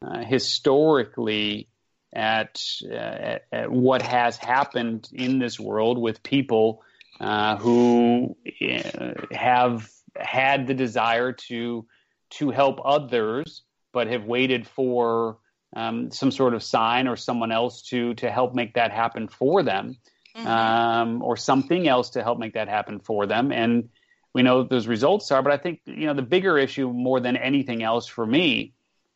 uh, 0.06 0.24
historically 0.24 1.70
at, 2.14 2.62
uh, 2.90 2.96
at 2.96 3.42
at 3.52 3.72
what 3.72 4.02
has 4.02 4.38
happened 4.38 5.08
in 5.12 5.40
this 5.40 5.60
world 5.60 5.98
with 5.98 6.24
people 6.24 6.84
uh, 7.20 7.58
who 7.58 8.36
uh, 8.62 9.14
have 9.32 9.90
had 10.18 10.68
the 10.68 10.74
desire 10.74 11.34
to 11.34 11.86
to 12.32 12.52
help 12.52 12.80
others, 12.84 13.64
but 13.94 14.08
have 14.08 14.26
waited 14.26 14.68
for 14.68 15.38
um, 15.76 16.12
some 16.12 16.32
sort 16.32 16.54
of 16.54 16.64
sign 16.64 17.08
or 17.08 17.16
someone 17.16 17.52
else 17.52 17.84
to 17.84 18.14
to 18.16 18.30
help 18.30 18.54
make 18.54 18.74
that 18.74 18.92
happen 18.92 19.28
for 19.28 19.64
them, 19.64 19.98
Mm-hmm. 20.36 20.48
um, 20.48 21.22
or 21.24 21.38
something 21.38 21.88
else 21.88 22.10
to 22.12 22.22
help 22.22 22.40
make 22.40 22.56
that 22.56 22.68
happen 22.68 23.00
for 23.00 23.26
them. 23.26 23.54
And 23.54 23.88
we 24.36 24.44
know 24.44 24.58
what 24.58 24.70
those 24.70 24.86
results 24.86 25.32
are. 25.32 25.42
But 25.42 25.54
I 25.54 25.58
think 25.58 25.80
you 25.86 26.06
know 26.08 26.14
the 26.14 26.22
bigger 26.22 26.58
issue, 26.58 26.92
more 26.92 27.22
than 27.22 27.38
anything 27.38 27.82
else 27.82 28.06
for 28.06 28.26
me, 28.26 28.74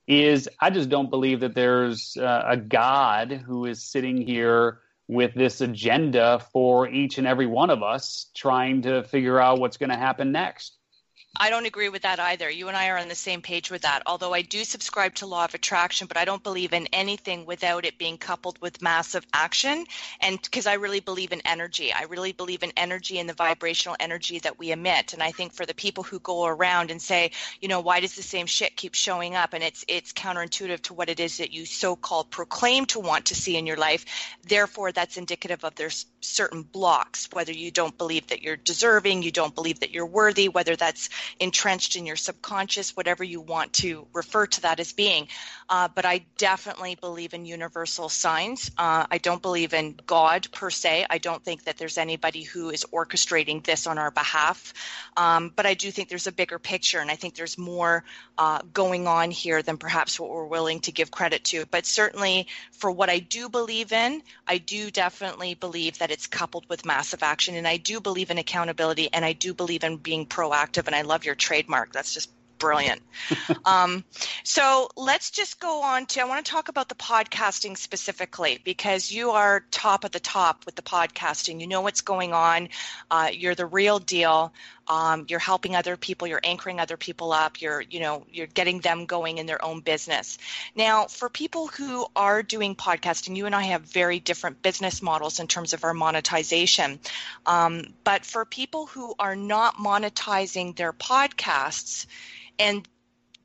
is 0.08 0.50
I 0.62 0.70
just 0.70 0.90
don't 0.90 1.10
believe 1.10 1.42
that 1.42 1.54
there's 1.54 2.16
uh, 2.18 2.44
a 2.48 2.56
God 2.56 3.34
who 3.34 3.66
is 3.66 3.84
sitting 3.84 4.26
here 4.26 4.80
with 5.10 5.34
this 5.36 5.60
agenda 5.60 6.40
for 6.54 6.88
each 6.88 7.18
and 7.18 7.28
every 7.28 7.48
one 7.48 7.70
of 7.70 7.84
us, 7.84 8.28
trying 8.34 8.82
to 8.84 9.04
figure 9.04 9.40
out 9.40 9.60
what's 9.60 9.76
going 9.76 9.90
to 9.90 9.98
happen 9.98 10.32
next. 10.32 10.79
I 11.38 11.52
don't 11.52 11.66
agree 11.66 11.90
with 11.90 12.02
that 12.02 12.20
either. 12.20 12.50
You 12.50 12.68
and 12.68 12.76
I 12.76 12.90
are 12.90 12.98
on 12.98 13.08
the 13.08 13.16
same 13.16 13.42
page 13.42 13.70
with 13.70 13.84
that. 13.84 14.04
Although 14.06 14.34
I 14.34 14.42
do 14.42 14.64
subscribe 14.64 15.16
to 15.16 15.26
law 15.26 15.46
of 15.46 15.54
attraction, 15.54 16.08
but 16.08 16.18
I 16.18 16.26
don't 16.26 16.44
believe 16.44 16.74
in 16.74 16.88
anything 16.88 17.46
without 17.46 17.86
it 17.86 17.98
being 17.98 18.18
coupled 18.18 18.60
with 18.62 18.82
massive 18.82 19.26
action. 19.32 19.86
And 20.20 20.42
because 20.42 20.66
I 20.68 20.74
really 20.74 21.00
believe 21.00 21.32
in 21.32 21.42
energy, 21.46 21.94
I 21.94 22.04
really 22.04 22.34
believe 22.34 22.64
in 22.64 22.74
energy 22.76 23.20
and 23.20 23.30
the 23.30 23.34
vibrational 23.34 23.96
energy 24.00 24.40
that 24.40 24.58
we 24.58 24.72
emit. 24.72 25.14
And 25.14 25.22
I 25.22 25.32
think 25.32 25.54
for 25.54 25.66
the 25.66 25.74
people 25.74 26.04
who 26.04 26.20
go 26.20 26.46
around 26.46 26.90
and 26.90 27.02
say, 27.02 27.32
you 27.62 27.68
know, 27.68 27.80
why 27.80 28.00
does 28.00 28.16
the 28.16 28.24
same 28.24 28.48
shit 28.48 28.76
keep 28.76 28.96
showing 28.96 29.36
up? 29.36 29.54
And 29.54 29.64
it's 29.64 29.86
it's 29.88 30.12
counterintuitive 30.12 30.82
to 30.84 30.94
what 30.94 31.10
it 31.10 31.20
is 31.20 31.38
that 31.38 31.54
you 31.54 31.66
so-called 31.66 32.32
proclaim 32.32 32.86
to 32.88 33.00
want 33.00 33.26
to 33.26 33.36
see 33.36 33.56
in 33.56 33.68
your 33.68 33.78
life. 33.78 34.04
Therefore, 34.48 34.92
that's 34.92 35.16
indicative 35.16 35.64
of 35.64 35.76
there's 35.76 36.08
certain 36.22 36.64
blocks. 36.64 37.30
Whether 37.32 37.54
you 37.54 37.72
don't 37.72 37.98
believe 37.98 38.28
that 38.28 38.42
you're 38.42 38.58
deserving, 38.58 39.24
you 39.24 39.32
don't 39.32 39.56
believe 39.56 39.80
that 39.82 39.92
you're 39.92 40.06
worthy, 40.06 40.50
whether 40.50 40.76
that's 40.76 41.10
entrenched 41.40 41.96
in 41.96 42.06
your 42.06 42.16
subconscious, 42.16 42.96
whatever 42.96 43.24
you 43.24 43.42
want 43.42 43.74
to 43.74 44.08
refer 44.14 44.46
to 44.48 44.62
that 44.62 44.80
as 44.80 44.94
being. 44.94 45.28
Uh, 45.70 45.88
but 45.94 46.06
I 46.06 46.26
definitely 46.38 46.96
believe 46.96 47.34
in 47.34 47.46
universal 47.46 48.10
signs. 48.10 48.72
Uh, 48.78 49.06
I 49.10 49.20
don't 49.20 49.42
believe 49.42 49.74
in 49.74 50.00
God 50.08 50.48
per 50.52 50.70
se. 50.70 51.06
I 51.10 51.20
don't 51.20 51.44
think 51.44 51.66
that 51.66 51.78
there's 51.78 51.98
anybody 51.98 52.44
who 52.44 52.70
is 52.70 52.86
orchestrating 52.92 53.64
this 53.64 53.86
on 53.86 53.98
our 53.98 54.12
behalf. 54.12 54.74
Um, 55.16 55.52
but 55.56 55.66
I 55.66 55.74
do 55.74 55.92
think 55.92 56.10
there's 56.10 56.28
a 56.28 56.32
bigger 56.32 56.60
picture, 56.60 57.00
and 57.00 57.12
I 57.12 57.16
think 57.16 57.36
there's 57.36 57.58
more 57.58 58.04
uh, 58.38 58.60
going 58.74 59.08
on 59.08 59.32
here 59.32 59.62
than 59.62 59.78
perhaps 59.78 60.20
what 60.20 60.30
we're 60.30 60.46
willing 60.46 60.80
to 60.82 60.92
give 60.92 61.12
credit 61.12 61.44
to. 61.46 61.66
But 61.66 61.86
certainly, 61.86 62.48
for 62.72 62.92
what 62.92 63.10
I 63.10 63.20
do 63.20 63.50
believe 63.50 63.92
in, 63.92 64.22
I 64.48 64.58
do 64.58 64.90
definitely 64.90 65.54
believe 65.54 66.00
that 66.00 66.12
it's 66.12 66.28
coupled 66.28 66.66
with 66.70 66.86
massive 66.86 67.22
action, 67.22 67.56
and 67.56 67.68
I 67.68 67.78
do 67.78 68.00
believe 68.00 68.32
in 68.32 68.38
accountability, 68.38 69.10
and 69.14 69.24
I 69.24 69.34
do 69.34 69.54
believe 69.54 69.84
in 69.84 69.98
being 69.98 70.26
proactive. 70.26 70.88
And 70.88 70.96
I 70.96 71.02
love 71.10 71.26
your 71.26 71.36
trademark. 71.36 71.92
That's 71.92 72.14
just 72.14 72.30
brilliant. 72.60 73.02
um, 73.66 74.04
so 74.44 74.90
let's 74.96 75.32
just 75.32 75.60
go 75.60 75.82
on 75.82 76.06
to. 76.08 76.22
I 76.22 76.26
want 76.26 76.46
to 76.46 76.52
talk 76.52 76.70
about 76.70 76.90
the 76.90 76.96
podcasting 76.96 77.78
specifically 77.78 78.60
because 78.64 79.12
you 79.12 79.32
are 79.32 79.66
top 79.72 80.04
of 80.04 80.12
the 80.12 80.20
top 80.20 80.66
with 80.66 80.76
the 80.76 80.82
podcasting. 80.82 81.60
You 81.60 81.68
know 81.68 81.82
what's 81.82 82.02
going 82.02 82.34
on. 82.34 82.70
Uh, 83.10 83.30
you're 83.34 83.56
the 83.56 83.66
real 83.66 83.98
deal. 83.98 84.54
Um, 84.90 85.26
you're 85.30 85.40
helping 85.40 85.76
other 85.76 85.96
people. 85.96 86.28
You're 86.28 86.42
anchoring 86.44 86.80
other 86.80 86.98
people 86.98 87.32
up. 87.32 87.62
You're, 87.62 87.82
you 87.82 88.00
know, 88.00 88.26
you're 88.32 88.48
getting 88.48 88.80
them 88.80 89.06
going 89.06 89.38
in 89.38 89.46
their 89.46 89.64
own 89.64 89.82
business. 89.82 90.40
Now, 90.76 91.06
for 91.06 91.30
people 91.30 91.68
who 91.68 92.08
are 92.16 92.42
doing 92.42 92.76
podcasting, 92.76 93.38
you 93.38 93.46
and 93.46 93.56
I 93.56 93.64
have 93.64 93.84
very 93.84 94.20
different 94.20 94.62
business 94.64 95.02
models 95.02 95.40
in 95.40 95.48
terms 95.48 95.74
of 95.74 95.84
our 95.84 95.94
monetization. 95.94 97.00
Um, 97.46 97.94
but 98.04 98.26
for 98.26 98.46
people 98.46 98.88
who 98.88 99.14
are 99.20 99.36
not 99.36 99.76
monetizing 99.78 100.76
their 100.76 100.92
podcasts, 100.92 102.08
and 102.58 102.88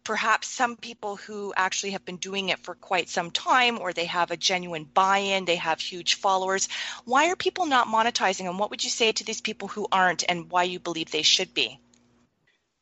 perhaps 0.05 0.49
some 0.49 0.77
people 0.77 1.17
who 1.17 1.53
actually 1.57 1.93
have 1.93 2.05
been 2.05 2.19
doing 2.19 2.51
it 2.51 2.59
for 2.59 2.75
quite 2.75 3.09
some 3.09 3.31
time 3.31 3.79
or 3.81 3.93
they 3.93 4.05
have 4.05 4.31
a 4.31 4.37
genuine 4.37 4.85
buy-in 4.85 5.45
they 5.45 5.57
have 5.57 5.81
huge 5.81 6.15
followers 6.15 6.69
why 7.05 7.31
are 7.31 7.37
people 7.37 7.67
not 7.67 7.89
monetizing 7.89 8.47
and 8.49 8.59
what 8.59 8.71
would 8.71 8.85
you 8.85 8.91
say 8.91 9.11
to 9.13 9.25
these 9.25 9.41
people 9.41 9.69
who 9.69 9.87
aren't 9.91 10.25
and 10.29 10.51
why 10.51 10.63
you 10.63 10.79
believe 10.79 11.11
they 11.11 11.23
should 11.23 11.53
be 11.55 11.81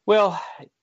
well 0.04 0.40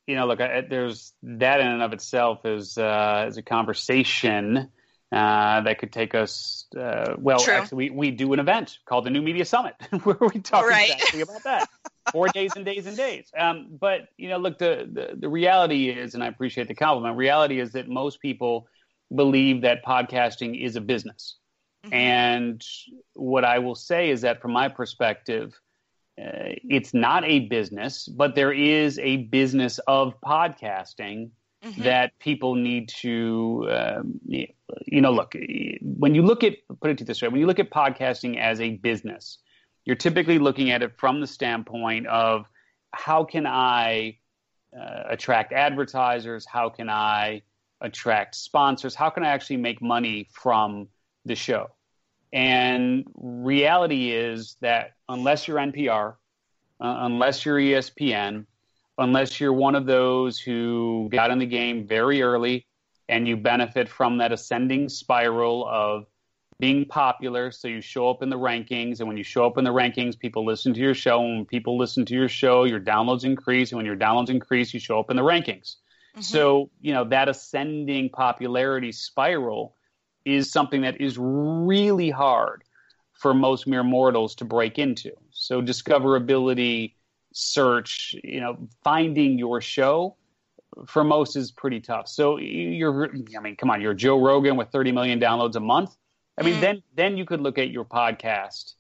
you 0.08 0.16
know 0.16 0.26
look 0.26 0.42
I, 0.42 0.62
there's 0.62 1.14
that 1.24 1.60
in 1.60 1.68
and 1.68 1.84
of 1.84 1.94
itself 1.94 2.46
is 2.46 2.78
uh, 2.78 3.26
is 3.28 3.38
a 3.38 3.44
conversation 3.44 4.70
uh, 5.12 5.62
that 5.62 5.80
could 5.80 5.92
take 5.92 6.16
us 6.16 6.66
uh, 6.80 7.16
well 7.18 7.44
True. 7.44 7.54
actually 7.54 7.90
we, 7.90 7.90
we 7.90 8.12
do 8.12 8.32
an 8.34 8.40
event 8.40 8.78
called 8.86 9.06
the 9.06 9.10
new 9.10 9.22
media 9.22 9.46
summit 9.46 9.76
where 10.04 10.18
we 10.22 10.40
talk 10.40 10.66
Right. 10.66 10.90
exactly 10.90 11.22
about 11.22 11.44
that 11.44 11.68
four 12.12 12.30
days 12.30 12.56
and 12.56 12.66
days 12.66 12.86
and 12.88 12.98
days. 12.98 13.32
Um, 13.38 13.68
but 13.80 14.10
you 14.18 14.30
know 14.30 14.38
look 14.38 14.58
the, 14.58 14.90
the 14.92 15.16
the 15.18 15.30
reality 15.30 15.90
is 15.90 16.14
and 16.16 16.24
i 16.24 16.28
appreciate 16.28 16.68
the 16.68 16.76
compliment 16.76 17.18
reality 17.18 17.60
is 17.60 17.72
that 17.74 17.88
most 17.88 18.20
people 18.22 18.68
believe 19.16 19.62
that 19.62 19.84
podcasting 19.86 20.62
is 20.64 20.76
a 20.76 20.82
business. 20.82 21.38
And 21.92 22.64
what 23.14 23.44
i 23.46 23.58
will 23.60 23.76
say 23.76 24.10
is 24.10 24.22
that 24.22 24.42
from 24.42 24.52
my 24.52 24.68
perspective 24.70 25.60
uh, 26.22 26.54
it's 26.78 26.94
not 26.94 27.24
a 27.24 27.40
business 27.48 28.08
but 28.08 28.36
there 28.36 28.52
is 28.52 29.00
a 29.00 29.18
business 29.38 29.80
of 29.88 30.20
podcasting 30.22 31.32
Mhm. 31.66 31.84
that 31.84 32.18
people 32.20 32.56
need 32.56 32.88
to, 32.88 33.68
um, 33.70 34.20
you 34.26 35.02
know, 35.02 35.12
look, 35.12 35.36
when 35.82 36.16
you 36.16 36.22
look 36.22 36.44
at, 36.44 36.54
put 36.82 36.90
it 36.92 37.06
this 37.06 37.22
way, 37.22 37.28
when 37.28 37.42
you 37.42 37.48
look 37.48 37.60
at 37.60 37.70
podcasting 37.70 38.38
as 38.40 38.62
a 38.62 38.78
business, 38.78 39.40
you're 39.86 39.96
typically 39.96 40.40
looking 40.40 40.72
at 40.72 40.82
it 40.84 40.98
from 40.98 41.20
the 41.20 41.28
standpoint 41.28 42.08
of 42.08 42.46
how 42.92 43.24
can 43.24 43.46
I 43.46 44.18
uh, 44.78 45.04
attract 45.10 45.54
advertisers? 45.54 46.46
How 46.46 46.70
can 46.70 46.90
I 46.90 47.42
attract 47.82 48.36
sponsors? 48.36 48.96
How 48.96 49.10
can 49.10 49.24
I 49.24 49.30
actually 49.30 49.58
make 49.58 49.82
money 49.82 50.28
from 50.32 50.88
the 51.26 51.36
show? 51.36 51.70
And 52.32 53.06
reality 53.16 54.12
is 54.12 54.58
that 54.62 54.94
unless 55.08 55.48
you're 55.48 55.58
NPR, 55.58 56.16
uh, 56.82 56.98
unless 57.02 57.46
you're 57.46 57.58
ESPN, 57.58 58.46
unless 58.98 59.40
you're 59.40 59.54
one 59.54 59.76
of 59.76 59.86
those 59.86 60.40
who 60.40 61.10
got 61.12 61.32
in 61.32 61.40
the 61.40 61.46
game 61.46 61.88
very 61.88 62.22
early 62.22 62.68
and 63.08 63.28
you 63.28 63.36
benefit 63.36 63.90
from 63.90 64.18
that 64.20 64.32
ascending 64.32 64.88
spiral 64.90 65.68
of 65.68 66.06
being 66.60 66.86
popular. 66.86 67.52
So 67.52 67.68
you 67.68 67.82
show 67.82 68.10
up 68.10 68.22
in 68.22 68.30
the 68.30 68.38
rankings, 68.38 69.00
and 69.00 69.08
when 69.08 69.18
you 69.18 69.24
show 69.24 69.46
up 69.46 69.58
in 69.58 69.64
the 69.64 69.72
rankings, 69.72 70.18
people 70.18 70.46
listen 70.46 70.74
to 70.74 70.80
your 70.80 70.94
show. 70.94 71.24
And 71.24 71.38
when 71.38 71.46
people 71.46 71.78
listen 71.78 72.06
to 72.06 72.14
your 72.14 72.30
show, 72.30 72.66
your 72.66 72.80
downloads 72.80 73.24
increase. 73.24 73.72
And 73.72 73.78
when 73.78 73.86
your 73.86 73.96
downloads 73.96 74.30
increase, 74.30 74.74
you 74.74 74.80
show 74.80 75.00
up 75.00 75.10
in 75.10 75.16
the 75.16 75.24
rankings. 75.24 75.76
Mm-hmm. 76.16 76.22
So, 76.22 76.70
you 76.82 76.94
know, 76.94 77.06
that 77.06 77.30
ascending 77.30 78.10
popularity 78.10 78.92
spiral 78.92 79.76
is 80.26 80.52
something 80.52 80.82
that 80.82 81.00
is 81.00 81.18
really 81.18 82.10
hard 82.10 82.64
for 83.14 83.34
most 83.34 83.68
mere 83.68 83.84
mortals 83.84 84.36
to 84.36 84.46
break 84.46 84.78
into. 84.78 85.12
So, 85.32 85.62
discoverability, 85.62 86.94
search, 87.32 88.16
you 88.24 88.42
know, 88.42 88.68
finding 88.84 89.38
your 89.38 89.62
show 89.62 90.18
for 90.88 91.04
most 91.04 91.36
is 91.36 91.52
pretty 91.52 91.80
tough. 91.80 92.08
So 92.08 92.38
you're, 92.38 93.10
I 93.36 93.40
mean, 93.40 93.56
come 93.56 93.70
on, 93.70 93.82
you're 93.82 93.94
Joe 93.94 94.20
Rogan 94.20 94.56
with 94.56 94.70
30 94.70 94.92
million 94.92 95.20
downloads 95.20 95.56
a 95.56 95.60
month. 95.60 95.96
I 96.40 96.44
mean, 96.44 96.56
Mhm. 96.56 96.62
then 96.62 96.84
then 96.96 97.18
you 97.18 97.26
could 97.26 97.42
look 97.42 97.58
at 97.58 97.70
your 97.70 97.86
podcast 97.86 98.76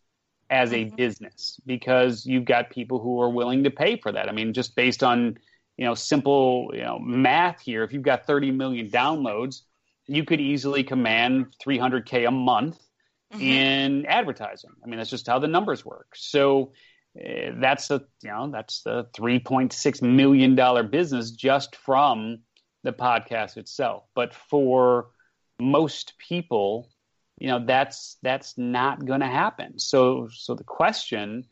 as 0.49 0.71
a 0.73 0.85
Mhm. 0.85 0.95
business 0.95 1.59
because 1.65 2.25
you've 2.25 2.45
got 2.45 2.69
people 2.69 2.99
who 2.99 3.21
are 3.21 3.29
willing 3.29 3.63
to 3.63 3.69
pay 3.71 3.97
for 3.97 4.11
that. 4.11 4.29
I 4.29 4.31
mean, 4.31 4.53
just 4.53 4.75
based 4.75 5.03
on 5.03 5.37
you 5.77 5.85
know 5.85 5.95
simple 5.95 6.71
you 6.73 6.81
know 6.83 6.99
math 6.99 7.61
here, 7.61 7.83
if 7.83 7.93
you've 7.93 8.03
got 8.03 8.25
30 8.25 8.51
million 8.51 8.89
downloads, 8.89 9.61
you 10.07 10.23
could 10.25 10.41
easily 10.41 10.83
command 10.83 11.53
300k 11.61 12.25
a 12.27 12.31
month 12.31 12.79
Mhm. 13.33 13.41
in 13.41 14.05
advertising. 14.07 14.71
I 14.83 14.87
mean, 14.87 14.97
that's 14.97 15.09
just 15.09 15.27
how 15.27 15.39
the 15.39 15.47
numbers 15.47 15.85
work. 15.85 16.15
So 16.15 16.73
uh, 17.19 17.51
that's 17.59 17.89
a 17.91 18.01
you 18.23 18.29
know 18.31 18.49
that's 18.51 18.81
the 18.83 19.07
3.6 19.13 20.01
million 20.01 20.55
dollar 20.55 20.83
business 20.83 21.31
just 21.31 21.75
from 21.75 22.39
the 22.83 22.93
podcast 22.93 23.57
itself. 23.57 24.03
But 24.15 24.33
for 24.33 25.11
most 25.59 26.13
people, 26.17 26.89
you 27.39 27.47
know 27.47 27.65
that's 27.65 28.17
that's 28.21 28.57
not 28.57 29.05
going 29.05 29.21
to 29.21 29.27
happen. 29.27 29.79
So 29.79 30.29
so 30.31 30.55
the 30.55 30.63
question 30.63 31.45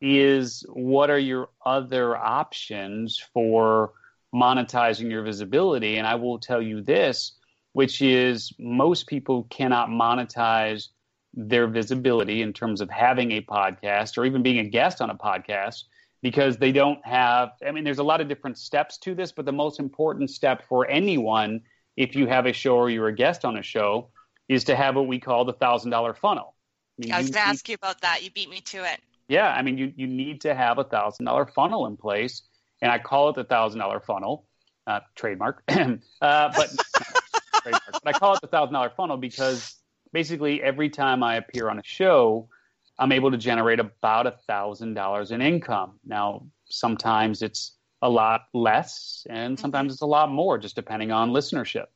is 0.00 0.64
what 0.68 1.10
are 1.10 1.18
your 1.18 1.48
other 1.64 2.16
options 2.16 3.18
for 3.32 3.92
monetizing 4.34 5.10
your 5.10 5.22
visibility 5.22 5.98
and 5.98 6.06
I 6.06 6.14
will 6.14 6.38
tell 6.38 6.62
you 6.62 6.82
this 6.82 7.32
which 7.72 8.00
is 8.02 8.52
most 8.58 9.06
people 9.06 9.46
cannot 9.50 9.88
monetize 9.88 10.88
their 11.34 11.66
visibility 11.66 12.42
in 12.42 12.52
terms 12.52 12.80
of 12.80 12.90
having 12.90 13.32
a 13.32 13.42
podcast 13.42 14.18
or 14.18 14.24
even 14.24 14.42
being 14.42 14.58
a 14.58 14.64
guest 14.64 15.00
on 15.00 15.10
a 15.10 15.14
podcast 15.14 15.84
because 16.22 16.56
they 16.56 16.72
don't 16.72 17.04
have 17.04 17.50
I 17.66 17.70
mean 17.72 17.84
there's 17.84 17.98
a 17.98 18.04
lot 18.04 18.20
of 18.20 18.28
different 18.28 18.56
steps 18.56 18.98
to 18.98 19.14
this 19.14 19.32
but 19.32 19.44
the 19.44 19.52
most 19.52 19.80
important 19.80 20.30
step 20.30 20.62
for 20.68 20.88
anyone 20.88 21.60
if 21.96 22.14
you 22.14 22.26
have 22.26 22.46
a 22.46 22.52
show 22.52 22.76
or 22.76 22.90
you're 22.90 23.08
a 23.08 23.14
guest 23.14 23.44
on 23.44 23.58
a 23.58 23.62
show 23.62 24.08
is 24.50 24.64
to 24.64 24.74
have 24.74 24.96
what 24.96 25.06
we 25.06 25.20
call 25.20 25.44
the 25.44 25.52
thousand 25.52 25.90
dollar 25.92 26.12
funnel. 26.12 26.54
I 26.98 27.02
mean, 27.02 27.12
I 27.12 27.18
was 27.18 27.30
going 27.30 27.44
to 27.44 27.48
ask 27.48 27.68
you 27.68 27.76
about 27.76 28.00
that. 28.02 28.22
You 28.24 28.30
beat 28.30 28.50
me 28.50 28.60
to 28.62 28.84
it. 28.84 29.00
yeah, 29.28 29.48
I 29.48 29.62
mean, 29.62 29.78
you, 29.78 29.92
you 29.96 30.06
need 30.08 30.40
to 30.42 30.54
have 30.54 30.78
a 30.78 30.84
thousand 30.84 31.26
dollar 31.26 31.46
funnel 31.46 31.86
in 31.86 31.96
place, 31.96 32.42
and 32.82 32.90
I 32.90 32.98
call 32.98 33.28
it 33.30 33.36
the 33.36 33.44
thousand 33.44 33.78
dollar 33.80 34.00
funnel, 34.00 34.46
uh, 34.86 35.00
trademark. 35.14 35.62
uh, 35.68 35.98
but 36.20 36.70
but 37.64 37.78
I 38.04 38.12
call 38.12 38.34
it 38.34 38.40
the 38.40 38.48
thousand 38.48 38.74
dollar 38.74 38.90
funnel 38.90 39.16
because 39.16 39.76
basically 40.12 40.62
every 40.62 40.90
time 40.90 41.22
I 41.22 41.36
appear 41.36 41.68
on 41.70 41.78
a 41.78 41.84
show, 41.84 42.48
I'm 42.98 43.12
able 43.12 43.30
to 43.30 43.38
generate 43.38 43.78
about 43.80 44.26
a 44.26 44.32
thousand 44.48 44.94
dollars 44.94 45.30
in 45.30 45.40
income. 45.40 46.00
Now, 46.04 46.46
sometimes 46.64 47.42
it's 47.42 47.76
a 48.02 48.08
lot 48.10 48.42
less, 48.52 49.26
and 49.30 49.56
Mm-hmm. 49.56 49.60
sometimes 49.60 49.92
it's 49.92 50.02
a 50.02 50.06
lot 50.06 50.30
more, 50.30 50.58
just 50.58 50.74
depending 50.74 51.12
on 51.12 51.30
listenership. 51.30 51.86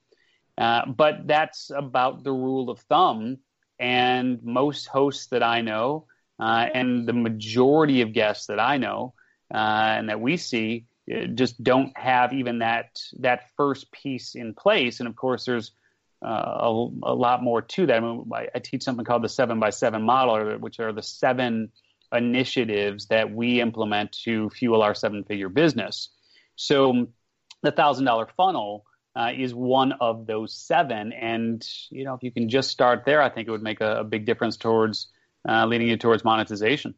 Uh, 0.56 0.86
but 0.86 1.26
that's 1.26 1.70
about 1.74 2.22
the 2.22 2.32
rule 2.32 2.70
of 2.70 2.80
thumb. 2.80 3.38
And 3.78 4.42
most 4.42 4.86
hosts 4.86 5.26
that 5.26 5.42
I 5.42 5.60
know, 5.62 6.06
uh, 6.38 6.66
and 6.72 7.06
the 7.06 7.12
majority 7.12 8.02
of 8.02 8.12
guests 8.12 8.46
that 8.46 8.60
I 8.60 8.78
know 8.78 9.14
uh, 9.52 9.56
and 9.98 10.08
that 10.08 10.20
we 10.20 10.36
see, 10.36 10.86
uh, 11.12 11.26
just 11.26 11.62
don't 11.62 11.96
have 11.98 12.32
even 12.32 12.60
that 12.60 13.00
that 13.18 13.50
first 13.56 13.90
piece 13.90 14.36
in 14.36 14.54
place. 14.54 15.00
And 15.00 15.08
of 15.08 15.16
course, 15.16 15.44
there's 15.44 15.72
uh, 16.24 16.28
a, 16.60 16.88
a 17.02 17.14
lot 17.14 17.42
more 17.42 17.60
to 17.60 17.86
that. 17.86 17.96
I, 17.96 18.00
mean, 18.00 18.30
I, 18.32 18.48
I 18.54 18.58
teach 18.60 18.82
something 18.84 19.04
called 19.04 19.24
the 19.24 19.28
seven 19.28 19.58
by 19.60 19.70
seven 19.70 20.02
model, 20.02 20.58
which 20.58 20.78
are 20.80 20.92
the 20.92 21.02
seven 21.02 21.72
initiatives 22.12 23.06
that 23.06 23.30
we 23.32 23.60
implement 23.60 24.12
to 24.24 24.48
fuel 24.50 24.82
our 24.82 24.94
seven 24.94 25.24
figure 25.24 25.48
business. 25.48 26.10
So 26.56 27.08
the 27.62 27.72
thousand 27.72 28.04
dollar 28.04 28.28
funnel 28.36 28.84
uh, 29.16 29.30
is 29.36 29.54
one 29.54 29.92
of 30.00 30.26
those 30.26 30.54
seven. 30.54 31.12
And, 31.12 31.66
you 31.90 32.04
know, 32.04 32.14
if 32.14 32.22
you 32.22 32.32
can 32.32 32.48
just 32.48 32.70
start 32.70 33.04
there, 33.04 33.22
I 33.22 33.30
think 33.30 33.48
it 33.48 33.50
would 33.50 33.62
make 33.62 33.80
a, 33.80 34.00
a 34.00 34.04
big 34.04 34.26
difference 34.26 34.56
towards 34.56 35.08
uh, 35.48 35.66
leading 35.66 35.88
you 35.88 35.96
towards 35.96 36.24
monetization. 36.24 36.94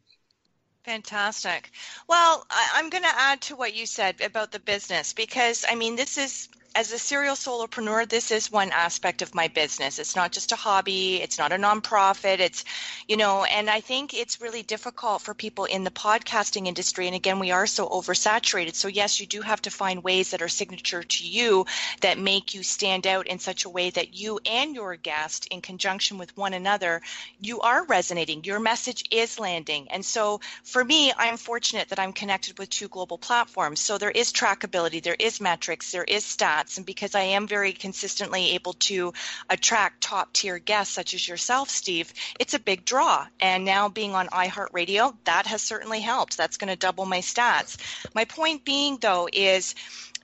Fantastic. 0.83 1.71
Well, 2.07 2.45
I, 2.49 2.69
I'm 2.75 2.89
going 2.89 3.03
to 3.03 3.13
add 3.13 3.41
to 3.41 3.55
what 3.55 3.75
you 3.75 3.85
said 3.85 4.21
about 4.21 4.51
the 4.51 4.59
business 4.59 5.13
because, 5.13 5.65
I 5.69 5.75
mean, 5.75 5.97
this 5.97 6.17
is, 6.17 6.47
as 6.75 6.91
a 6.91 6.99
serial 6.99 7.35
solopreneur, 7.35 8.07
this 8.07 8.29
is 8.31 8.51
one 8.51 8.71
aspect 8.71 9.21
of 9.21 9.33
my 9.33 9.47
business. 9.47 9.99
It's 9.99 10.15
not 10.15 10.31
just 10.31 10.51
a 10.51 10.55
hobby, 10.55 11.21
it's 11.21 11.37
not 11.37 11.51
a 11.51 11.55
nonprofit. 11.55 12.39
It's, 12.39 12.65
you 13.07 13.17
know, 13.17 13.43
and 13.45 13.69
I 13.69 13.79
think 13.79 14.13
it's 14.13 14.41
really 14.41 14.61
difficult 14.61 15.21
for 15.21 15.33
people 15.33 15.65
in 15.65 15.83
the 15.83 15.91
podcasting 15.91 16.67
industry. 16.67 17.07
And 17.07 17.15
again, 17.15 17.39
we 17.39 17.51
are 17.51 17.65
so 17.65 17.87
oversaturated. 17.87 18.75
So, 18.75 18.87
yes, 18.87 19.19
you 19.19 19.25
do 19.25 19.41
have 19.41 19.61
to 19.63 19.71
find 19.71 20.03
ways 20.03 20.31
that 20.31 20.41
are 20.41 20.47
signature 20.47 21.03
to 21.03 21.27
you 21.27 21.65
that 22.01 22.19
make 22.19 22.53
you 22.53 22.63
stand 22.63 23.07
out 23.07 23.27
in 23.27 23.39
such 23.39 23.65
a 23.65 23.69
way 23.69 23.89
that 23.89 24.15
you 24.15 24.39
and 24.45 24.75
your 24.75 24.95
guest, 24.95 25.47
in 25.47 25.61
conjunction 25.61 26.17
with 26.17 26.35
one 26.37 26.53
another, 26.53 27.01
you 27.39 27.61
are 27.61 27.85
resonating. 27.85 28.43
Your 28.43 28.59
message 28.59 29.05
is 29.09 29.39
landing. 29.39 29.87
And 29.89 30.05
so, 30.05 30.41
for 30.63 30.83
me, 30.83 31.11
I'm 31.17 31.37
fortunate 31.37 31.89
that 31.89 31.99
I'm 31.99 32.13
connected 32.13 32.59
with 32.59 32.69
two 32.69 32.87
global 32.87 33.17
platforms. 33.17 33.79
So, 33.79 33.97
there 33.97 34.11
is 34.11 34.31
trackability, 34.31 35.01
there 35.01 35.15
is 35.17 35.41
metrics, 35.41 35.91
there 35.91 36.03
is 36.03 36.23
stats. 36.23 36.56
And 36.77 36.85
because 36.85 37.13
I 37.15 37.21
am 37.21 37.47
very 37.47 37.73
consistently 37.73 38.51
able 38.51 38.73
to 38.73 39.13
attract 39.49 40.01
top 40.01 40.33
tier 40.33 40.57
guests 40.57 40.93
such 40.93 41.13
as 41.13 41.27
yourself, 41.27 41.69
Steve, 41.69 42.13
it's 42.39 42.53
a 42.53 42.59
big 42.59 42.85
draw. 42.85 43.27
And 43.39 43.65
now 43.65 43.89
being 43.89 44.15
on 44.15 44.27
iHeartRadio, 44.27 45.15
that 45.25 45.45
has 45.45 45.61
certainly 45.61 46.01
helped. 46.01 46.37
That's 46.37 46.57
going 46.57 46.69
to 46.69 46.75
double 46.75 47.05
my 47.05 47.19
stats. 47.19 47.77
My 48.15 48.25
point 48.25 48.65
being, 48.65 48.97
though, 48.97 49.29
is 49.31 49.75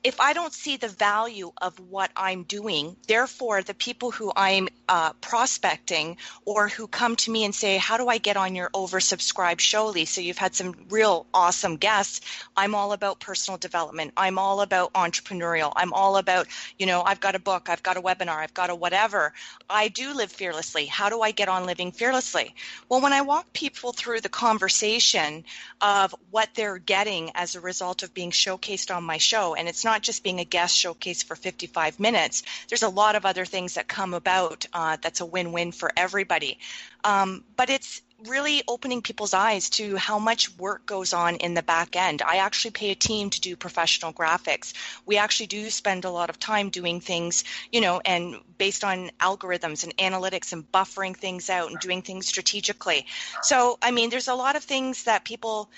if 0.03 0.19
I 0.19 0.33
don't 0.33 0.53
see 0.53 0.77
the 0.77 0.89
value 0.89 1.51
of 1.61 1.79
what 1.79 2.11
I'm 2.15 2.43
doing, 2.43 2.97
therefore, 3.07 3.61
the 3.61 3.73
people 3.73 4.11
who 4.11 4.31
I'm 4.35 4.67
uh, 4.89 5.13
prospecting 5.13 6.17
or 6.45 6.67
who 6.67 6.87
come 6.87 7.15
to 7.15 7.31
me 7.31 7.45
and 7.45 7.55
say, 7.55 7.77
How 7.77 7.97
do 7.97 8.09
I 8.09 8.17
get 8.17 8.35
on 8.35 8.53
your 8.53 8.69
oversubscribed 8.71 9.61
show, 9.61 9.87
Lisa? 9.87 10.15
So 10.15 10.21
you've 10.21 10.37
had 10.37 10.55
some 10.55 10.75
real 10.89 11.25
awesome 11.33 11.77
guests. 11.77 12.21
I'm 12.57 12.75
all 12.75 12.91
about 12.91 13.19
personal 13.19 13.57
development. 13.57 14.13
I'm 14.17 14.37
all 14.37 14.61
about 14.61 14.93
entrepreneurial. 14.93 15.71
I'm 15.75 15.93
all 15.93 16.17
about, 16.17 16.47
you 16.77 16.85
know, 16.85 17.01
I've 17.03 17.19
got 17.21 17.35
a 17.35 17.39
book, 17.39 17.69
I've 17.69 17.81
got 17.81 17.97
a 17.97 18.01
webinar, 18.01 18.37
I've 18.37 18.53
got 18.53 18.69
a 18.69 18.75
whatever. 18.75 19.33
I 19.69 19.87
do 19.87 20.13
live 20.13 20.31
fearlessly. 20.31 20.85
How 20.85 21.09
do 21.09 21.21
I 21.21 21.31
get 21.31 21.47
on 21.47 21.65
living 21.65 21.91
fearlessly? 21.91 22.53
Well, 22.89 23.01
when 23.01 23.13
I 23.13 23.21
walk 23.21 23.53
people 23.53 23.93
through 23.93 24.21
the 24.21 24.29
conversation 24.29 25.45
of 25.81 26.13
what 26.29 26.49
they're 26.55 26.77
getting 26.77 27.31
as 27.35 27.55
a 27.55 27.61
result 27.61 28.03
of 28.03 28.13
being 28.13 28.31
showcased 28.31 28.93
on 28.93 29.03
my 29.03 29.17
show, 29.17 29.55
and 29.55 29.67
it's 29.69 29.85
not 29.85 29.92
just 30.01 30.23
being 30.23 30.39
a 30.39 30.45
guest 30.45 30.75
showcase 30.75 31.23
for 31.23 31.35
55 31.35 31.99
minutes, 31.99 32.43
there's 32.69 32.83
a 32.83 32.89
lot 32.89 33.15
of 33.15 33.25
other 33.25 33.45
things 33.45 33.75
that 33.75 33.87
come 33.87 34.13
about 34.13 34.65
uh, 34.73 34.97
that's 35.01 35.21
a 35.21 35.25
win 35.25 35.51
win 35.51 35.71
for 35.71 35.91
everybody. 35.95 36.59
Um, 37.03 37.43
but 37.55 37.69
it's 37.69 38.01
really 38.27 38.63
opening 38.67 39.01
people's 39.01 39.33
eyes 39.33 39.69
to 39.69 39.97
how 39.97 40.19
much 40.19 40.55
work 40.57 40.85
goes 40.85 41.13
on 41.13 41.35
in 41.37 41.53
the 41.53 41.63
back 41.63 41.95
end. 41.95 42.21
I 42.21 42.37
actually 42.37 42.71
pay 42.71 42.91
a 42.91 42.95
team 42.95 43.29
to 43.29 43.41
do 43.41 43.55
professional 43.55 44.13
graphics. 44.13 44.73
We 45.05 45.17
actually 45.17 45.47
do 45.47 45.69
spend 45.69 46.05
a 46.05 46.09
lot 46.09 46.29
of 46.29 46.39
time 46.39 46.69
doing 46.69 46.99
things, 46.99 47.43
you 47.71 47.81
know, 47.81 48.01
and 48.05 48.35
based 48.57 48.83
on 48.83 49.11
algorithms 49.19 49.83
and 49.83 49.95
analytics 49.97 50.53
and 50.53 50.69
buffering 50.71 51.15
things 51.15 51.49
out 51.49 51.69
and 51.69 51.79
doing 51.79 52.01
things 52.01 52.27
strategically. 52.27 53.05
So, 53.41 53.77
I 53.81 53.91
mean, 53.91 54.09
there's 54.09 54.27
a 54.27 54.35
lot 54.35 54.55
of 54.55 54.63
things 54.63 55.03
that 55.03 55.25
people 55.25 55.69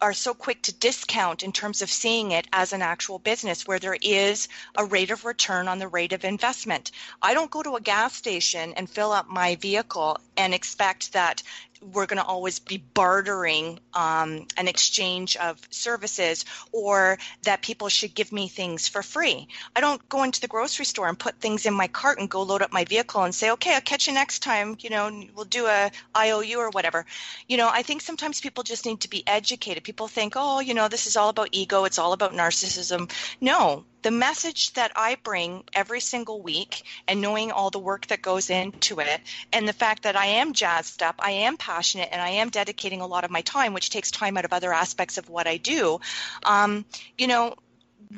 are 0.00 0.12
so 0.12 0.34
quick 0.34 0.62
to 0.62 0.72
discount 0.72 1.42
in 1.42 1.52
terms 1.52 1.82
of 1.82 1.90
seeing 1.90 2.32
it 2.32 2.46
as 2.52 2.72
an 2.72 2.82
actual 2.82 3.18
business 3.18 3.66
where 3.66 3.78
there 3.78 3.98
is 4.00 4.48
a 4.76 4.84
rate 4.84 5.10
of 5.10 5.24
return 5.24 5.68
on 5.68 5.78
the 5.78 5.88
rate 5.88 6.12
of 6.12 6.24
investment. 6.24 6.90
I 7.22 7.34
don't 7.34 7.50
go 7.50 7.62
to 7.62 7.76
a 7.76 7.80
gas 7.80 8.14
station 8.14 8.74
and 8.74 8.88
fill 8.88 9.12
up 9.12 9.28
my 9.28 9.56
vehicle 9.56 10.18
and 10.36 10.54
expect 10.54 11.12
that 11.12 11.42
we're 11.80 12.06
going 12.06 12.18
to 12.18 12.24
always 12.24 12.58
be 12.58 12.78
bartering 12.78 13.78
um, 13.94 14.46
an 14.56 14.68
exchange 14.68 15.36
of 15.36 15.60
services 15.70 16.44
or 16.72 17.18
that 17.42 17.62
people 17.62 17.88
should 17.88 18.14
give 18.14 18.32
me 18.32 18.48
things 18.48 18.88
for 18.88 19.02
free. 19.02 19.48
I 19.74 19.80
don't 19.80 20.06
go 20.08 20.22
into 20.22 20.40
the 20.40 20.48
grocery 20.48 20.84
store 20.84 21.08
and 21.08 21.18
put 21.18 21.40
things 21.40 21.66
in 21.66 21.74
my 21.74 21.88
cart 21.88 22.18
and 22.18 22.28
go 22.28 22.42
load 22.42 22.62
up 22.62 22.72
my 22.72 22.84
vehicle 22.84 23.22
and 23.22 23.34
say, 23.34 23.50
okay, 23.52 23.74
I'll 23.74 23.80
catch 23.80 24.06
you 24.06 24.14
next 24.14 24.40
time. 24.40 24.76
You 24.80 24.90
know, 24.90 25.22
we'll 25.34 25.44
do 25.44 25.66
a 25.66 25.90
IOU 26.16 26.58
or 26.58 26.70
whatever. 26.70 27.06
You 27.48 27.56
know, 27.56 27.68
I 27.72 27.82
think 27.82 28.02
sometimes 28.02 28.40
people 28.40 28.64
just 28.64 28.86
need 28.86 29.00
to 29.00 29.10
be 29.10 29.22
educated. 29.26 29.84
People 29.84 30.08
think, 30.08 30.34
oh, 30.36 30.60
you 30.60 30.74
know, 30.74 30.88
this 30.88 31.06
is 31.06 31.16
all 31.16 31.28
about 31.28 31.48
ego. 31.52 31.84
It's 31.84 31.98
all 31.98 32.12
about 32.12 32.32
narcissism. 32.32 33.10
No, 33.40 33.84
the 34.06 34.12
message 34.12 34.72
that 34.74 34.92
I 34.94 35.16
bring 35.24 35.64
every 35.74 35.98
single 35.98 36.40
week 36.40 36.84
and 37.08 37.20
knowing 37.20 37.50
all 37.50 37.70
the 37.70 37.80
work 37.80 38.06
that 38.06 38.22
goes 38.22 38.50
into 38.50 39.00
it 39.00 39.20
and 39.52 39.68
the 39.68 39.72
fact 39.72 40.04
that 40.04 40.14
I 40.14 40.26
am 40.26 40.52
jazzed 40.52 41.02
up, 41.02 41.16
I 41.18 41.32
am 41.32 41.56
passionate, 41.56 42.10
and 42.12 42.22
I 42.22 42.28
am 42.28 42.48
dedicating 42.48 43.00
a 43.00 43.06
lot 43.08 43.24
of 43.24 43.32
my 43.32 43.40
time, 43.40 43.74
which 43.74 43.90
takes 43.90 44.12
time 44.12 44.36
out 44.36 44.44
of 44.44 44.52
other 44.52 44.72
aspects 44.72 45.18
of 45.18 45.28
what 45.28 45.48
I 45.48 45.56
do, 45.56 45.98
um, 46.44 46.84
you 47.18 47.26
know, 47.26 47.56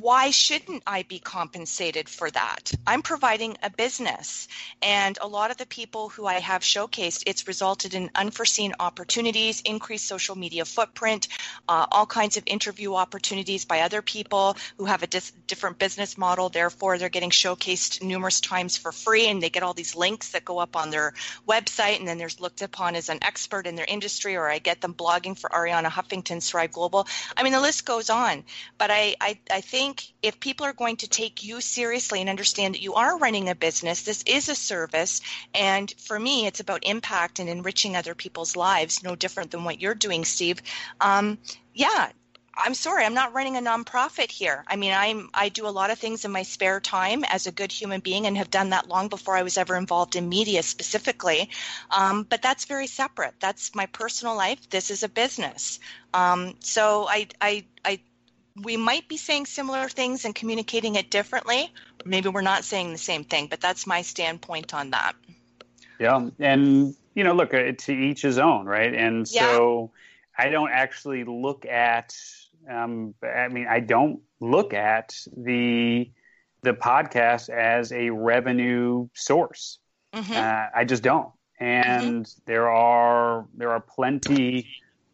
why 0.01 0.31
shouldn't 0.31 0.83
I 0.87 1.03
be 1.03 1.19
compensated 1.19 2.09
for 2.09 2.31
that? 2.31 2.73
I'm 2.87 3.03
providing 3.03 3.57
a 3.63 3.71
business. 3.71 4.49
And 4.83 5.19
a 5.21 5.27
lot 5.27 5.51
of 5.51 5.57
the 5.57 5.67
people 5.67 6.09
who 6.09 6.27
I 6.27 6.41
have 6.41 6.63
showcased, 6.63 7.25
it's 7.27 7.49
resulted 7.49 7.95
in 7.95 8.11
unforeseen 8.15 8.75
opportunities, 8.81 9.61
increased 9.63 10.07
social 10.07 10.37
media 10.37 10.65
footprint, 10.65 11.29
uh, 11.69 11.87
all 11.91 12.07
kinds 12.07 12.37
of 12.37 12.43
interview 12.47 12.95
opportunities 12.95 13.65
by 13.65 13.81
other 13.81 14.03
people 14.03 14.57
who 14.77 14.85
have 14.85 15.03
a 15.03 15.07
dis- 15.07 15.33
different 15.47 15.79
business 15.79 16.19
model. 16.19 16.49
Therefore, 16.49 16.99
they're 16.99 17.09
getting 17.09 17.31
showcased 17.31 18.03
numerous 18.03 18.41
times 18.41 18.77
for 18.77 18.93
free 18.93 19.29
and 19.29 19.43
they 19.43 19.51
get 19.51 19.63
all 19.63 19.75
these 19.75 19.95
links 19.95 20.31
that 20.31 20.45
go 20.45 20.59
up 20.59 20.77
on 20.77 20.91
their 20.91 21.15
website. 21.49 21.99
And 21.99 22.07
then 22.07 22.19
there's 22.19 22.41
looked 22.41 22.63
upon 22.63 22.95
as 22.95 23.09
an 23.09 23.19
expert 23.23 23.67
in 23.67 23.75
their 23.75 23.87
industry, 23.87 24.37
or 24.37 24.49
I 24.49 24.59
get 24.59 24.81
them 24.81 24.95
blogging 24.95 25.39
for 25.39 25.51
Arianna 25.51 25.89
Huffington's 25.89 26.51
Thrive 26.51 26.73
Global. 26.73 27.07
I 27.37 27.43
mean, 27.43 27.53
the 27.53 27.61
list 27.61 27.85
goes 27.85 28.11
on. 28.11 28.45
But 28.77 28.91
I, 28.91 29.17
I, 29.21 29.39
I 29.51 29.61
think 29.69 30.13
if 30.23 30.41
people 30.41 30.65
are 30.65 30.73
going 30.73 30.97
to 30.97 31.09
take 31.09 31.45
you 31.45 31.61
seriously 31.61 32.21
and 32.21 32.31
understand 32.31 32.75
that 32.75 32.83
you 32.83 32.95
are 32.95 33.19
running 33.19 33.49
a 33.49 33.55
business, 33.55 34.03
this 34.03 34.23
is 34.27 34.49
a 34.49 34.55
service. 34.55 35.21
And 35.55 35.93
for 35.99 36.19
me, 36.19 36.47
it's 36.47 36.61
about 36.61 36.87
impact 36.87 37.39
and 37.39 37.49
enriching 37.49 37.95
other 37.95 38.15
people's 38.15 38.57
lives, 38.57 39.03
no 39.03 39.15
different 39.15 39.51
than 39.51 39.65
what 39.65 39.81
you're 39.81 39.95
doing, 39.95 40.25
Steve. 40.25 40.63
Um, 41.01 41.39
yeah. 41.75 42.11
I'm 42.61 42.75
sorry, 42.75 43.05
I'm 43.05 43.15
not 43.15 43.35
running 43.35 43.57
a 43.57 43.61
nonprofit 43.61 44.33
here. 44.33 44.65
I 44.67 44.75
mean, 44.75 44.93
I'm 44.93 45.31
I 45.33 45.49
do 45.49 45.69
a 45.69 45.71
lot 45.71 45.91
of 45.91 45.99
things 45.99 46.25
in 46.25 46.33
my 46.33 46.43
spare 46.43 46.81
time 46.81 47.23
as 47.29 47.47
a 47.47 47.53
good 47.53 47.71
human 47.71 48.01
being, 48.01 48.27
and 48.27 48.37
have 48.37 48.51
done 48.51 48.71
that 48.71 48.89
long 48.89 49.07
before 49.07 49.37
I 49.37 49.45
was 49.45 49.57
ever 49.57 49.77
involved 49.77 50.17
in 50.17 50.29
media 50.29 50.65
specifically. 50.65 51.51
Um, 51.93 52.25
but 52.25 52.43
that's 52.43 52.65
very 52.65 52.89
separate. 52.89 53.35
That's 53.39 53.77
my 53.77 53.87
personal 53.87 54.35
life. 54.35 54.69
This 54.71 54.91
is 54.91 55.05
a 55.05 55.09
business. 55.09 55.79
Um, 56.13 56.57
so 56.59 57.07
I 57.09 57.29
I 57.41 57.65
I 57.85 58.01
we 58.63 58.77
might 58.77 59.09
be 59.09 59.17
saying 59.17 59.47
similar 59.47 59.89
things 59.89 60.25
and 60.25 60.35
communicating 60.35 60.97
it 60.97 61.11
differently. 61.11 61.73
Maybe 62.05 62.29
we're 62.29 62.43
not 62.43 62.65
saying 62.65 62.93
the 62.93 62.99
same 62.99 63.25
thing, 63.25 63.47
but 63.49 63.61
that's 63.61 63.87
my 63.87 64.03
standpoint 64.03 64.75
on 64.75 64.91
that. 64.91 65.15
Yeah, 65.99 66.29
and 66.39 66.95
you 67.15 67.25
know, 67.25 67.35
look, 67.35 67.51
to 67.51 67.93
each 67.93 68.23
his 68.23 68.39
own, 68.39 68.67
right? 68.67 68.95
And 68.95 69.27
so 69.27 69.91
yeah. 70.39 70.47
I 70.47 70.51
don't 70.51 70.71
actually 70.71 71.25
look 71.25 71.67
at. 71.67 72.17
Um, 72.69 73.15
I 73.23 73.49
mean, 73.49 73.67
I 73.69 73.81
don't 73.81 74.21
look 74.41 74.75
at 74.75 75.19
the 75.37 76.11
the 76.63 76.73
podcast 76.73 77.49
as 77.51 77.93
a 77.93 78.11
revenue 78.11 79.09
source. 79.15 79.79
Mm-hmm. 80.15 80.33
Uh, 80.33 80.67
I 80.75 80.85
just 80.85 81.03
don't. 81.03 81.31
And 81.61 82.25
mm-hmm. 82.25 82.41
there 82.47 82.71
are 82.71 83.47
there 83.57 83.71
are 83.71 83.81
plenty 83.81 84.69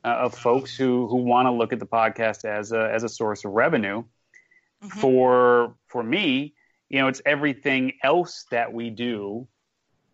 of 0.05 0.35
folks 0.35 0.77
who 0.77 1.09
who 1.09 1.17
want 1.17 1.47
to 1.47 1.53
look 1.53 1.73
at 1.73 1.81
the 1.81 1.87
podcast 1.87 2.45
as 2.45 2.73
a 2.73 2.91
as 2.93 3.05
a 3.05 3.09
source 3.09 3.45
of 3.45 3.53
revenue. 3.53 4.05
Mm-hmm. 4.83 5.01
For 5.01 5.75
for 5.87 6.03
me, 6.03 6.55
you 6.89 7.01
know, 7.01 7.09
it's 7.09 7.23
everything 7.25 7.93
else 8.03 8.45
that 8.51 8.73
we 8.73 8.91
do 8.91 9.49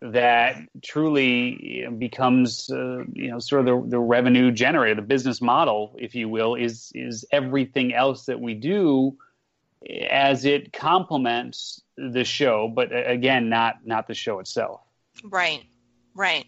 that 0.03 0.57
truly 0.83 1.87
becomes, 1.99 2.71
uh, 2.71 3.05
you 3.13 3.31
know, 3.31 3.39
sort 3.39 3.61
of 3.61 3.67
the, 3.67 3.91
the 3.91 4.01
revenue 4.01 4.51
generator, 4.51 4.95
the 4.95 5.03
business 5.03 5.43
model, 5.43 5.95
if 5.99 6.15
you 6.15 6.29
will, 6.29 6.55
is 6.55 6.91
is 6.95 7.25
everything 7.33 7.93
else 7.93 8.27
that 8.27 8.41
we 8.41 8.55
do 8.55 9.17
as 10.11 10.45
it 10.45 10.73
complements 10.73 11.83
the 11.97 12.25
show, 12.25 12.69
but 12.69 12.93
uh, 12.93 13.03
again, 13.07 13.49
not 13.49 13.85
not 13.85 14.07
the 14.07 14.15
show 14.15 14.39
itself. 14.41 14.81
Right. 15.25 15.65
Right. 16.21 16.45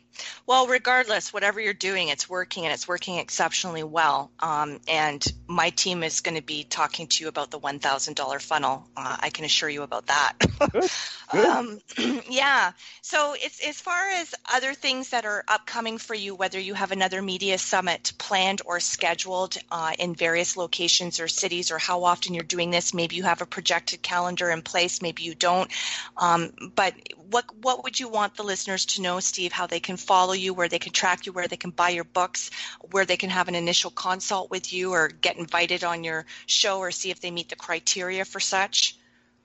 Well, 0.47 0.67
regardless, 0.67 1.33
whatever 1.33 1.59
you're 1.59 1.73
doing, 1.73 2.09
it's 2.09 2.29
working 2.29 2.65
and 2.65 2.75
it's 2.75 2.87
working 2.87 3.17
exceptionally 3.17 3.83
well. 3.83 4.31
Um, 4.39 4.81
and 4.87 5.25
my 5.47 5.71
team 5.71 6.03
is 6.03 6.21
going 6.21 6.37
to 6.37 6.43
be 6.43 6.65
talking 6.65 7.07
to 7.07 7.25
you 7.25 7.29
about 7.29 7.51
the 7.51 7.59
$1,000 7.59 8.43
funnel. 8.43 8.87
Uh, 8.95 9.17
I 9.19 9.31
can 9.31 9.47
assure 9.47 9.71
you 9.71 9.83
about 9.83 10.09
that. 10.09 10.35
Good. 10.73 10.91
Good. 11.33 11.47
um, 11.47 11.81
yeah. 12.29 12.73
So, 13.01 13.35
it's, 13.39 13.67
as 13.67 13.81
far 13.81 14.11
as 14.11 14.35
other 14.53 14.75
things 14.75 15.09
that 15.11 15.25
are 15.25 15.43
upcoming 15.49 15.97
for 15.97 16.15
you, 16.15 16.35
whether 16.35 16.61
you 16.61 16.75
have 16.75 16.93
another 16.93 17.23
media 17.23 17.57
summit 17.57 18.13
planned 18.19 18.61
or 18.67 18.81
scheduled 18.81 19.57
uh, 19.71 19.93
in 19.99 20.15
various 20.15 20.59
locations 20.59 21.19
or 21.21 21.29
cities, 21.29 21.71
or 21.71 21.79
how 21.79 22.05
often 22.05 22.35
you're 22.35 22.45
doing 22.45 22.71
this, 22.71 22.93
maybe 22.93 23.17
you 23.17 23.23
have 23.23 23.41
a 23.41 23.47
projected 23.47 24.03
calendar 24.03 24.51
in 24.51 24.61
place, 24.61 25.01
maybe 25.01 25.23
you 25.23 25.35
don't. 25.35 25.71
Um, 26.19 26.53
but 26.75 26.95
what 27.31 27.47
what 27.63 27.85
would 27.85 27.99
you 27.99 28.09
want 28.09 28.35
the 28.35 28.43
listeners 28.43 28.85
to 28.85 29.03
know, 29.03 29.19
Steve? 29.21 29.53
How 29.63 29.69
they 29.69 29.79
can 29.79 29.97
follow 29.97 30.33
you, 30.33 30.55
where 30.55 30.67
they 30.67 30.81
can 30.81 30.93
track 30.93 31.25
you, 31.25 31.33
where 31.33 31.47
they 31.47 31.57
can 31.57 31.71
buy 31.71 31.91
your 31.91 32.03
books, 32.03 32.51
where 32.91 33.05
they 33.05 33.17
can 33.17 33.31
have 33.31 33.47
an 33.47 33.55
initial 33.55 33.93
consult 33.93 34.51
with 34.51 34.73
you, 34.73 34.91
or 34.91 35.07
get 35.07 35.37
invited 35.37 35.85
on 35.85 36.03
your 36.03 36.27
show, 36.47 36.81
or 36.81 36.91
see 36.91 37.13
if 37.13 37.21
they 37.21 37.31
meet 37.31 37.49
the 37.49 37.55
criteria 37.55 38.25
for 38.25 38.41
such. 38.41 38.97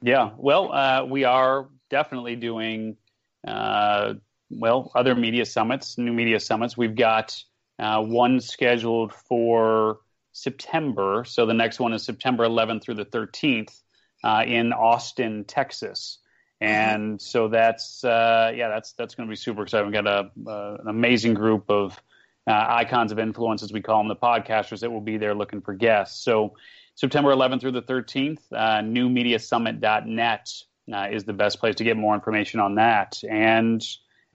Yeah, 0.02 0.32
well, 0.36 0.74
uh, 0.74 1.06
we 1.06 1.24
are 1.24 1.68
definitely 1.92 2.36
doing 2.36 2.98
uh, 3.48 4.16
well 4.50 4.92
other 4.96 5.14
media 5.14 5.46
summits, 5.46 6.00
new 6.00 6.14
media 6.14 6.40
summits. 6.40 6.76
We've 6.76 6.96
got 6.96 7.40
uh, 7.78 8.02
one 8.02 8.40
scheduled 8.40 9.14
for 9.14 10.00
September, 10.32 11.26
so 11.28 11.46
the 11.46 11.54
next 11.54 11.80
one 11.80 11.94
is 11.94 12.02
September 12.02 12.44
11th 12.44 12.82
through 12.82 12.96
the 12.96 13.06
13th 13.06 13.70
uh, 14.24 14.44
in 14.48 14.74
Austin, 14.74 15.44
Texas. 15.44 16.18
Mm-hmm. 16.62 16.74
and 16.74 17.22
so 17.22 17.50
that's 17.50 18.04
uh, 18.04 18.52
yeah 18.56 18.70
that's 18.70 18.94
that's 18.94 19.14
going 19.14 19.28
to 19.28 19.32
be 19.32 19.36
super 19.36 19.62
exciting. 19.62 19.88
We've 19.88 20.04
got 20.04 20.08
a, 20.08 20.50
uh, 20.50 20.78
an 20.82 20.88
amazing 20.88 21.36
group 21.36 21.70
of 21.70 22.02
uh, 22.48 22.66
icons 22.70 23.12
of 23.12 23.20
influence, 23.20 23.62
as 23.62 23.72
we 23.72 23.82
call 23.82 24.00
them, 24.00 24.08
the 24.08 24.16
podcasters 24.16 24.80
that 24.80 24.90
will 24.90 25.02
be 25.02 25.18
there 25.18 25.36
looking 25.36 25.62
for 25.62 25.74
guests. 25.74 26.24
So 26.24 26.56
September 26.96 27.32
11th 27.32 27.62
through 27.62 27.74
the 27.74 27.82
13th, 27.82 28.40
uh, 28.54 28.80
newmediasummit.net 28.82 30.50
uh, 30.94 31.08
is 31.12 31.26
the 31.26 31.34
best 31.34 31.60
place 31.60 31.76
to 31.76 31.84
get 31.84 31.98
more 31.98 32.16
information 32.16 32.60
on 32.60 32.76
that. 32.76 33.22
And 33.30 33.86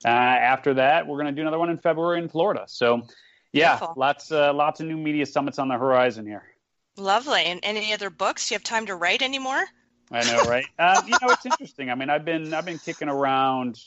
uh, 0.05 0.09
after 0.09 0.75
that, 0.75 1.07
we're 1.07 1.17
going 1.17 1.25
to 1.25 1.31
do 1.33 1.41
another 1.41 1.59
one 1.59 1.69
in 1.71 1.79
February 1.79 2.19
in 2.19 2.29
Florida. 2.29 2.65
So 2.67 3.01
yeah, 3.51 3.77
Beautiful. 3.77 3.95
lots 3.97 4.31
uh, 4.31 4.53
lots 4.53 4.79
of 4.79 4.87
new 4.87 4.97
media 4.97 5.25
summits 5.25 5.59
on 5.59 5.67
the 5.67 5.77
horizon 5.77 6.25
here. 6.25 6.43
Lovely. 6.97 7.43
And 7.43 7.59
any 7.63 7.93
other 7.93 8.09
books? 8.09 8.47
Do 8.47 8.53
you 8.53 8.57
have 8.57 8.63
time 8.63 8.85
to 8.85 8.95
write 8.95 9.21
anymore? 9.21 9.63
I 10.11 10.23
know, 10.23 10.43
right? 10.43 10.65
uh, 10.79 11.01
you 11.07 11.11
know, 11.21 11.33
it's 11.33 11.45
interesting. 11.45 11.89
I 11.89 11.95
mean, 11.95 12.09
I've 12.09 12.25
been 12.25 12.53
I've 12.53 12.65
been 12.65 12.79
kicking 12.79 13.09
around, 13.09 13.79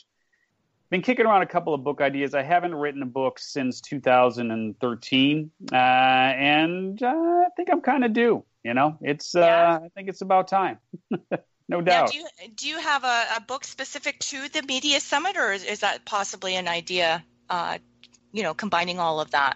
been 0.89 1.01
kicking 1.01 1.25
around 1.25 1.41
a 1.41 1.47
couple 1.47 1.73
of 1.73 1.83
book 1.83 2.01
ideas. 2.01 2.33
I 2.33 2.43
haven't 2.43 2.75
written 2.75 3.01
a 3.01 3.07
book 3.07 3.39
since 3.39 3.81
2013, 3.81 5.51
uh, 5.71 5.75
and 5.75 7.01
uh, 7.01 7.07
I 7.07 7.47
think 7.55 7.69
I'm 7.71 7.81
kind 7.81 8.03
of 8.03 8.13
due. 8.13 8.43
You 8.63 8.73
know, 8.73 8.97
it's 9.01 9.35
uh, 9.35 9.39
yeah. 9.39 9.79
I 9.83 9.89
think 9.95 10.09
it's 10.09 10.21
about 10.21 10.47
time. 10.47 10.79
no 11.69 11.81
doubt. 11.81 11.85
Now, 11.85 12.05
do 12.07 12.17
you 12.17 12.27
do 12.55 12.67
you 12.67 12.79
have 12.79 13.03
a, 13.03 13.23
a, 13.37 13.41
book 13.41 13.63
specific 13.63 14.19
to 14.19 14.49
the 14.49 14.61
media 14.63 14.99
summit, 14.99 15.37
or 15.37 15.53
is, 15.53 15.63
is 15.63 15.79
that 15.79 16.03
possibly 16.05 16.55
an 16.55 16.67
idea? 16.67 17.23
Uh, 17.49 17.77
you 18.33 18.43
know, 18.43 18.53
combining 18.53 18.99
all 18.99 19.21
of 19.21 19.31
that. 19.31 19.55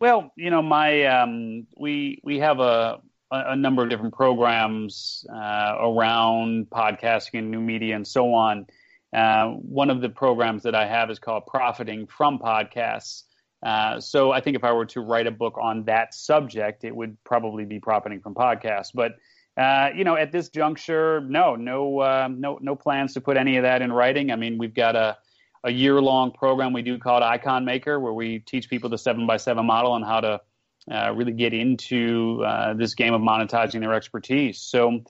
Well, 0.00 0.32
you 0.34 0.50
know, 0.50 0.62
my 0.62 1.04
um, 1.04 1.66
we 1.76 2.20
we 2.24 2.38
have 2.38 2.58
a 2.58 3.00
a, 3.30 3.56
number 3.56 3.82
of 3.82 3.90
different 3.90 4.14
programs 4.14 5.24
uh, 5.32 5.76
around 5.80 6.68
podcasting 6.70 7.38
and 7.38 7.50
new 7.50 7.60
media 7.60 7.96
and 7.96 8.06
so 8.06 8.32
on. 8.34 8.66
Uh, 9.12 9.48
one 9.48 9.90
of 9.90 10.00
the 10.00 10.08
programs 10.08 10.62
that 10.62 10.74
I 10.74 10.86
have 10.86 11.10
is 11.10 11.18
called 11.18 11.46
Profiting 11.46 12.06
from 12.06 12.38
Podcasts. 12.38 13.24
Uh, 13.62 14.00
so 14.00 14.32
I 14.32 14.40
think 14.40 14.56
if 14.56 14.64
I 14.64 14.72
were 14.72 14.86
to 14.86 15.00
write 15.00 15.26
a 15.26 15.30
book 15.30 15.58
on 15.60 15.84
that 15.84 16.14
subject, 16.14 16.84
it 16.84 16.94
would 16.94 17.16
probably 17.24 17.64
be 17.64 17.78
profiting 17.78 18.20
from 18.20 18.34
podcasts. 18.34 18.90
But 18.94 19.16
uh, 19.56 19.90
you 19.94 20.04
know, 20.04 20.16
at 20.16 20.32
this 20.32 20.48
juncture, 20.48 21.20
no, 21.20 21.56
no, 21.56 21.98
uh, 21.98 22.28
no, 22.30 22.58
no 22.62 22.76
plans 22.76 23.12
to 23.14 23.20
put 23.20 23.36
any 23.36 23.56
of 23.56 23.64
that 23.64 23.82
in 23.82 23.92
writing. 23.92 24.30
I 24.30 24.36
mean, 24.36 24.58
we've 24.58 24.74
got 24.74 24.96
a 24.96 25.18
a 25.64 25.70
year 25.70 26.00
long 26.00 26.32
program 26.32 26.72
we 26.72 26.82
do 26.82 26.98
called 26.98 27.22
Icon 27.22 27.64
Maker, 27.64 28.00
where 28.00 28.12
we 28.12 28.38
teach 28.38 28.70
people 28.70 28.88
the 28.88 28.98
seven 28.98 29.26
by 29.26 29.36
seven 29.36 29.66
model 29.66 29.94
and 29.94 30.04
how 30.04 30.20
to 30.20 30.40
uh, 30.90 31.12
really 31.14 31.32
get 31.32 31.52
into 31.52 32.42
uh, 32.44 32.74
this 32.74 32.94
game 32.94 33.14
of 33.14 33.20
monetizing 33.20 33.80
their 33.80 33.94
expertise. 33.94 34.58
So 34.58 35.00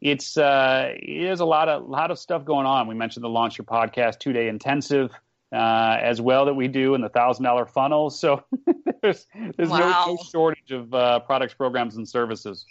it's 0.00 0.36
uh, 0.36 0.94
there's 1.06 1.40
a 1.40 1.44
lot 1.44 1.68
of 1.68 1.88
lot 1.88 2.10
of 2.10 2.18
stuff 2.18 2.44
going 2.44 2.66
on. 2.66 2.88
We 2.88 2.94
mentioned 2.94 3.24
the 3.24 3.28
Launch 3.28 3.58
Your 3.58 3.64
Podcast 3.64 4.18
two 4.18 4.32
day 4.32 4.48
intensive 4.48 5.10
uh, 5.52 5.96
as 6.00 6.20
well 6.20 6.46
that 6.46 6.54
we 6.54 6.68
do, 6.68 6.94
and 6.94 7.04
the 7.04 7.08
thousand 7.08 7.44
dollar 7.44 7.66
funnel. 7.66 8.10
So 8.10 8.44
there's 9.02 9.26
there's 9.56 9.68
wow. 9.68 10.06
no, 10.06 10.14
no, 10.14 10.18
shortage 10.30 10.72
of 10.72 10.92
uh, 10.92 11.20
products, 11.20 11.54
programs, 11.54 11.96
and 11.96 12.08
services. 12.08 12.66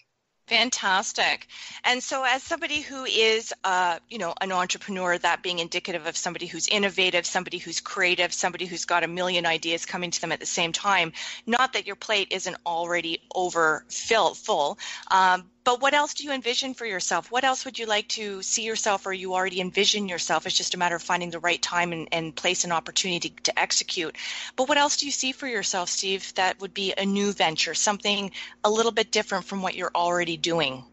Fantastic. 0.47 1.47
And 1.85 2.03
so, 2.03 2.23
as 2.25 2.43
somebody 2.43 2.81
who 2.81 3.05
is, 3.05 3.53
uh, 3.63 3.99
you 4.09 4.17
know, 4.17 4.33
an 4.41 4.51
entrepreneur, 4.51 5.17
that 5.17 5.41
being 5.41 5.59
indicative 5.59 6.07
of 6.07 6.17
somebody 6.17 6.45
who's 6.45 6.67
innovative, 6.67 7.25
somebody 7.25 7.57
who's 7.57 7.79
creative, 7.79 8.33
somebody 8.33 8.65
who's 8.65 8.83
got 8.83 9.03
a 9.03 9.07
million 9.07 9.45
ideas 9.45 9.85
coming 9.85 10.11
to 10.11 10.19
them 10.19 10.33
at 10.33 10.41
the 10.41 10.45
same 10.45 10.73
time, 10.73 11.13
not 11.47 11.73
that 11.73 11.87
your 11.87 11.95
plate 11.95 12.29
isn't 12.31 12.57
already 12.65 13.21
over 13.33 13.85
full, 14.33 14.77
um, 15.09 15.49
but 15.71 15.81
what 15.81 15.93
else 15.93 16.15
do 16.15 16.25
you 16.25 16.33
envision 16.33 16.73
for 16.73 16.85
yourself? 16.85 17.31
What 17.31 17.45
else 17.45 17.63
would 17.63 17.79
you 17.79 17.85
like 17.85 18.09
to 18.09 18.41
see 18.41 18.63
yourself 18.63 19.05
or 19.05 19.13
you 19.13 19.33
already 19.33 19.61
envision 19.61 20.09
yourself? 20.09 20.45
It's 20.45 20.57
just 20.57 20.73
a 20.73 20.77
matter 20.77 20.97
of 20.97 21.01
finding 21.01 21.29
the 21.29 21.39
right 21.39 21.61
time 21.61 21.93
and, 21.93 22.09
and 22.11 22.35
place 22.35 22.65
and 22.65 22.73
opportunity 22.73 23.29
to, 23.29 23.43
to 23.43 23.57
execute. 23.57 24.17
But 24.57 24.67
what 24.67 24.77
else 24.77 24.97
do 24.97 25.05
you 25.05 25.13
see 25.13 25.31
for 25.31 25.47
yourself, 25.47 25.87
Steve, 25.87 26.33
that 26.35 26.59
would 26.59 26.73
be 26.73 26.93
a 26.97 27.05
new 27.05 27.31
venture, 27.31 27.73
something 27.73 28.31
a 28.65 28.69
little 28.69 28.91
bit 28.91 29.13
different 29.13 29.45
from 29.45 29.61
what 29.61 29.75
you're 29.75 29.93
already 29.95 30.35
doing? 30.35 30.83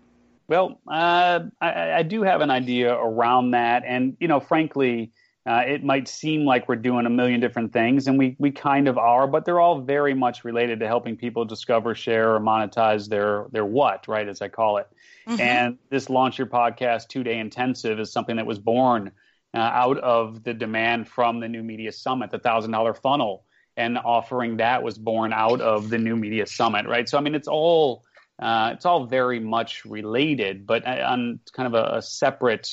Well, 0.47 0.81
uh, 0.87 1.41
I, 1.61 1.93
I 1.95 2.03
do 2.05 2.23
have 2.23 2.41
an 2.41 2.51
idea 2.53 2.95
around 2.95 3.51
that. 3.51 3.83
And, 3.85 4.17
you 4.21 4.29
know, 4.29 4.39
frankly, 4.39 5.11
uh, 5.49 5.63
it 5.67 5.83
might 5.83 6.07
seem 6.07 6.45
like 6.45 6.69
we're 6.69 6.77
doing 6.77 7.07
a 7.07 7.11
million 7.11 7.41
different 7.41 7.73
things, 7.73 8.07
and 8.07 8.19
we, 8.19 8.37
we 8.39 8.51
kind 8.51 8.87
of 8.87 8.99
are, 8.99 9.27
but 9.27 9.47
they're 9.47 9.61
all 9.61 9.81
very 9.81 10.13
much 10.13 10.45
related 10.45 10.79
to 10.81 10.87
helping 10.87 11.17
people 11.17 11.43
discover, 11.47 11.95
share, 11.95 12.35
or 12.35 12.39
monetize 12.39 13.09
their 13.09 13.47
their 13.51 13.65
what, 13.65 14.07
right, 14.09 14.29
as 14.29 14.43
I 14.43 14.49
call 14.49 14.77
it. 14.77 14.89
Mm-hmm. 15.27 15.41
And 15.41 15.79
this 15.89 16.11
Launch 16.11 16.37
Your 16.37 16.49
Podcast 16.49 17.09
two 17.09 17.25
day 17.25 17.39
intensive 17.39 17.99
is 17.99 18.13
something 18.13 18.37
that 18.37 18.45
was 18.45 18.59
born 18.59 19.11
uh, 19.55 19.59
out 19.61 19.97
of 19.97 20.45
the 20.45 20.53
demand 20.53 21.09
from 21.09 21.41
the 21.41 21.49
New 21.49 21.63
Media 21.63 21.93
Summit, 21.93 22.31
the 22.31 22.39
thousand 22.39 22.73
dollar 22.73 22.93
funnel, 22.93 23.47
and 23.75 23.97
offering 23.97 24.59
that 24.59 24.83
was 24.83 24.99
born 24.99 25.33
out 25.33 25.63
of 25.63 25.89
the 25.89 25.97
New 25.97 26.17
Media 26.17 26.45
Summit, 26.45 26.87
right? 26.87 27.09
So 27.09 27.17
I 27.17 27.23
mean, 27.23 27.35
it's 27.35 27.49
all 27.49 28.05
uh, 28.39 28.73
it's 28.75 28.85
all 28.85 29.07
very 29.07 29.41
much 29.41 29.87
related, 29.87 30.67
but 30.67 30.87
uh, 30.87 31.07
on 31.09 31.41
kind 31.55 31.67
of 31.67 31.73
a, 31.73 31.97
a 31.97 32.03
separate 32.03 32.69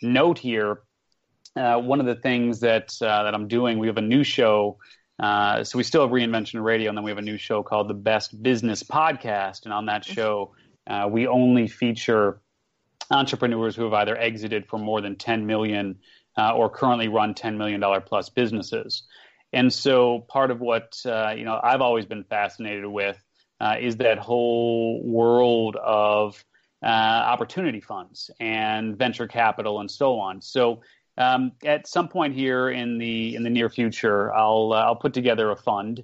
note 0.00 0.38
here 0.38 0.80
uh, 1.56 1.78
one 1.78 2.00
of 2.00 2.06
the 2.06 2.14
things 2.14 2.60
that 2.60 2.94
uh, 3.00 3.24
that 3.24 3.34
I'm 3.34 3.48
doing, 3.48 3.78
we 3.78 3.86
have 3.86 3.96
a 3.96 4.02
new 4.02 4.24
show. 4.24 4.78
Uh, 5.18 5.64
so 5.64 5.78
we 5.78 5.84
still 5.84 6.02
have 6.02 6.10
Reinvention 6.10 6.62
Radio, 6.62 6.90
and 6.90 6.98
then 6.98 7.04
we 7.04 7.10
have 7.10 7.18
a 7.18 7.22
new 7.22 7.38
show 7.38 7.62
called 7.62 7.88
the 7.88 7.94
Best 7.94 8.42
Business 8.42 8.82
Podcast. 8.82 9.64
And 9.64 9.72
on 9.72 9.86
that 9.86 10.04
show, 10.04 10.54
uh, 10.86 11.08
we 11.10 11.26
only 11.26 11.66
feature 11.66 12.42
entrepreneurs 13.10 13.74
who 13.74 13.84
have 13.84 13.94
either 13.94 14.16
exited 14.16 14.66
for 14.66 14.78
more 14.78 15.00
than 15.00 15.16
10 15.16 15.46
million 15.46 15.98
uh, 16.36 16.52
or 16.54 16.68
currently 16.68 17.08
run 17.08 17.32
10 17.32 17.56
million 17.56 17.80
dollar 17.80 18.00
plus 18.00 18.28
businesses. 18.28 19.04
And 19.52 19.72
so 19.72 20.26
part 20.28 20.50
of 20.50 20.60
what 20.60 21.00
uh, 21.06 21.32
you 21.34 21.44
know 21.44 21.58
I've 21.62 21.80
always 21.80 22.04
been 22.04 22.24
fascinated 22.24 22.84
with 22.84 23.18
is 23.80 23.96
that 23.96 24.18
whole 24.18 25.02
world 25.02 25.76
of 25.76 26.44
opportunity 26.82 27.80
funds 27.80 28.30
and 28.38 28.98
venture 28.98 29.26
capital 29.26 29.80
and 29.80 29.90
so 29.90 30.18
on. 30.18 30.42
So 30.42 30.82
um, 31.18 31.52
at 31.64 31.86
some 31.86 32.08
point 32.08 32.34
here 32.34 32.70
in 32.70 32.98
the 32.98 33.34
in 33.34 33.42
the 33.42 33.50
near 33.50 33.70
future, 33.70 34.32
I'll 34.34 34.72
uh, 34.72 34.82
I'll 34.82 34.96
put 34.96 35.14
together 35.14 35.50
a 35.50 35.56
fund 35.56 36.02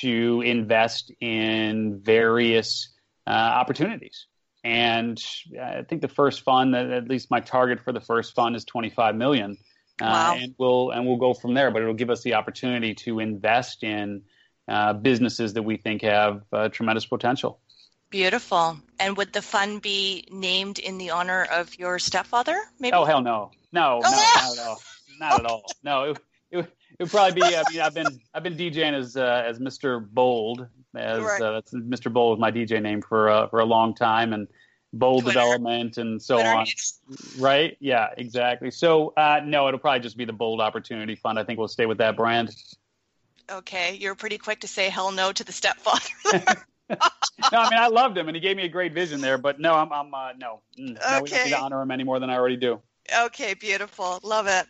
to 0.00 0.42
invest 0.42 1.12
in 1.20 2.00
various 2.02 2.92
uh, 3.26 3.30
opportunities. 3.30 4.26
And 4.64 5.22
I 5.60 5.82
think 5.82 6.02
the 6.02 6.08
first 6.08 6.42
fund, 6.42 6.74
at 6.74 7.08
least 7.08 7.30
my 7.30 7.40
target 7.40 7.80
for 7.80 7.92
the 7.92 8.00
first 8.00 8.34
fund, 8.34 8.56
is 8.56 8.64
25 8.64 9.14
million. 9.14 9.56
Uh, 10.00 10.04
wow. 10.04 10.36
and 10.38 10.54
we'll 10.58 10.90
and 10.90 11.06
we'll 11.06 11.16
go 11.16 11.34
from 11.34 11.54
there. 11.54 11.70
But 11.70 11.82
it'll 11.82 11.94
give 11.94 12.10
us 12.10 12.22
the 12.22 12.34
opportunity 12.34 12.94
to 12.94 13.20
invest 13.20 13.82
in 13.82 14.22
uh, 14.68 14.92
businesses 14.92 15.54
that 15.54 15.62
we 15.62 15.76
think 15.76 16.02
have 16.02 16.42
uh, 16.52 16.68
tremendous 16.68 17.06
potential. 17.06 17.60
Beautiful. 18.10 18.78
And 18.98 19.16
would 19.16 19.32
the 19.32 19.42
fund 19.42 19.82
be 19.82 20.26
named 20.30 20.78
in 20.78 20.98
the 20.98 21.10
honor 21.10 21.44
of 21.52 21.78
your 21.78 21.98
stepfather? 21.98 22.58
Maybe. 22.80 22.94
Oh 22.94 23.04
hell 23.04 23.20
no, 23.20 23.50
no, 23.72 24.00
no, 24.00 24.02
Oh, 24.04 24.48
not 24.48 24.58
at 24.58 24.64
all, 24.66 24.82
not 25.20 25.40
at 25.40 25.46
all. 25.46 25.64
No, 25.82 26.02
it, 26.04 26.18
it, 26.50 26.58
it 26.58 26.68
would 27.00 27.10
probably 27.10 27.40
be. 27.42 27.54
I 27.56 27.62
mean, 27.70 27.80
I've 27.80 27.94
been 27.94 28.20
I've 28.34 28.42
been 28.42 28.56
DJing 28.56 28.94
as 28.94 29.16
uh, 29.16 29.44
as 29.46 29.58
Mr. 29.58 30.06
Bold, 30.08 30.66
as 30.96 31.22
Right. 31.22 31.40
uh, 31.40 31.52
that's 31.52 31.74
Mr. 31.74 32.12
Bold 32.12 32.38
is 32.38 32.40
my 32.40 32.50
DJ 32.50 32.80
name 32.80 33.02
for 33.02 33.28
uh, 33.28 33.48
for 33.48 33.60
a 33.60 33.64
long 33.64 33.94
time, 33.94 34.32
and 34.32 34.48
Bold 34.94 35.24
Twitter. 35.24 35.38
Development 35.38 35.98
and 35.98 36.20
so 36.20 36.36
Twitter 36.36 36.50
on. 36.50 36.66
Right? 37.38 37.76
Yeah, 37.78 38.08
exactly. 38.16 38.70
So 38.70 39.12
uh, 39.18 39.42
no, 39.44 39.68
it'll 39.68 39.80
probably 39.80 40.00
just 40.00 40.16
be 40.16 40.24
the 40.24 40.32
Bold 40.32 40.60
Opportunity 40.62 41.14
Fund. 41.14 41.38
I 41.38 41.44
think 41.44 41.58
we'll 41.58 41.68
stay 41.68 41.84
with 41.86 41.98
that 41.98 42.16
brand. 42.16 42.54
Okay, 43.50 43.94
you're 43.96 44.14
pretty 44.14 44.38
quick 44.38 44.60
to 44.60 44.68
say 44.68 44.88
hell 44.88 45.12
no 45.12 45.30
to 45.32 45.44
the 45.44 45.52
stepfather. 45.52 46.42
No, 47.52 47.58
I 47.58 47.66
mean 47.66 47.78
I 47.78 47.86
loved 47.88 48.18
him 48.18 48.28
and 48.28 48.34
he 48.36 48.40
gave 48.40 48.56
me 48.56 48.64
a 48.64 48.68
great 48.68 48.92
vision 48.92 49.20
there, 49.20 49.38
but 49.38 49.60
no, 49.60 49.74
I'm 49.74 49.92
I'm 49.92 50.12
uh, 50.14 50.32
no, 50.38 50.60
Mm, 50.78 50.98
no, 51.08 51.20
we 51.20 51.30
don't 51.30 51.36
Okay. 51.36 51.44
need 51.44 51.50
to 51.50 51.58
honor 51.58 51.80
him 51.82 51.90
any 51.90 52.04
more 52.04 52.18
than 52.18 52.30
I 52.30 52.34
already 52.36 52.56
do. 52.56 52.80
Okay, 53.16 53.54
beautiful. 53.54 54.20
Love 54.22 54.46
it. 54.48 54.66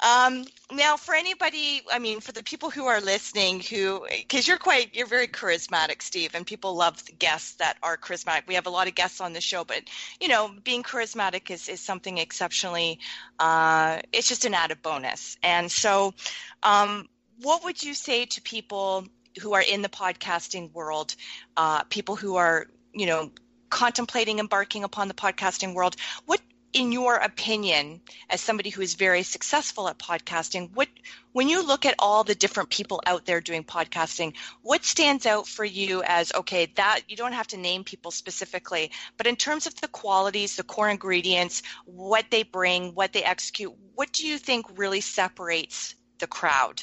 Um, 0.00 0.44
now, 0.72 0.96
for 0.96 1.12
anybody, 1.14 1.82
I 1.92 1.98
mean, 1.98 2.20
for 2.20 2.30
the 2.32 2.42
people 2.42 2.70
who 2.70 2.86
are 2.86 3.00
listening, 3.00 3.60
who, 3.60 4.06
because 4.08 4.46
you're 4.46 4.58
quite, 4.58 4.94
you're 4.94 5.06
very 5.08 5.26
charismatic, 5.26 6.00
Steve, 6.00 6.34
and 6.34 6.46
people 6.46 6.76
love 6.76 7.02
guests 7.18 7.56
that 7.56 7.78
are 7.82 7.96
charismatic. 7.96 8.46
We 8.46 8.54
have 8.54 8.66
a 8.66 8.70
lot 8.70 8.86
of 8.86 8.94
guests 8.94 9.20
on 9.20 9.32
the 9.32 9.40
show, 9.40 9.64
but, 9.64 9.82
you 10.20 10.28
know, 10.28 10.54
being 10.62 10.84
charismatic 10.84 11.50
is, 11.50 11.68
is 11.68 11.80
something 11.80 12.18
exceptionally, 12.18 13.00
uh, 13.40 14.00
it's 14.12 14.28
just 14.28 14.44
an 14.44 14.54
added 14.54 14.82
bonus. 14.82 15.36
And 15.42 15.70
so, 15.70 16.14
um, 16.62 17.08
what 17.42 17.64
would 17.64 17.82
you 17.82 17.94
say 17.94 18.26
to 18.26 18.40
people 18.40 19.06
who 19.38 19.54
are 19.54 19.62
in 19.62 19.82
the 19.82 19.88
podcasting 19.88 20.72
world, 20.72 21.14
uh, 21.56 21.82
people 21.84 22.16
who 22.16 22.36
are, 22.36 22.66
you 22.92 23.06
know, 23.06 23.30
contemplating 23.68 24.38
embarking 24.38 24.84
upon 24.84 25.08
the 25.08 25.14
podcasting 25.14 25.74
world? 25.74 25.96
What 26.26 26.40
in 26.72 26.92
your 26.92 27.16
opinion, 27.16 28.00
as 28.28 28.40
somebody 28.40 28.70
who 28.70 28.80
is 28.80 28.94
very 28.94 29.24
successful 29.24 29.88
at 29.88 29.98
podcasting, 29.98 30.70
what 30.72 30.88
when 31.32 31.48
you 31.48 31.66
look 31.66 31.84
at 31.84 31.94
all 31.98 32.22
the 32.24 32.34
different 32.34 32.70
people 32.70 33.00
out 33.06 33.26
there 33.26 33.40
doing 33.40 33.64
podcasting, 33.64 34.34
what 34.62 34.84
stands 34.84 35.26
out 35.26 35.48
for 35.48 35.64
you 35.64 36.02
as 36.04 36.32
okay, 36.34 36.66
that 36.76 37.00
you 37.08 37.16
don't 37.16 37.32
have 37.32 37.46
to 37.48 37.56
name 37.56 37.82
people 37.84 38.10
specifically, 38.10 38.90
but 39.16 39.26
in 39.26 39.36
terms 39.36 39.66
of 39.66 39.74
the 39.80 39.88
qualities, 39.88 40.56
the 40.56 40.62
core 40.62 40.88
ingredients, 40.88 41.62
what 41.86 42.26
they 42.30 42.42
bring, 42.44 42.94
what 42.94 43.12
they 43.12 43.24
execute, 43.24 43.72
what 43.94 44.12
do 44.12 44.26
you 44.26 44.38
think 44.38 44.66
really 44.76 45.00
separates 45.00 45.94
the 46.18 46.26
crowd? 46.26 46.82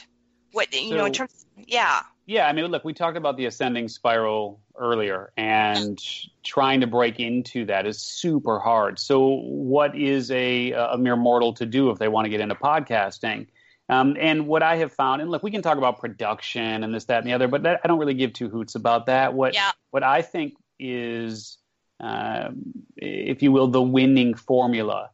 What 0.51 0.73
you 0.73 0.95
know 0.95 1.05
in 1.05 1.13
So- 1.13 1.19
terms 1.19 1.45
yeah. 1.65 2.01
Yeah, 2.27 2.45
I 2.45 2.51
mean, 2.51 2.65
look, 2.65 2.83
we 2.83 2.93
talked 2.93 3.15
about 3.15 3.37
the 3.37 3.45
ascending 3.45 3.87
spiral 3.87 4.59
earlier, 4.77 5.31
and 5.37 5.97
trying 6.43 6.81
to 6.81 6.87
break 6.87 7.21
into 7.21 7.63
that 7.65 7.87
is 7.87 8.01
super 8.01 8.59
hard. 8.59 8.99
So, 8.99 9.39
what 9.45 9.97
is 9.97 10.29
a, 10.31 10.73
a 10.73 10.97
mere 10.97 11.15
mortal 11.15 11.53
to 11.53 11.65
do 11.65 11.89
if 11.89 11.99
they 11.99 12.09
want 12.09 12.25
to 12.25 12.29
get 12.29 12.41
into 12.41 12.55
podcasting? 12.55 13.47
Um, 13.87 14.17
and 14.19 14.45
what 14.45 14.61
I 14.61 14.75
have 14.75 14.91
found, 14.91 15.21
and 15.21 15.31
look, 15.31 15.41
we 15.41 15.51
can 15.51 15.61
talk 15.61 15.77
about 15.77 15.99
production 15.99 16.83
and 16.83 16.93
this, 16.93 17.05
that, 17.05 17.19
and 17.19 17.27
the 17.27 17.31
other, 17.31 17.47
but 17.47 17.63
that, 17.63 17.79
I 17.85 17.87
don't 17.87 17.97
really 17.97 18.13
give 18.13 18.33
two 18.33 18.49
hoots 18.49 18.75
about 18.75 19.05
that. 19.05 19.33
What 19.33 19.53
Yeah. 19.53 19.71
what 19.91 20.03
I 20.03 20.21
think 20.21 20.55
is, 20.77 21.57
um, 22.01 22.73
if 22.97 23.41
you 23.41 23.53
will, 23.53 23.67
the 23.67 23.81
winning 23.81 24.33
formula 24.33 25.11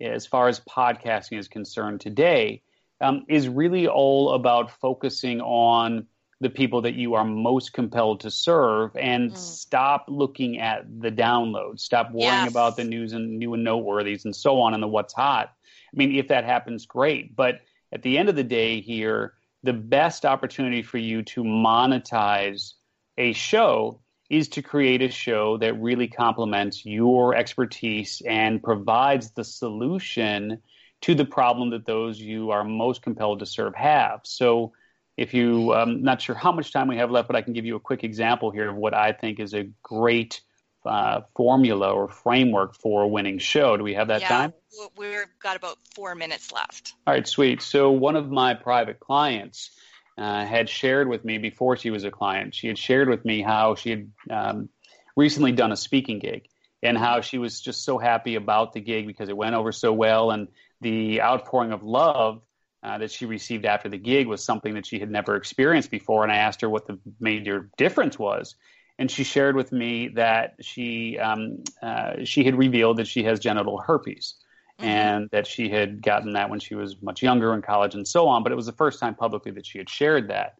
as 0.00 0.26
far 0.26 0.48
as 0.48 0.58
podcasting 0.60 1.38
is 1.38 1.46
concerned 1.46 2.00
today 2.00 2.62
um, 3.00 3.24
is 3.28 3.48
really 3.48 3.86
all 3.86 4.34
about 4.34 4.72
focusing 4.72 5.40
on 5.40 6.08
the 6.40 6.50
people 6.50 6.82
that 6.82 6.94
you 6.94 7.14
are 7.14 7.24
most 7.24 7.72
compelled 7.72 8.20
to 8.20 8.30
serve 8.30 8.94
and 8.96 9.32
Mm. 9.32 9.36
stop 9.36 10.04
looking 10.08 10.60
at 10.60 10.84
the 11.00 11.10
downloads 11.10 11.80
stop 11.80 12.10
worrying 12.12 12.44
Yes. 12.44 12.50
about 12.50 12.76
the 12.76 12.84
news 12.84 13.12
and 13.12 13.38
new 13.38 13.54
and 13.54 13.66
noteworthies 13.66 14.24
and 14.24 14.34
so 14.36 14.60
on 14.60 14.74
and 14.74 14.82
the 14.82 14.86
what's 14.88 15.14
hot 15.14 15.48
i 15.92 15.96
mean 15.96 16.14
if 16.14 16.28
that 16.28 16.44
happens 16.44 16.86
great 16.86 17.34
but 17.36 17.60
at 17.92 18.02
the 18.02 18.18
end 18.18 18.28
of 18.28 18.36
the 18.36 18.44
day 18.44 18.80
here 18.80 19.34
the 19.62 19.72
best 19.72 20.24
opportunity 20.24 20.82
for 20.82 20.98
you 20.98 21.22
to 21.22 21.42
monetize 21.42 22.74
a 23.18 23.32
show 23.32 24.00
is 24.30 24.48
to 24.48 24.62
create 24.62 25.02
a 25.02 25.08
show 25.08 25.56
that 25.58 25.80
really 25.80 26.08
complements 26.08 26.84
your 26.84 27.34
expertise 27.34 28.20
and 28.26 28.62
provides 28.62 29.30
the 29.32 29.44
solution 29.44 30.58
to 31.00 31.14
the 31.14 31.24
problem 31.24 31.70
that 31.70 31.86
those 31.86 32.18
you 32.20 32.50
are 32.50 32.64
most 32.64 33.02
compelled 33.02 33.38
to 33.38 33.46
serve 33.46 33.74
have. 33.74 34.20
So, 34.24 34.72
if 35.16 35.32
you, 35.32 35.72
I'm 35.72 36.02
not 36.02 36.20
sure 36.20 36.34
how 36.34 36.52
much 36.52 36.72
time 36.72 36.88
we 36.88 36.98
have 36.98 37.10
left, 37.10 37.28
but 37.28 37.36
I 37.36 37.42
can 37.42 37.52
give 37.52 37.64
you 37.64 37.76
a 37.76 37.80
quick 37.80 38.04
example 38.04 38.50
here 38.50 38.68
of 38.68 38.76
what 38.76 38.94
I 38.94 39.12
think 39.12 39.40
is 39.40 39.54
a 39.54 39.68
great 39.82 40.40
uh, 40.84 41.22
formula 41.34 41.92
or 41.92 42.08
framework 42.08 42.74
for 42.74 43.02
a 43.02 43.08
winning 43.08 43.38
show. 43.38 43.76
Do 43.76 43.82
we 43.82 43.94
have 43.94 44.08
that 44.08 44.20
yeah. 44.20 44.28
time? 44.28 44.52
We've 44.96 45.24
got 45.42 45.56
about 45.56 45.78
four 45.94 46.14
minutes 46.14 46.52
left. 46.52 46.94
All 47.06 47.14
right, 47.14 47.26
sweet. 47.26 47.62
So 47.62 47.90
one 47.90 48.16
of 48.16 48.30
my 48.30 48.54
private 48.54 49.00
clients 49.00 49.70
uh, 50.18 50.44
had 50.44 50.68
shared 50.68 51.08
with 51.08 51.24
me 51.24 51.38
before 51.38 51.76
she 51.76 51.90
was 51.90 52.04
a 52.04 52.10
client. 52.10 52.54
She 52.54 52.68
had 52.68 52.78
shared 52.78 53.08
with 53.08 53.24
me 53.24 53.42
how 53.42 53.74
she 53.74 53.90
had 53.90 54.10
um, 54.30 54.68
recently 55.16 55.52
done 55.52 55.72
a 55.72 55.76
speaking 55.76 56.18
gig 56.18 56.46
and 56.82 56.96
how 56.96 57.20
she 57.20 57.38
was 57.38 57.60
just 57.60 57.84
so 57.84 57.98
happy 57.98 58.34
about 58.34 58.72
the 58.72 58.80
gig 58.80 59.06
because 59.06 59.28
it 59.28 59.36
went 59.36 59.54
over 59.54 59.72
so 59.72 59.92
well 59.92 60.30
and 60.30 60.48
the 60.80 61.22
outpouring 61.22 61.72
of 61.72 61.82
love 61.82 62.42
uh, 62.86 62.98
that 62.98 63.10
she 63.10 63.26
received 63.26 63.64
after 63.66 63.88
the 63.88 63.98
gig 63.98 64.28
was 64.28 64.44
something 64.44 64.74
that 64.74 64.86
she 64.86 65.00
had 65.00 65.10
never 65.10 65.34
experienced 65.34 65.90
before. 65.90 66.22
And 66.22 66.30
I 66.32 66.36
asked 66.36 66.60
her 66.60 66.70
what 66.70 66.86
the 66.86 66.98
major 67.18 67.68
difference 67.76 68.16
was. 68.18 68.54
And 68.98 69.10
she 69.10 69.24
shared 69.24 69.56
with 69.56 69.72
me 69.72 70.08
that 70.14 70.54
she 70.60 71.18
um, 71.18 71.64
uh, 71.82 72.24
she 72.24 72.44
had 72.44 72.56
revealed 72.56 72.98
that 72.98 73.08
she 73.08 73.24
has 73.24 73.40
genital 73.40 73.78
herpes 73.78 74.34
and 74.78 75.28
that 75.32 75.46
she 75.46 75.68
had 75.68 76.02
gotten 76.02 76.34
that 76.34 76.48
when 76.48 76.60
she 76.60 76.74
was 76.74 77.02
much 77.02 77.22
younger 77.22 77.52
in 77.54 77.60
college 77.62 77.94
and 77.94 78.06
so 78.06 78.28
on. 78.28 78.42
But 78.42 78.52
it 78.52 78.56
was 78.56 78.66
the 78.66 78.72
first 78.72 79.00
time 79.00 79.14
publicly 79.14 79.50
that 79.52 79.66
she 79.66 79.78
had 79.78 79.90
shared 79.90 80.28
that. 80.28 80.54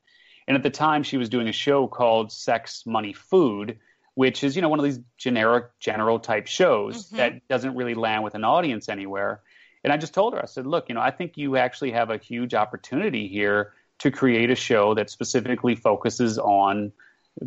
And 0.49 0.57
at 0.57 0.63
the 0.63 0.71
time, 0.71 1.03
she 1.03 1.17
was 1.17 1.29
doing 1.29 1.49
a 1.49 1.53
show 1.53 1.87
called 1.87 2.33
Sex, 2.33 2.85
Money, 2.87 3.13
Food, 3.13 3.79
which 4.15 4.43
is 4.43 4.57
you 4.57 4.63
know 4.63 4.69
one 4.69 4.79
of 4.81 4.85
these 4.85 5.01
generic, 5.17 5.67
general 5.81 6.19
type 6.19 6.47
shows 6.47 7.11
Mhm. 7.11 7.17
that 7.19 7.49
doesn't 7.49 7.77
really 7.77 7.95
land 7.95 8.25
with 8.25 8.35
an 8.35 8.45
audience 8.45 8.89
anywhere. 8.89 9.43
And 9.85 9.93
I 9.93 9.97
just 9.97 10.15
told 10.15 10.35
her, 10.35 10.43
I 10.43 10.47
said, 10.47 10.67
look, 10.67 10.89
you 10.89 10.95
know, 10.95 11.01
I 11.01 11.11
think 11.11 11.37
you 11.37 11.57
actually 11.57 11.93
have 11.93 12.11
a 12.11 12.19
huge 12.19 12.55
opportunity 12.55 13.29
here 13.29 13.73
to 14.01 14.11
create 14.11 14.51
a 14.51 14.55
show 14.55 14.95
that 14.95 15.11
specifically 15.11 15.75
focuses 15.75 16.39
on 16.39 16.93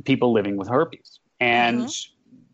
people 0.05 0.33
living 0.33 0.57
with 0.57 0.67
herpes. 0.67 1.19
And 1.39 1.89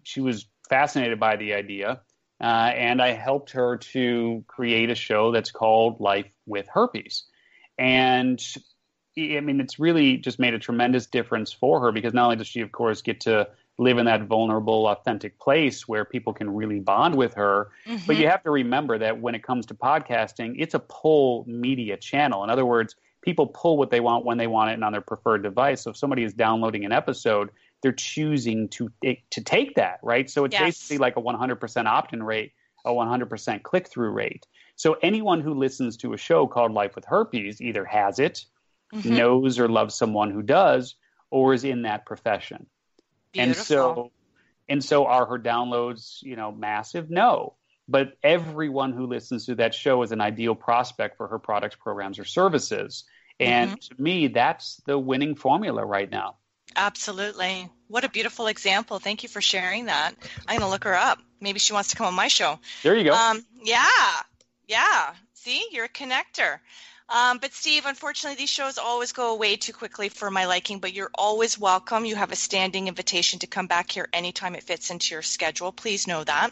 she 0.04 0.22
was 0.22 0.46
fascinated 0.70 1.20
by 1.20 1.36
the 1.36 1.54
idea. 1.54 2.02
Uh, 2.42 2.44
and 2.76 3.02
I 3.02 3.14
helped 3.14 3.52
her 3.52 3.78
to 3.78 4.44
create 4.48 4.90
a 4.90 4.96
show 4.96 5.32
that's 5.32 5.52
called 5.52 6.00
Life 6.02 6.28
with 6.46 6.68
Herpes. 6.68 7.24
And 7.78 8.42
I 9.18 9.40
mean, 9.40 9.62
it's 9.62 9.80
really 9.80 10.18
just 10.18 10.40
made 10.40 10.54
a 10.54 10.60
tremendous 10.60 11.08
difference 11.08 11.54
for 11.54 11.80
her 11.82 11.92
because 11.92 12.14
not 12.14 12.26
only 12.26 12.36
does 12.36 12.48
she, 12.48 12.62
of 12.62 12.72
course, 12.72 13.02
get 13.02 13.22
to 13.22 13.48
live 13.78 13.98
in 13.98 14.06
that 14.06 14.24
vulnerable, 14.24 14.88
authentic 14.88 15.38
place 15.40 15.88
where 15.88 16.06
people 16.06 16.34
can 16.34 16.50
really 16.50 16.80
bond 16.80 17.16
with 17.16 17.34
her, 17.34 17.70
but 18.08 18.16
you 18.16 18.28
have 18.28 18.44
to 18.44 18.52
remember 18.52 18.98
that 18.98 19.20
when 19.20 19.36
it 19.36 19.44
comes 19.44 19.66
to 19.66 19.74
podcasting, 19.74 20.56
it's 20.58 20.74
a 20.74 20.80
pull 20.80 21.44
media 21.48 21.98
channel. 21.98 22.44
In 22.44 22.50
other 22.50 22.66
words, 22.66 22.96
people 23.22 23.48
pull 23.48 23.78
what 23.78 23.90
they 23.90 24.00
want 24.00 24.24
when 24.24 24.38
they 24.38 24.48
want 24.48 24.70
it 24.70 24.76
and 24.76 24.84
on 24.84 24.92
their 24.92 25.02
preferred 25.02 25.44
device. 25.44 25.82
So 25.82 25.90
if 25.90 25.98
somebody 25.98 26.24
is 26.24 26.34
downloading 26.34 26.86
an 26.86 26.92
episode, 26.92 27.50
they're 27.82 27.92
choosing 27.92 28.70
to 28.70 28.90
to 29.04 29.44
take 29.44 29.76
that, 29.76 30.00
right? 30.02 30.30
So 30.30 30.46
it's 30.46 30.54
Yes. 30.54 30.62
basically 30.64 30.98
like 31.00 31.18
a 31.18 31.22
100% 31.22 31.88
opt-in 31.88 32.24
rate, 32.24 32.54
a 32.86 32.94
100% 32.94 33.64
click-through 33.64 34.12
rate. 34.12 34.48
So 34.76 34.98
anyone 35.02 35.42
who 35.42 35.54
listens 35.54 35.98
to 35.98 36.14
a 36.14 36.18
show 36.18 36.48
called 36.48 36.72
Life 36.72 36.96
with 36.96 37.06
Herpes 37.06 37.62
either 37.62 37.84
has 37.86 38.20
it, 38.20 38.46
Mhm. 38.94 39.16
knows 39.16 39.60
or 39.60 39.68
loves 39.68 39.96
someone 39.96 40.32
who 40.32 40.42
does, 40.42 40.96
or 41.30 41.54
is 41.54 41.64
in 41.64 41.82
that 41.82 42.06
profession. 42.06 42.68
And 43.36 43.56
so, 43.56 44.12
and 44.70 44.84
so 44.84 45.06
are 45.06 45.26
her 45.26 45.40
downloads, 45.40 46.22
you 46.22 46.36
know, 46.36 46.52
massive? 46.52 47.10
No. 47.10 47.56
But 47.88 48.18
everyone 48.24 48.94
who 48.94 49.06
listens 49.06 49.46
to 49.46 49.56
that 49.56 49.76
show 49.76 50.02
is 50.02 50.12
an 50.12 50.22
ideal 50.22 50.56
prospect 50.56 51.18
for 51.18 51.28
her 51.28 51.40
products, 51.40 51.76
programs, 51.76 52.18
or 52.20 52.26
services. 52.26 53.04
And 53.40 53.72
Mm-hmm. 53.72 53.96
to 53.96 54.02
me, 54.02 54.28
that's 54.28 54.78
the 54.86 54.98
winning 54.98 55.36
formula 55.36 55.86
right 55.86 56.10
now. 56.10 56.38
Absolutely. 56.76 57.70
What 57.88 58.04
a 58.04 58.10
beautiful 58.10 58.48
example. 58.48 59.00
Thank 59.00 59.24
you 59.24 59.30
for 59.30 59.42
sharing 59.42 59.86
that. 59.86 60.14
I'm 60.48 60.58
going 60.60 60.68
to 60.68 60.72
look 60.72 60.86
her 60.86 60.96
up. 60.96 61.20
Maybe 61.40 61.60
she 61.60 61.74
wants 61.74 61.90
to 61.90 61.96
come 61.96 62.08
on 62.08 62.14
my 62.16 62.28
show. 62.28 62.60
There 62.82 62.96
you 62.96 63.04
go. 63.04 63.14
Um, 63.14 63.46
yeah. 63.64 63.86
Yeah. 64.68 65.14
See, 65.34 65.64
you're 65.72 65.86
a 65.86 65.90
connector. 65.90 66.60
Um, 67.08 67.38
but 67.38 67.54
Steve, 67.54 67.86
unfortunately, 67.86 68.36
these 68.36 68.50
shows 68.50 68.80
always 68.80 69.12
go 69.12 69.32
away 69.32 69.58
too 69.58 69.74
quickly 69.74 70.10
for 70.10 70.32
my 70.32 70.46
liking. 70.46 70.80
But 70.80 70.94
you're 70.94 71.12
always 71.14 71.58
welcome. 71.60 72.04
You 72.04 72.16
have 72.16 72.32
a 72.32 72.36
standing 72.36 72.88
invitation 72.88 73.40
to 73.40 73.48
come 73.48 73.68
back 73.68 73.92
here 73.92 74.08
anytime 74.12 74.56
it 74.56 74.64
fits 74.64 74.90
into 74.90 75.14
your 75.14 75.22
schedule. 75.22 75.72
Please 75.72 76.08
know 76.08 76.24
that. 76.24 76.50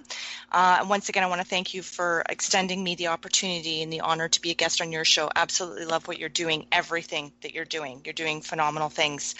Uh, 0.51 0.77
and 0.81 0.89
once 0.89 1.09
again, 1.09 1.23
I 1.23 1.27
want 1.27 1.41
to 1.41 1.47
thank 1.47 1.73
you 1.73 1.81
for 1.81 2.23
extending 2.29 2.83
me 2.83 2.93
the 2.93 3.07
opportunity 3.07 3.81
and 3.81 3.91
the 3.91 4.01
honor 4.01 4.29
to 4.29 4.41
be 4.41 4.51
a 4.51 4.55
guest 4.55 4.79
on 4.79 4.91
your 4.91 5.05
show. 5.05 5.29
Absolutely 5.35 5.85
love 5.85 6.07
what 6.07 6.19
you're 6.19 6.29
doing. 6.29 6.67
Everything 6.71 7.31
that 7.41 7.55
you're 7.55 7.65
doing, 7.65 8.01
you're 8.05 8.13
doing 8.13 8.41
phenomenal 8.41 8.89
things. 8.89 9.33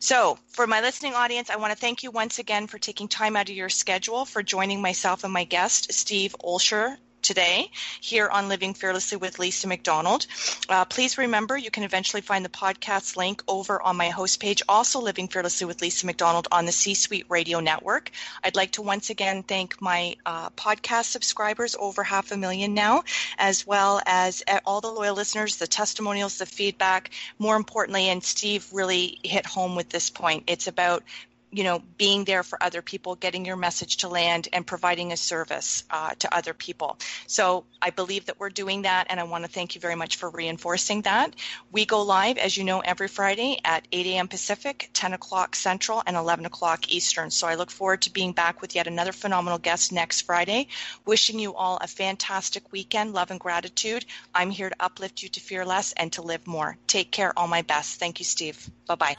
So, 0.00 0.38
for 0.48 0.66
my 0.66 0.82
listening 0.82 1.14
audience, 1.14 1.48
I 1.48 1.56
want 1.56 1.72
to 1.72 1.78
thank 1.78 2.02
you 2.02 2.10
once 2.10 2.38
again 2.38 2.66
for 2.66 2.78
taking 2.78 3.08
time 3.08 3.36
out 3.36 3.48
of 3.48 3.56
your 3.56 3.70
schedule 3.70 4.26
for 4.26 4.42
joining 4.42 4.82
myself 4.82 5.24
and 5.24 5.32
my 5.32 5.44
guest, 5.44 5.92
Steve 5.94 6.36
Olsher, 6.44 6.98
today 7.28 7.70
here 8.00 8.26
on 8.30 8.48
Living 8.48 8.72
Fearlessly 8.72 9.18
with 9.18 9.38
Lisa 9.38 9.68
McDonald. 9.68 10.26
Uh, 10.70 10.86
please 10.86 11.18
remember 11.18 11.58
you 11.58 11.70
can 11.70 11.82
eventually 11.82 12.22
find 12.22 12.42
the 12.42 12.48
podcast 12.48 13.18
link 13.18 13.42
over 13.46 13.82
on 13.82 13.98
my 13.98 14.08
host 14.08 14.40
page, 14.40 14.62
also 14.66 14.98
Living 14.98 15.28
Fearlessly 15.28 15.66
with 15.66 15.82
Lisa 15.82 16.06
McDonald 16.06 16.48
on 16.50 16.64
the 16.64 16.72
C 16.72 16.94
Suite 16.94 17.26
Radio 17.28 17.60
Network. 17.60 18.10
I'd 18.42 18.56
like 18.56 18.72
to 18.72 18.82
once 18.82 19.10
again 19.10 19.42
thank 19.42 19.78
my 19.82 20.16
uh, 20.24 20.48
podcast 20.50 21.10
subscribers, 21.10 21.76
over 21.78 22.02
half 22.02 22.32
a 22.32 22.36
million 22.38 22.72
now, 22.72 23.04
as 23.36 23.66
well 23.66 24.00
as 24.06 24.42
uh, 24.48 24.60
all 24.64 24.80
the 24.80 24.88
loyal 24.88 25.14
listeners, 25.14 25.56
the 25.56 25.66
testimonials, 25.66 26.38
the 26.38 26.46
feedback. 26.46 27.10
More 27.38 27.56
importantly, 27.56 28.08
and 28.08 28.24
Steve 28.24 28.66
really 28.72 29.18
hit 29.22 29.44
home 29.44 29.76
with 29.76 29.90
this 29.90 30.08
point, 30.08 30.44
it's 30.46 30.66
about 30.66 31.02
you 31.50 31.64
know, 31.64 31.82
being 31.96 32.24
there 32.24 32.42
for 32.42 32.62
other 32.62 32.82
people, 32.82 33.14
getting 33.14 33.44
your 33.44 33.56
message 33.56 33.98
to 33.98 34.08
land, 34.08 34.48
and 34.52 34.66
providing 34.66 35.12
a 35.12 35.16
service 35.16 35.84
uh, 35.90 36.14
to 36.18 36.34
other 36.34 36.54
people. 36.54 36.98
So 37.26 37.64
I 37.80 37.90
believe 37.90 38.26
that 38.26 38.38
we're 38.38 38.50
doing 38.50 38.82
that, 38.82 39.06
and 39.10 39.18
I 39.18 39.24
want 39.24 39.44
to 39.44 39.50
thank 39.50 39.74
you 39.74 39.80
very 39.80 39.94
much 39.94 40.16
for 40.16 40.28
reinforcing 40.30 41.02
that. 41.02 41.34
We 41.72 41.86
go 41.86 42.02
live, 42.02 42.38
as 42.38 42.56
you 42.56 42.64
know, 42.64 42.80
every 42.80 43.08
Friday 43.08 43.58
at 43.64 43.86
8 43.92 44.06
a.m. 44.06 44.28
Pacific, 44.28 44.90
10 44.92 45.12
o'clock 45.14 45.56
Central, 45.56 46.02
and 46.06 46.16
11 46.16 46.46
o'clock 46.46 46.90
Eastern. 46.90 47.30
So 47.30 47.46
I 47.46 47.54
look 47.54 47.70
forward 47.70 48.02
to 48.02 48.12
being 48.12 48.32
back 48.32 48.60
with 48.60 48.74
yet 48.74 48.86
another 48.86 49.12
phenomenal 49.12 49.58
guest 49.58 49.92
next 49.92 50.22
Friday. 50.22 50.68
Wishing 51.06 51.38
you 51.38 51.54
all 51.54 51.78
a 51.80 51.86
fantastic 51.86 52.72
weekend, 52.72 53.14
love 53.14 53.30
and 53.30 53.40
gratitude. 53.40 54.04
I'm 54.34 54.50
here 54.50 54.70
to 54.70 54.76
uplift 54.80 55.22
you 55.22 55.28
to 55.30 55.40
fear 55.40 55.64
less 55.64 55.92
and 55.92 56.12
to 56.14 56.22
live 56.22 56.46
more. 56.46 56.76
Take 56.86 57.10
care, 57.10 57.32
all 57.38 57.48
my 57.48 57.62
best. 57.62 57.98
Thank 57.98 58.18
you, 58.18 58.24
Steve. 58.24 58.68
Bye 58.86 58.94
bye. 58.94 59.16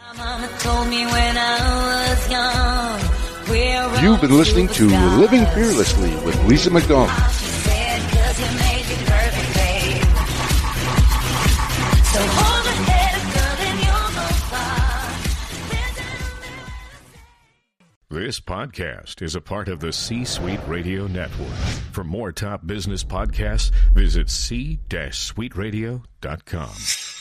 You've 4.01 4.21
been 4.21 4.37
listening 4.37 4.67
to 4.69 4.87
Living 5.17 5.45
Fearlessly 5.47 6.15
with 6.25 6.41
Lisa 6.45 6.69
McDonald. 6.69 7.09
This 18.11 18.39
podcast 18.39 19.21
is 19.21 19.35
a 19.35 19.41
part 19.41 19.67
of 19.67 19.79
the 19.79 19.93
C 19.93 20.25
Suite 20.25 20.59
Radio 20.67 21.05
Network. 21.05 21.53
For 21.91 22.03
more 22.03 22.31
top 22.31 22.65
business 22.65 23.03
podcasts, 23.03 23.69
visit 23.93 24.29
c-suiteradio.com. 24.29 27.18